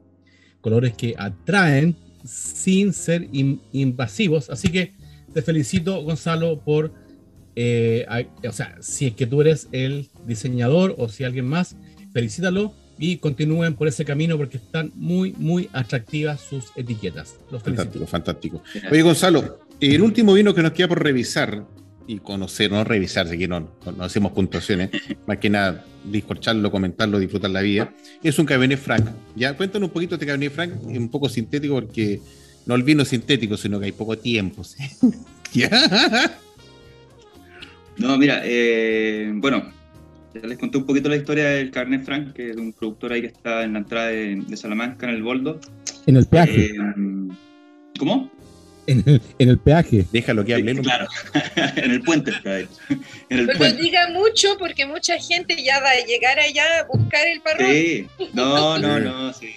colores 0.59 0.93
que 0.93 1.15
atraen 1.17 1.95
sin 2.25 2.91
ser 2.91 3.29
invasivos. 3.31 4.49
Así 4.49 4.67
que 4.67 4.94
te 5.35 5.41
felicito, 5.41 6.01
Gonzalo, 6.01 6.61
por, 6.61 6.93
eh, 7.57 8.05
o 8.47 8.53
sea, 8.53 8.77
si 8.79 9.07
es 9.07 9.15
que 9.15 9.27
tú 9.27 9.41
eres 9.41 9.67
el 9.73 10.07
diseñador 10.25 10.95
o 10.97 11.09
si 11.09 11.25
alguien 11.25 11.45
más, 11.45 11.75
felicítalo 12.13 12.73
y 12.97 13.17
continúen 13.17 13.73
por 13.75 13.89
ese 13.89 14.05
camino 14.05 14.37
porque 14.37 14.55
están 14.55 14.93
muy, 14.95 15.33
muy 15.33 15.69
atractivas 15.73 16.39
sus 16.39 16.71
etiquetas. 16.77 17.35
Los 17.51 17.61
fantástico, 17.61 18.07
fantástico. 18.07 18.63
Oye, 18.89 19.01
Gonzalo, 19.01 19.59
el 19.81 20.01
último 20.01 20.33
vino 20.33 20.53
que 20.53 20.63
nos 20.63 20.71
queda 20.71 20.87
por 20.87 21.03
revisar 21.03 21.65
y 22.07 22.19
conocer, 22.19 22.71
no 22.71 22.85
revisar, 22.85 23.29
que 23.29 23.45
no, 23.45 23.59
no, 23.59 24.03
hacemos 24.05 24.31
puntuaciones, 24.31 24.89
más 25.27 25.37
que 25.39 25.49
nada 25.49 25.83
discorcharlo, 26.05 26.71
comentarlo, 26.71 27.19
disfrutar 27.19 27.49
la 27.49 27.61
vida, 27.61 27.93
es 28.23 28.39
un 28.39 28.45
Cabernet 28.45 28.79
Franc. 28.79 29.05
Ya, 29.35 29.57
cuéntanos 29.57 29.89
un 29.89 29.93
poquito 29.93 30.11
de 30.11 30.15
este 30.15 30.27
Cabernet 30.27 30.53
Franc, 30.53 30.81
un 30.81 31.09
poco 31.09 31.27
sintético 31.27 31.73
porque 31.73 32.21
no 32.65 32.75
el 32.75 32.83
vino 32.83 33.05
sintético, 33.05 33.57
sino 33.57 33.79
que 33.79 33.85
hay 33.85 33.91
poco 33.91 34.17
tiempo. 34.17 34.63
No, 37.97 38.17
mira, 38.17 38.41
eh, 38.43 39.31
bueno, 39.35 39.71
ya 40.33 40.41
les 40.45 40.57
conté 40.57 40.77
un 40.77 40.85
poquito 40.85 41.07
la 41.07 41.15
historia 41.15 41.45
del 41.45 41.71
Cabernet 41.71 42.03
Franc, 42.03 42.33
que 42.33 42.49
es 42.49 42.57
un 42.57 42.73
productor 42.73 43.13
ahí 43.13 43.21
que 43.21 43.27
está 43.27 43.63
en 43.63 43.71
la 43.71 43.79
entrada 43.79 44.07
de, 44.07 44.57
Salamanca, 44.57 45.07
en 45.07 45.15
el 45.15 45.23
Boldo. 45.23 45.61
En 46.05 46.17
el 46.17 46.25
peaje. 46.25 46.65
Eh, 46.65 46.73
¿Cómo? 47.97 48.29
En 48.87 49.03
el, 49.05 49.21
en 49.39 49.49
el, 49.49 49.57
peaje. 49.57 50.05
Déjalo 50.11 50.45
que 50.45 50.55
hable. 50.55 50.75
claro, 50.81 51.07
en 51.75 51.91
el 51.91 52.01
puente 52.01 52.31
En 53.29 53.39
el 53.39 53.47
Pero 53.47 53.71
diga 53.73 54.09
mucho 54.09 54.57
porque 54.59 54.85
mucha 54.85 55.17
gente 55.17 55.55
ya 55.63 55.79
va 55.79 55.89
a 55.89 56.05
llegar 56.05 56.39
allá 56.39 56.63
a 56.79 56.83
buscar 56.85 57.25
el 57.27 57.41
parrón. 57.41 57.71
Sí, 57.71 58.07
no, 58.33 58.77
no, 58.79 58.99
no, 58.99 59.33
sí. 59.33 59.49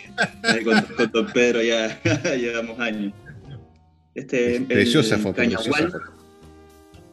Con, 0.64 0.80
con 0.82 1.10
Don 1.12 1.26
Pedro 1.32 1.62
ya 1.62 2.00
llevamos 2.36 2.78
años. 2.80 3.12
Este, 4.14 4.60
preciosa 4.62 5.16
el, 5.16 5.20
foto. 5.20 5.36
Cañagual, 5.36 5.92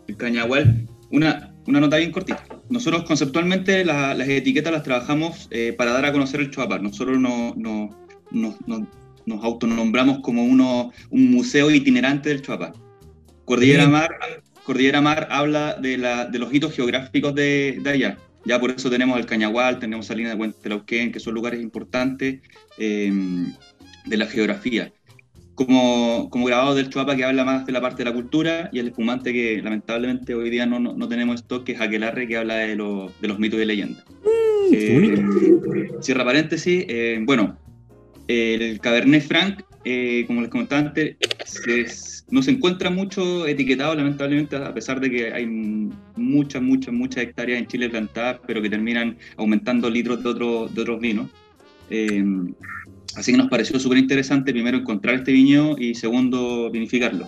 el 0.08 0.18
Cañagual, 0.18 0.88
una, 1.12 1.54
una 1.68 1.80
nota 1.80 1.98
bien 1.98 2.12
cortita. 2.12 2.44
Nosotros 2.70 3.04
conceptualmente 3.04 3.86
las 3.86 4.28
etiquetas 4.28 4.74
las 4.74 4.84
trabajamos 4.84 5.48
eh, 5.52 5.74
para 5.78 5.92
dar 5.92 6.06
a 6.06 6.12
conocer 6.12 6.40
el 6.40 6.50
Chuapar. 6.50 6.82
Nosotros 6.82 7.20
no, 7.20 7.54
no, 7.56 7.96
no, 8.32 8.58
nos 9.26 9.44
autonombramos 9.44 10.20
como 10.20 10.44
uno, 10.44 10.92
un 11.10 11.32
museo 11.32 11.72
itinerante 11.72 12.30
del 12.30 12.42
Chuapar. 12.42 12.74
Cordillera 13.46 13.88
Mar, 13.88 14.10
Cordillera 14.64 15.02
Mar 15.02 15.28
habla 15.30 15.76
de, 15.76 15.98
la, 15.98 16.26
de 16.26 16.40
los 16.40 16.54
hitos 16.54 16.74
geográficos 16.74 17.36
de, 17.36 17.80
de, 17.82 17.90
allá. 17.90 18.18
Ya 18.46 18.60
por 18.60 18.72
eso 18.72 18.90
tenemos 18.90 19.18
el 19.20 19.26
Cañagual, 19.26 19.80
tenemos 19.80 20.08
Salina 20.08 20.30
de 20.30 20.36
Huentelauquén, 20.36 21.12
que 21.12 21.20
son 21.20 21.34
lugares 21.34 21.62
importantes 21.62 22.42
eh, 22.78 23.12
de 24.06 24.18
la 24.18 24.26
geografía 24.26 24.92
como, 25.56 26.30
como 26.30 26.46
grabado 26.46 26.76
del 26.76 26.90
Chuapa 26.90 27.16
que 27.16 27.24
habla 27.24 27.46
más 27.46 27.66
de 27.66 27.72
la 27.72 27.82
parte 27.82 28.04
de 28.04 28.10
la 28.10 28.14
cultura 28.14 28.70
y 28.72 28.80
el 28.80 28.88
espumante 28.88 29.34
que 29.34 29.62
lamentablemente 29.64 30.36
hoy 30.36 30.50
día 30.50 30.66
no, 30.66 30.80
no, 30.80 31.08
tenemos 31.08 31.42
esto, 31.42 31.64
que 31.64 31.72
es 31.72 31.82
Aquelarre, 31.82 32.28
que 32.28 32.38
habla 32.38 32.56
de, 32.56 32.76
de 32.76 33.28
los 33.28 33.40
mitos 33.40 33.60
y 33.60 33.66
leyendas. 33.66 34.04
Eh, 34.72 35.24
cierra 36.02 36.26
paréntesis, 36.26 36.86
eh, 36.88 37.20
bueno, 37.22 37.58
el 38.28 38.80
Cabernet 38.80 39.24
Franc, 39.24 39.64
eh, 39.84 40.24
como 40.28 40.42
les 40.42 40.50
comentaba 40.50 40.82
antes, 40.82 41.16
no 42.30 42.42
se 42.42 42.52
encuentra 42.52 42.90
mucho 42.90 43.46
etiquetado, 43.46 43.96
lamentablemente, 43.96 44.56
a 44.56 44.74
pesar 44.74 45.00
de 45.00 45.12
que 45.12 45.34
hay 45.34 45.46
muchas, 45.46 46.62
muchas, 46.62 46.94
muchas 46.94 47.24
hectáreas 47.24 47.60
en 47.60 47.68
Chile 47.68 47.90
plantadas, 47.90 48.40
pero 48.48 48.62
que 48.62 48.70
terminan 48.70 49.18
aumentando 49.38 49.90
litros 49.90 50.24
de, 50.24 50.30
otro, 50.30 50.68
de 50.68 50.82
otros 50.82 51.00
vinos. 51.00 51.30
Así 53.16 53.32
que 53.32 53.38
nos 53.38 53.50
pareció 53.50 53.80
súper 53.80 53.98
interesante, 53.98 54.52
primero, 54.52 54.78
encontrar 54.78 55.16
este 55.16 55.32
viñedo 55.32 55.78
y 55.78 55.96
segundo, 55.96 56.70
vinificarlo. 56.70 57.28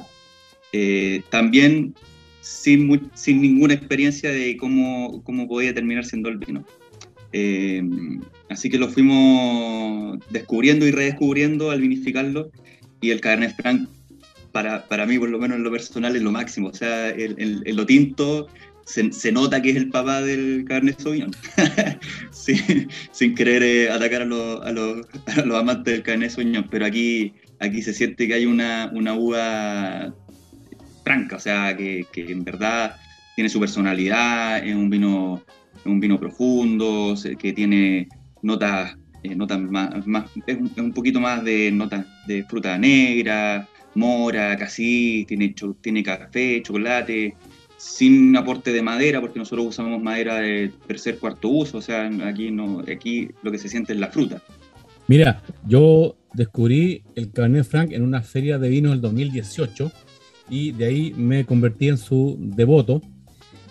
Eh, 0.73 1.21
también 1.29 1.95
sin, 2.41 3.09
sin 3.13 3.41
ninguna 3.41 3.73
experiencia 3.73 4.29
de 4.31 4.57
cómo, 4.57 5.23
cómo 5.23 5.47
podía 5.47 5.73
terminar 5.73 6.05
siendo 6.05 6.29
el 6.29 6.37
vino. 6.37 6.65
Eh, 7.39 7.83
así 8.49 8.69
que 8.69 8.79
lo 8.79 8.89
fuimos 8.89 10.19
descubriendo 10.29 10.87
y 10.87 10.91
redescubriendo 10.91 11.69
al 11.69 11.81
vinificarlo. 11.81 12.51
Y 13.01 13.11
el 13.11 13.21
Cabernet 13.21 13.55
Franc 13.55 13.87
para, 14.51 14.87
para 14.87 15.05
mí 15.05 15.19
por 15.19 15.29
lo 15.29 15.37
menos 15.37 15.57
en 15.57 15.63
lo 15.63 15.71
personal 15.71 16.15
es 16.15 16.21
lo 16.23 16.31
máximo, 16.31 16.69
o 16.69 16.73
sea, 16.73 17.09
el, 17.09 17.35
el, 17.37 17.61
el 17.65 17.75
lo 17.75 17.85
tinto 17.85 18.47
se, 18.87 19.31
nota 19.31 19.61
que 19.61 19.71
es 19.71 19.75
el 19.75 19.89
papá 19.89 20.21
del 20.21 20.63
Cabernet 20.65 20.99
Sauvignon, 20.99 21.31
sin 23.11 23.35
querer 23.35 23.61
eh, 23.61 23.89
atacar 23.91 24.21
a 24.21 24.25
a 24.25 24.71
los, 24.71 25.05
amantes 25.53 25.93
del 25.93 26.03
Cabernet 26.03 26.31
Sauvignon, 26.31 26.67
pero 26.69 26.85
aquí, 26.85 27.33
aquí 27.59 27.81
se 27.81 27.93
siente 27.93 28.27
que 28.27 28.33
hay 28.33 28.45
una, 28.45 28.89
una 28.93 29.13
uva 29.13 30.13
franca, 31.03 31.35
o 31.35 31.39
sea, 31.39 31.75
que, 31.75 32.05
que, 32.11 32.31
en 32.31 32.43
verdad 32.43 32.95
tiene 33.35 33.49
su 33.49 33.59
personalidad, 33.59 34.65
es 34.65 34.73
un 34.73 34.89
vino, 34.89 35.43
un 35.87 35.99
vino 35.99 36.19
profundo, 36.19 37.15
que 37.37 37.53
tiene 37.53 38.07
notas, 38.41 38.97
eh, 39.23 39.35
notas 39.35 39.59
más, 39.59 40.05
más 40.07 40.25
es, 40.45 40.57
un, 40.77 40.93
poquito 40.93 41.19
más 41.19 41.43
de 41.43 41.71
notas 41.71 42.05
de 42.27 42.43
fruta 42.43 42.77
negra, 42.77 43.67
mora, 43.95 44.55
casi, 44.57 45.25
tiene, 45.27 45.55
tiene 45.81 46.03
café, 46.03 46.61
chocolate, 46.61 47.35
sin 47.77 48.35
aporte 48.35 48.71
de 48.71 48.81
madera, 48.81 49.21
porque 49.21 49.39
nosotros 49.39 49.67
usamos 49.67 50.01
madera 50.01 50.35
de 50.35 50.71
tercer, 50.87 51.19
cuarto 51.19 51.49
uso, 51.49 51.77
o 51.77 51.81
sea, 51.81 52.09
aquí, 52.25 52.51
no, 52.51 52.79
aquí 52.79 53.29
lo 53.43 53.51
que 53.51 53.57
se 53.57 53.69
siente 53.69 53.93
es 53.93 53.99
la 53.99 54.07
fruta. 54.07 54.41
Mira, 55.07 55.41
yo 55.65 56.17
descubrí 56.33 57.03
el 57.15 57.31
Cabernet 57.31 57.65
Franc 57.65 57.91
en 57.93 58.03
una 58.03 58.21
feria 58.21 58.57
de 58.57 58.69
vinos 58.69 58.91
del 58.91 59.01
2018 59.01 59.91
y 60.49 60.71
de 60.71 60.85
ahí 60.85 61.13
me 61.15 61.45
convertí 61.45 61.87
en 61.87 61.97
su 61.97 62.37
devoto. 62.39 63.01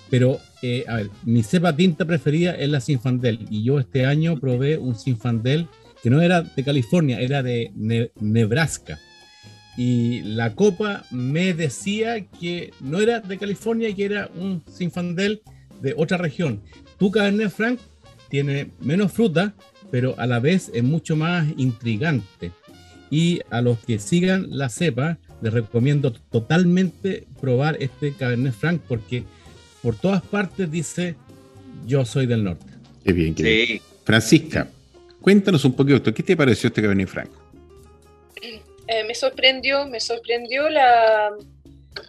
Pero, 0.08 0.38
a 0.86 0.96
ver, 0.96 1.10
mi 1.24 1.42
cepa 1.42 1.76
tinta 1.76 2.04
preferida 2.04 2.52
es 2.52 2.68
la 2.68 2.80
Sinfandel 2.80 3.46
y 3.50 3.62
yo 3.62 3.78
este 3.78 4.06
año 4.06 4.38
probé 4.38 4.78
un 4.78 4.94
Sinfandel 4.94 5.68
que 6.02 6.10
no 6.10 6.20
era 6.20 6.42
de 6.42 6.64
California, 6.64 7.20
era 7.20 7.42
de 7.42 7.72
Nebraska 8.20 8.98
y 9.76 10.22
la 10.22 10.54
copa 10.54 11.04
me 11.10 11.52
decía 11.52 12.26
que 12.26 12.72
no 12.80 13.00
era 13.00 13.20
de 13.20 13.36
California, 13.36 13.94
que 13.94 14.06
era 14.06 14.30
un 14.34 14.62
Sinfandel 14.70 15.42
de 15.82 15.94
otra 15.96 16.16
región. 16.16 16.62
Tu 16.98 17.10
Cabernet 17.10 17.50
Franc 17.50 17.78
tiene 18.30 18.70
menos 18.80 19.12
fruta, 19.12 19.54
pero 19.90 20.14
a 20.18 20.26
la 20.26 20.40
vez 20.40 20.70
es 20.72 20.82
mucho 20.82 21.14
más 21.14 21.46
intrigante. 21.58 22.52
Y 23.10 23.40
a 23.50 23.60
los 23.60 23.78
que 23.78 23.98
sigan 23.98 24.46
la 24.50 24.70
cepa, 24.70 25.18
les 25.42 25.52
recomiendo 25.52 26.12
totalmente 26.12 27.26
probar 27.40 27.76
este 27.80 28.12
Cabernet 28.12 28.54
Franc 28.54 28.80
porque 28.88 29.24
por 29.86 29.96
todas 29.96 30.20
partes 30.20 30.68
dice 30.68 31.14
yo 31.86 32.04
soy 32.04 32.26
del 32.26 32.42
norte. 32.42 32.66
Qué 33.04 33.12
bien, 33.12 33.36
qué 33.36 33.42
bien. 33.44 33.82
Francisca, 34.02 34.66
cuéntanos 35.20 35.64
un 35.64 35.76
poquito, 35.76 36.12
¿qué 36.12 36.24
te 36.24 36.36
pareció 36.36 36.66
este 36.66 36.82
Cabernet 36.82 37.06
Franc? 37.06 37.30
Eh, 38.42 39.04
me 39.06 39.14
sorprendió, 39.14 39.86
me 39.86 40.00
sorprendió 40.00 40.68
la, 40.68 41.30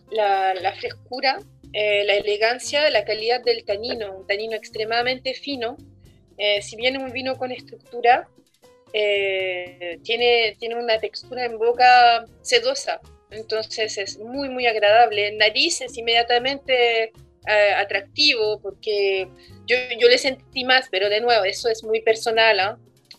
la, 0.09 0.73
frescura, 0.79 1.37
eh, 1.71 2.03
la 2.03 2.15
elegancia, 2.15 2.89
la 2.89 3.05
calidad 3.05 3.43
del 3.43 3.63
tanino, 3.63 4.21
un 4.21 4.25
tanino 4.25 4.55
extremadamente 4.55 5.35
fino. 5.35 5.77
Eh, 6.39 6.63
si 6.63 6.77
bien 6.77 6.95
es 6.95 7.03
un 7.03 7.11
vino 7.11 7.35
con 7.35 7.51
estructura, 7.51 8.27
tiene, 8.91 10.57
tiene 10.57 10.75
una 10.75 10.99
textura 10.99 11.45
en 11.45 11.59
boca 11.59 12.25
sedosa, 12.41 13.01
entonces 13.29 13.99
es 13.99 14.17
muy, 14.17 14.49
muy 14.49 14.65
agradable. 14.65 15.27
En 15.27 15.37
nariz 15.37 15.79
inmediatamente 17.47 17.73
atractivo 17.77 18.59
porque 18.61 19.27
yo, 19.65 19.77
yo, 19.99 20.07
le 20.07 20.17
sentí 20.17 20.63
más, 20.63 20.87
pero 20.91 21.09
de 21.09 21.21
nuevo, 21.21 21.45
eso 21.45 21.69
es 21.69 21.83
muy 21.83 22.01
personal, 22.01 22.59
¿ah? 22.59 22.77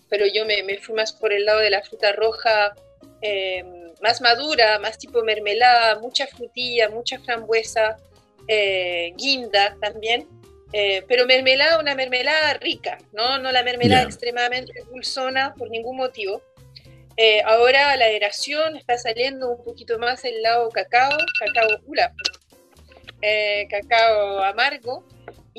pero 0.09 0.27
yo 0.27 0.45
me, 0.45 0.63
me, 0.63 0.79
fui 0.79 0.95
más 0.95 1.13
por 1.13 1.33
el 1.33 1.45
lado 1.45 1.61
de 1.61 1.71
la 1.71 1.83
fruta 1.83 2.13
roja 2.13 2.75
eh, 3.23 3.65
más 4.01 4.21
madura, 4.21 4.79
más 4.79 4.99
tipo 4.99 5.23
mermelada, 5.23 5.99
mucha 5.99 6.27
frutilla, 6.27 6.89
mucha 6.89 7.19
frambuesa, 7.21 7.97
eh, 8.47 9.13
guinda 9.17 9.77
también, 9.81 10.27
eh, 10.73 11.03
pero 11.09 11.27
mermelada, 11.27 11.79
una 11.79 11.95
mermelada 11.95 12.55
rica, 12.55 12.99
no, 13.13 13.39
no 13.39 13.51
la 13.51 13.63
mermelada 13.63 14.05
extremadamente 14.05 14.73
dulzona 14.91 15.55
por 15.55 15.71
ningún 15.71 15.97
motivo. 15.97 16.43
Eh, 17.17 17.43
ahora 17.45 17.97
la 17.97 18.07
eración 18.07 18.77
está 18.77 18.97
saliendo 18.97 19.51
un 19.51 19.65
poquito 19.65 19.99
más 19.99 20.25
el 20.25 20.41
lado 20.41 20.69
cacao, 20.69 21.19
cacao 21.41 21.81
hula, 21.85 22.15
eh, 23.23 23.67
cacao 23.69 24.41
amargo. 24.41 25.05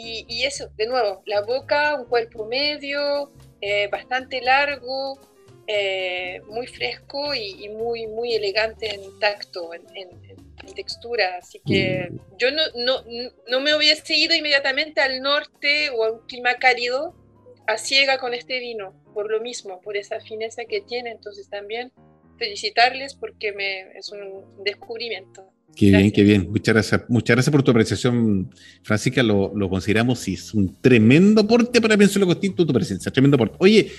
Y, 0.02 0.46
eso, 0.46 0.70
de 0.78 0.88
nuevo, 0.88 1.24
la 1.26 1.42
boca, 1.42 1.96
un 1.96 2.06
cuerpo 2.06 2.46
medio, 2.46 3.34
eh, 3.60 3.90
bastante 3.90 4.42
largo, 4.42 5.20
muy 6.48 6.68
fresco 6.68 7.36
y, 7.36 7.68
muy, 7.68 8.08
muy 8.08 8.34
elegante 8.34 8.96
en 8.96 9.20
tacto, 9.20 9.74
en, 9.74 9.84
textura. 10.74 11.38
Así 11.38 11.60
que 11.66 12.08
mm. 12.10 12.38
yo 12.38 12.52
no, 12.52 12.62
no, 12.76 13.04
no 13.48 13.60
me 13.60 13.76
hubiese 13.76 14.16
ido 14.16 14.36
inmediatamente 14.36 15.02
al 15.02 15.22
norte 15.22 15.90
o 15.90 16.06
a 16.06 16.12
un 16.12 16.20
clima 16.28 16.56
cálido 16.56 17.14
a 17.70 17.78
ciega 17.78 18.18
con 18.18 18.34
este 18.34 18.60
vino, 18.60 18.94
por 19.14 19.30
lo 19.30 19.42
mismo, 19.42 19.80
por 19.82 19.96
esa 19.96 20.20
fineza 20.22 20.66
que 20.66 20.82
tiene. 20.82 21.12
Entonces 21.12 21.50
también 21.50 21.92
felicitarles 22.40 23.14
porque 23.14 23.54
me, 23.54 23.92
es 23.98 24.12
un 24.12 24.64
descubrimiento. 24.64 25.44
Qué 25.76 25.92
bien, 25.92 26.12
qué 26.12 26.24
bien. 26.24 26.48
Muchas 26.50 26.74
gracias, 26.74 27.02
muchas 27.10 27.36
gracias 27.36 27.52
por 27.52 27.64
tu 27.64 27.72
apreciación, 27.72 28.50
Francisca. 28.82 29.22
Lo, 29.22 29.54
lo 29.56 29.70
consideramos 29.70 30.28
y 30.28 30.34
es 30.34 30.54
un 30.54 30.82
tremendo 30.82 31.42
aporte 31.42 31.80
para 31.80 31.96
Pienso 31.96 32.20
lo 32.20 32.26
Costinto 32.26 32.66
tu 32.66 32.74
presencia. 32.74 33.12
Tremendo 33.12 33.36
aporte. 33.36 33.56
Oye, 33.60 33.92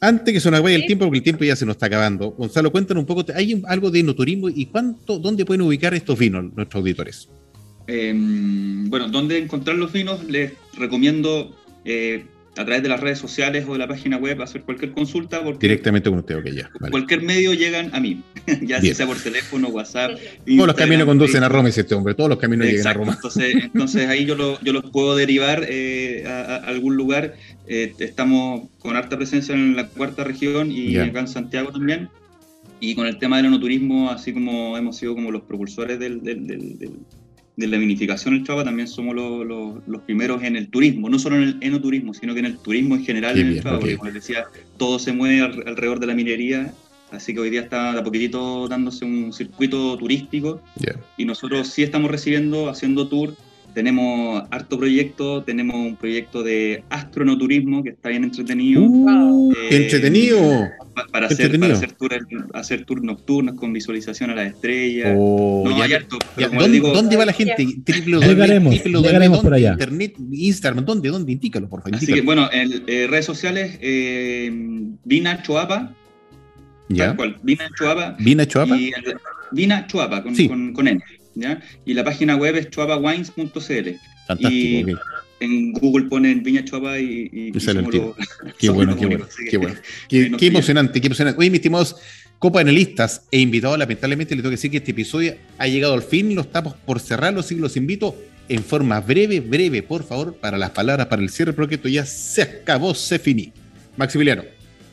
antes 0.00 0.34
que 0.34 0.40
se 0.40 0.50
nos 0.50 0.60
acabe 0.60 0.74
el 0.74 0.86
tiempo, 0.86 1.06
porque 1.06 1.18
el 1.18 1.24
tiempo 1.24 1.44
ya 1.44 1.56
se 1.56 1.64
nos 1.64 1.76
está 1.76 1.86
acabando, 1.86 2.32
Gonzalo, 2.32 2.70
cuéntanos 2.70 3.02
un 3.02 3.06
poco, 3.06 3.24
¿hay 3.34 3.62
algo 3.66 3.90
de 3.90 4.00
enoturismo 4.00 4.48
y 4.48 4.66
cuánto, 4.66 5.18
dónde 5.18 5.44
pueden 5.44 5.62
ubicar 5.62 5.94
estos 5.94 6.18
vinos 6.18 6.52
nuestros 6.54 6.80
auditores? 6.80 7.28
Em, 7.86 8.88
bueno, 8.90 9.08
¿dónde 9.08 9.38
encontrar 9.38 9.76
los 9.76 9.92
vinos? 9.92 10.22
Les 10.24 10.52
recomiendo 10.76 11.56
eh, 11.84 12.24
a 12.56 12.64
través 12.64 12.82
de 12.82 12.88
las 12.88 13.00
redes 13.00 13.18
sociales 13.18 13.64
o 13.68 13.72
de 13.72 13.78
la 13.78 13.88
página 13.88 14.16
web 14.16 14.40
hacer 14.42 14.62
cualquier 14.62 14.92
consulta. 14.92 15.42
Porque 15.42 15.66
Directamente 15.66 16.08
con 16.08 16.20
usted, 16.20 16.36
ok, 16.36 16.46
ya. 16.46 16.70
Cualquier 16.90 17.22
medio 17.22 17.52
llegan 17.54 17.94
a 17.94 18.00
mí, 18.00 18.22
ya 18.62 18.80
sea 18.80 19.06
por 19.06 19.18
teléfono, 19.18 19.68
WhatsApp. 19.68 20.12
Todos 20.46 20.66
los 20.66 20.76
caminos 20.76 21.06
conducen 21.06 21.42
a 21.42 21.48
Roma, 21.48 21.66
dice 21.66 21.82
este 21.82 21.94
hombre, 21.94 22.14
todos 22.14 22.30
los 22.30 22.38
caminos 22.38 22.66
llegan 22.66 22.86
a 22.86 22.92
Roma. 22.92 23.12
Entonces, 23.14 23.54
entonces 23.64 24.08
ahí 24.08 24.24
yo, 24.24 24.36
lo, 24.36 24.60
yo 24.60 24.72
los 24.72 24.90
puedo 24.90 25.16
derivar 25.16 25.66
eh, 25.68 26.24
a, 26.26 26.56
algún 26.56 26.96
lugar. 26.96 27.34
Eh, 27.66 27.92
estamos 27.98 28.68
con 28.78 28.96
harta 28.96 29.16
presencia 29.16 29.54
en 29.54 29.74
la 29.74 29.88
cuarta 29.88 30.24
región 30.24 30.70
y 30.70 30.96
acá 30.96 31.20
en 31.20 31.28
Santiago 31.28 31.72
también. 31.72 32.08
Y 32.80 32.94
con 32.94 33.06
el 33.06 33.18
tema 33.18 33.38
del 33.38 33.46
enoturismo, 33.46 34.10
así 34.10 34.32
como 34.32 34.76
hemos 34.76 34.96
sido 34.96 35.14
como 35.14 35.30
los 35.30 35.42
propulsores 35.42 35.98
del 35.98 36.20
de 37.56 37.66
la 37.68 37.78
vinificación 37.78 38.34
del 38.34 38.44
Chava 38.44 38.64
también 38.64 38.88
somos 38.88 39.14
los, 39.14 40.02
primeros 40.02 40.42
en 40.42 40.56
el 40.56 40.68
turismo, 40.68 41.08
no 41.08 41.18
solo 41.18 41.36
en 41.36 41.42
el 41.42 41.58
enoturismo, 41.60 42.12
sino 42.14 42.34
que 42.34 42.40
en 42.40 42.46
el 42.46 42.58
turismo 42.58 42.96
en 42.96 43.04
general 43.04 43.38
en 43.38 43.46
el 43.48 43.62
Chava, 43.62 43.78
porque 43.78 43.96
como 43.96 44.10
les 44.10 44.14
decía, 44.14 44.44
todo 44.76 44.98
se 44.98 45.12
mueve 45.12 45.40
alrededor 45.40 46.00
de 46.00 46.06
la 46.06 46.14
minería, 46.14 46.74
así 47.10 47.32
que 47.32 47.40
hoy 47.40 47.50
día 47.50 47.60
está 47.60 47.92
de 47.92 48.00
a 48.00 48.04
poquitito 48.04 48.66
dándose 48.66 49.04
un 49.04 49.32
circuito 49.32 49.96
turístico 49.96 50.60
y 51.16 51.24
nosotros 51.24 51.68
sí 51.68 51.82
estamos 51.82 52.10
recibiendo, 52.10 52.68
haciendo 52.68 53.08
tour 53.08 53.36
tenemos 53.74 54.44
harto 54.50 54.78
proyecto, 54.78 55.42
tenemos 55.42 55.74
un 55.74 55.96
proyecto 55.96 56.42
de 56.42 56.84
astronoturismo 56.88 57.82
que 57.82 57.90
está 57.90 58.08
bien 58.08 58.24
entretenido. 58.24 58.82
Uh, 58.82 59.52
eh, 59.52 59.68
entretenido! 59.70 60.68
Para, 61.10 61.26
hacer, 61.26 61.58
para 61.58 61.74
hacer, 61.74 61.92
tour, 61.92 62.12
hacer 62.54 62.84
tours 62.84 63.02
nocturnos 63.02 63.56
con 63.56 63.72
visualización 63.72 64.30
a 64.30 64.36
las 64.36 64.52
estrellas. 64.54 65.14
Oh, 65.18 65.64
no, 65.66 65.82
hay 65.82 65.92
harto, 65.92 66.18
¿Dónde, 66.36 67.16
va 67.16 67.26
la 67.26 67.32
gente? 67.32 67.66
Llegaremos, 67.84 69.40
por 69.40 69.54
allá. 69.54 69.72
Internet, 69.72 70.14
Instagram, 70.30 70.84
¿dónde? 70.84 71.08
¿Dónde? 71.08 71.32
Indícalo, 71.32 71.68
por 71.68 71.82
favor. 71.82 71.96
Así 71.96 72.06
que, 72.06 72.20
bueno, 72.20 72.48
en 72.52 72.84
eh, 72.86 73.06
redes 73.08 73.26
sociales, 73.26 73.76
eh, 73.80 74.50
Vina 75.04 75.42
Choapa. 75.42 75.92
¿Ya? 76.88 77.16
Cual, 77.16 77.38
Vina 77.42 77.68
Choapa. 77.76 78.16
Vina 78.20 78.46
Choapa. 78.46 78.76
Y 78.76 78.92
Vina 79.50 79.86
Choapa, 79.88 80.22
con, 80.22 80.34
con, 80.46 80.72
con 80.72 80.88
N. 80.88 81.02
Y 81.84 81.94
la 81.94 82.04
página 82.04 82.36
web 82.36 82.56
es 82.56 82.70
chuapawines.cl. 82.70 83.88
Y 84.38 84.84
en 85.40 85.72
Google 85.72 86.06
ponen 86.06 86.42
Viña 86.42 86.64
Chuapa 86.64 86.98
y, 86.98 87.28
y, 87.32 87.52
qué, 88.58 88.70
bueno, 88.70 88.96
qué, 88.96 89.06
bueno, 89.06 89.26
qué 89.50 89.58
bueno, 89.58 90.38
qué 90.38 90.46
emocionante, 90.46 91.00
qué 91.00 91.06
emocionante. 91.06 91.38
Oye, 91.38 91.50
mis 91.50 91.58
estimados 91.58 91.96
copanelistas 92.38 93.22
e 93.30 93.40
invitados, 93.40 93.78
lamentablemente 93.78 94.34
les 94.34 94.42
tengo 94.42 94.50
que 94.50 94.56
decir 94.56 94.70
que 94.70 94.78
este 94.78 94.90
episodio 94.90 95.34
ha 95.58 95.66
llegado 95.66 95.94
al 95.94 96.02
fin, 96.02 96.34
lo 96.34 96.42
estamos 96.42 96.74
por 96.74 97.00
cerrar, 97.00 97.32
los 97.32 97.50
los 97.52 97.76
invito 97.76 98.16
en 98.48 98.62
forma 98.62 99.00
breve, 99.00 99.40
breve, 99.40 99.82
por 99.82 100.04
favor, 100.04 100.34
para 100.36 100.58
las 100.58 100.70
palabras, 100.70 101.06
para 101.06 101.22
el 101.22 101.30
cierre, 101.30 101.54
porque 101.54 101.76
esto 101.76 101.88
ya 101.88 102.04
se 102.04 102.42
acabó, 102.42 102.94
se 102.94 103.18
finí. 103.18 103.52
Maximiliano. 103.96 104.42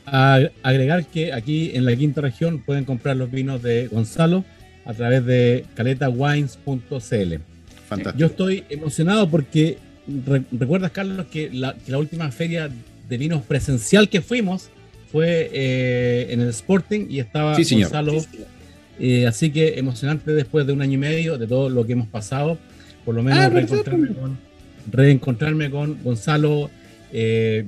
agregar 0.06 1.04
que 1.06 1.32
aquí 1.32 1.72
en 1.74 1.84
la 1.84 1.94
quinta 1.94 2.20
región 2.20 2.60
pueden 2.60 2.84
comprar 2.84 3.16
los 3.16 3.30
vinos 3.30 3.62
de 3.62 3.88
Gonzalo 3.88 4.44
a 4.84 4.94
través 4.94 5.24
de 5.24 5.64
caletawines.cl. 5.74 7.34
Fantástico. 7.88 8.18
Yo 8.18 8.26
estoy 8.26 8.64
emocionado 8.68 9.28
porque 9.28 9.78
recuerdas, 10.52 10.90
Carlos, 10.90 11.26
que 11.26 11.50
la, 11.52 11.74
última 11.98 12.30
feria 12.30 12.70
de 13.08 13.18
vinos 13.18 13.42
presencial 13.42 14.08
que 14.08 14.20
fuimos 14.20 14.70
fue 15.10 15.50
eh, 15.52 16.28
en 16.30 16.40
el 16.40 16.48
Sporting 16.48 17.06
y 17.08 17.20
estaba 17.20 17.56
Gonzalo. 17.56 18.24
Eh, 18.98 19.26
así 19.26 19.50
que 19.50 19.78
emocionante 19.78 20.32
después 20.32 20.66
de 20.66 20.72
un 20.72 20.82
año 20.82 20.94
y 20.94 20.98
medio 20.98 21.38
de 21.38 21.46
todo 21.46 21.68
lo 21.68 21.86
que 21.86 21.92
hemos 21.92 22.08
pasado. 22.08 22.58
Por 23.04 23.14
lo 23.14 23.22
menos 23.22 23.40
ah, 23.40 23.48
reencontrarme, 23.48 24.08
con, 24.08 24.38
reencontrarme, 24.90 25.70
con, 25.70 26.02
Gonzalo 26.02 26.70
eh, 27.12 27.66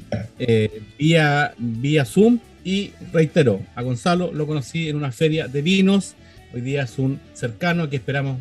vía, 0.99 1.55
vía 1.59 2.05
Zoom. 2.05 2.39
Y 2.65 2.93
reitero, 3.13 3.61
a 3.75 3.83
Gonzalo 3.83 4.33
lo 4.33 4.47
conocí 4.47 4.89
en 4.89 4.97
una 4.97 5.13
feria 5.13 5.49
de 5.49 5.61
vinos 5.61 6.15
Hoy 6.55 6.61
día 6.61 6.83
es 6.83 7.01
un 7.01 7.21
cercano 7.33 7.91
que 7.91 7.97
esperamos 7.97 8.39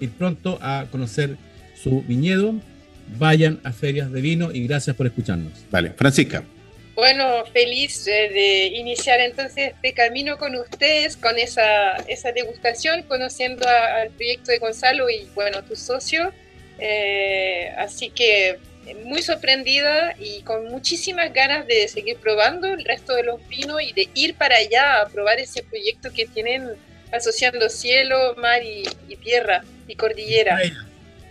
ir 0.00 0.10
pronto 0.10 0.58
a 0.60 0.86
conocer 0.90 1.36
su 1.80 2.02
viñedo. 2.02 2.56
Vayan 3.18 3.60
a 3.62 3.70
ferias 3.72 4.10
de 4.10 4.20
vino 4.20 4.50
y 4.50 4.66
gracias 4.66 4.96
por 4.96 5.06
escucharnos. 5.06 5.52
Vale, 5.70 5.90
Francisca. 5.90 6.42
Bueno, 6.96 7.44
feliz 7.52 8.08
eh, 8.08 8.30
de 8.34 8.66
iniciar 8.66 9.20
entonces 9.20 9.74
este 9.74 9.92
camino 9.92 10.38
con 10.38 10.56
ustedes, 10.56 11.16
con 11.16 11.38
esa, 11.38 11.98
esa 12.08 12.32
degustación, 12.32 13.04
conociendo 13.04 13.64
al 13.68 14.10
proyecto 14.10 14.50
de 14.50 14.58
Gonzalo 14.58 15.08
y, 15.08 15.28
bueno, 15.36 15.62
tu 15.62 15.76
socio. 15.76 16.32
Eh, 16.80 17.72
así 17.78 18.10
que 18.10 18.58
muy 19.04 19.22
sorprendida 19.22 20.16
y 20.18 20.42
con 20.42 20.68
muchísimas 20.68 21.32
ganas 21.32 21.68
de 21.68 21.86
seguir 21.86 22.16
probando 22.16 22.66
el 22.66 22.84
resto 22.84 23.14
de 23.14 23.22
los 23.22 23.46
vinos 23.46 23.80
y 23.82 23.92
de 23.92 24.08
ir 24.14 24.34
para 24.34 24.56
allá 24.56 25.02
a 25.02 25.08
probar 25.08 25.38
ese 25.38 25.62
proyecto 25.62 26.12
que 26.12 26.26
tienen 26.26 26.72
asociando 27.12 27.68
cielo, 27.68 28.34
mar 28.40 28.60
y, 28.64 29.16
tierra 29.16 29.62
y 29.86 29.94
cordillera. 29.94 30.58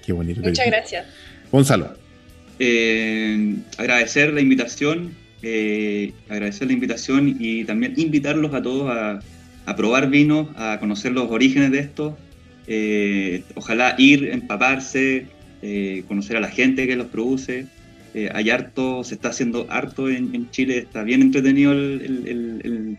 Qué 0.05 0.13
bonito. 0.13 0.41
Muchas 0.41 0.67
gracias. 0.67 1.05
Gonzalo. 1.51 1.93
Eh, 2.59 3.55
agradecer 3.77 4.32
la 4.34 4.41
invitación, 4.41 5.15
eh, 5.41 6.13
agradecer 6.29 6.67
la 6.67 6.73
invitación 6.73 7.36
y 7.39 7.65
también 7.65 7.95
invitarlos 7.97 8.53
a 8.53 8.61
todos 8.61 8.91
a, 8.95 9.19
probar 9.75 10.09
vinos, 10.09 10.49
a 10.57 10.77
conocer 10.79 11.11
los 11.13 11.32
orígenes 11.32 11.71
de 11.71 11.79
esto. 11.79 12.17
Eh, 12.67 13.43
ojalá 13.55 13.95
ir, 13.97 14.29
empaparse, 14.32 15.27
conocer 16.07 16.38
a 16.38 16.39
la 16.39 16.49
gente 16.49 16.88
que 16.88 16.95
los 16.95 17.07
produce. 17.07 17.67
hay 18.34 18.49
harto, 18.49 19.03
se 19.03 19.15
está 19.15 19.29
haciendo 19.29 19.67
harto 19.69 20.09
en, 20.09 20.49
Chile, 20.51 20.79
está 20.79 21.03
bien 21.03 21.21
entretenido 21.21 21.71
el 21.71 22.61
el 22.63 22.97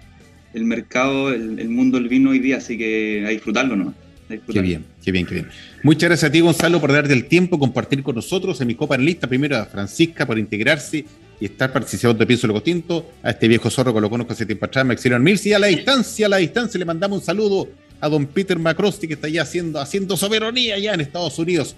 mercado, 0.65 1.33
el, 1.33 1.69
mundo 1.69 1.99
del 1.99 2.09
vino 2.09 2.31
hoy 2.31 2.39
día, 2.39 2.59
así 2.59 2.77
que 2.79 3.25
a 3.27 3.31
disfrutarlo, 3.31 3.77
¿no? 3.77 3.95
Qué 4.29 4.63
bien, 4.63 4.85
qué 5.05 5.13
bien, 5.13 5.27
qué 5.27 5.35
bien. 5.35 5.49
Muchas 5.83 6.09
gracias 6.09 6.29
a 6.31 6.33
ti, 6.33 6.41
Gonzalo, 6.41 6.81
por 6.81 6.93
darte 6.93 7.13
el 7.13 7.27
tiempo, 7.27 7.59
compartir 7.59 8.03
con 8.03 8.15
nosotros 8.15 8.61
en 8.61 8.69
mi 8.69 8.75
copa 8.75 8.97
lista. 8.97 9.27
Primero 9.27 9.57
a 9.59 9.67
Francisca 9.67 10.27
por 10.27 10.39
integrarse 10.39 11.05
y 11.39 11.45
estar 11.45 11.73
participando 11.73 12.19
de 12.21 12.27
Pienso 12.27 12.47
Lo 12.47 12.55
Costinto, 12.55 13.11
a 13.23 13.31
este 13.31 13.49
viejo 13.49 13.69
zorro 13.69 13.93
que 13.93 14.01
lo 14.01 14.09
conozco 14.09 14.33
hace 14.33 14.47
tiempo 14.47 14.65
atrás, 14.65 14.87
Maximiliano 14.87 15.25
Mills, 15.25 15.45
y 15.47 15.53
a 15.53 15.59
la 15.59 15.67
distancia, 15.67 16.27
a 16.27 16.29
la 16.29 16.37
distancia 16.37 16.79
le 16.79 16.85
mandamos 16.85 17.19
un 17.19 17.25
saludo 17.25 17.69
a 18.01 18.09
don 18.09 18.27
Peter 18.27 18.59
Macrosti, 18.59 19.07
que 19.09 19.15
está 19.15 19.29
ya 19.29 19.43
haciendo, 19.43 19.81
haciendo 19.81 20.17
soberanía 20.17 20.77
allá 20.77 20.95
en 20.95 21.01
Estados 21.01 21.39
Unidos. 21.39 21.77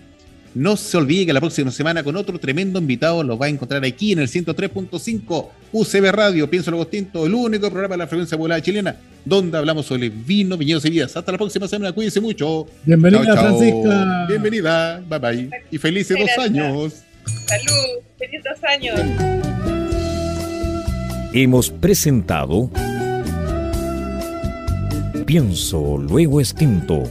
No 0.55 0.77
se 0.77 0.97
olvide 0.97 1.27
que 1.27 1.33
la 1.33 1.41
próxima 1.41 1.73
semana 1.73 2.05
con 2.05 2.15
otro 2.15 2.39
tremendo 2.39 2.79
invitado 2.79 3.25
lo 3.25 3.37
va 3.37 3.47
a 3.47 3.49
encontrar 3.49 3.85
aquí 3.85 4.13
en 4.13 4.21
el 4.21 4.29
103.5 4.29 5.49
UCB 5.73 6.13
Radio, 6.13 6.49
Pienso 6.49 6.71
lo 6.71 6.79
Costinto, 6.79 7.27
el 7.27 7.35
único 7.35 7.69
programa 7.71 7.95
de 7.95 7.99
la 7.99 8.07
frecuencia 8.07 8.39
popular 8.39 8.63
chilena, 8.63 8.95
donde 9.25 9.59
hablamos 9.59 9.87
sobre 9.87 10.11
vino, 10.11 10.57
viñedos 10.57 10.85
y 10.85 10.91
vidas. 10.91 11.17
Hasta 11.17 11.33
la 11.33 11.39
próxima 11.39 11.67
semana, 11.67 11.93
cuídense 11.93 12.21
mucho. 12.21 12.69
Bienvenida, 12.85 13.37
Francisca. 13.37 14.27
Bienvenida, 14.29 15.03
bye 15.09 15.19
bye. 15.19 15.51
Y 15.73 15.79
felices 15.79 16.17
dos 16.17 16.31
años. 16.39 17.03
Salud, 17.47 18.05
felices 18.17 18.45
dos 18.45 18.65
años. 18.65 19.01
Hemos 21.33 21.71
presentado 21.71 22.71
Pienso, 25.27 25.97
luego 25.97 26.39
extinto 26.39 27.11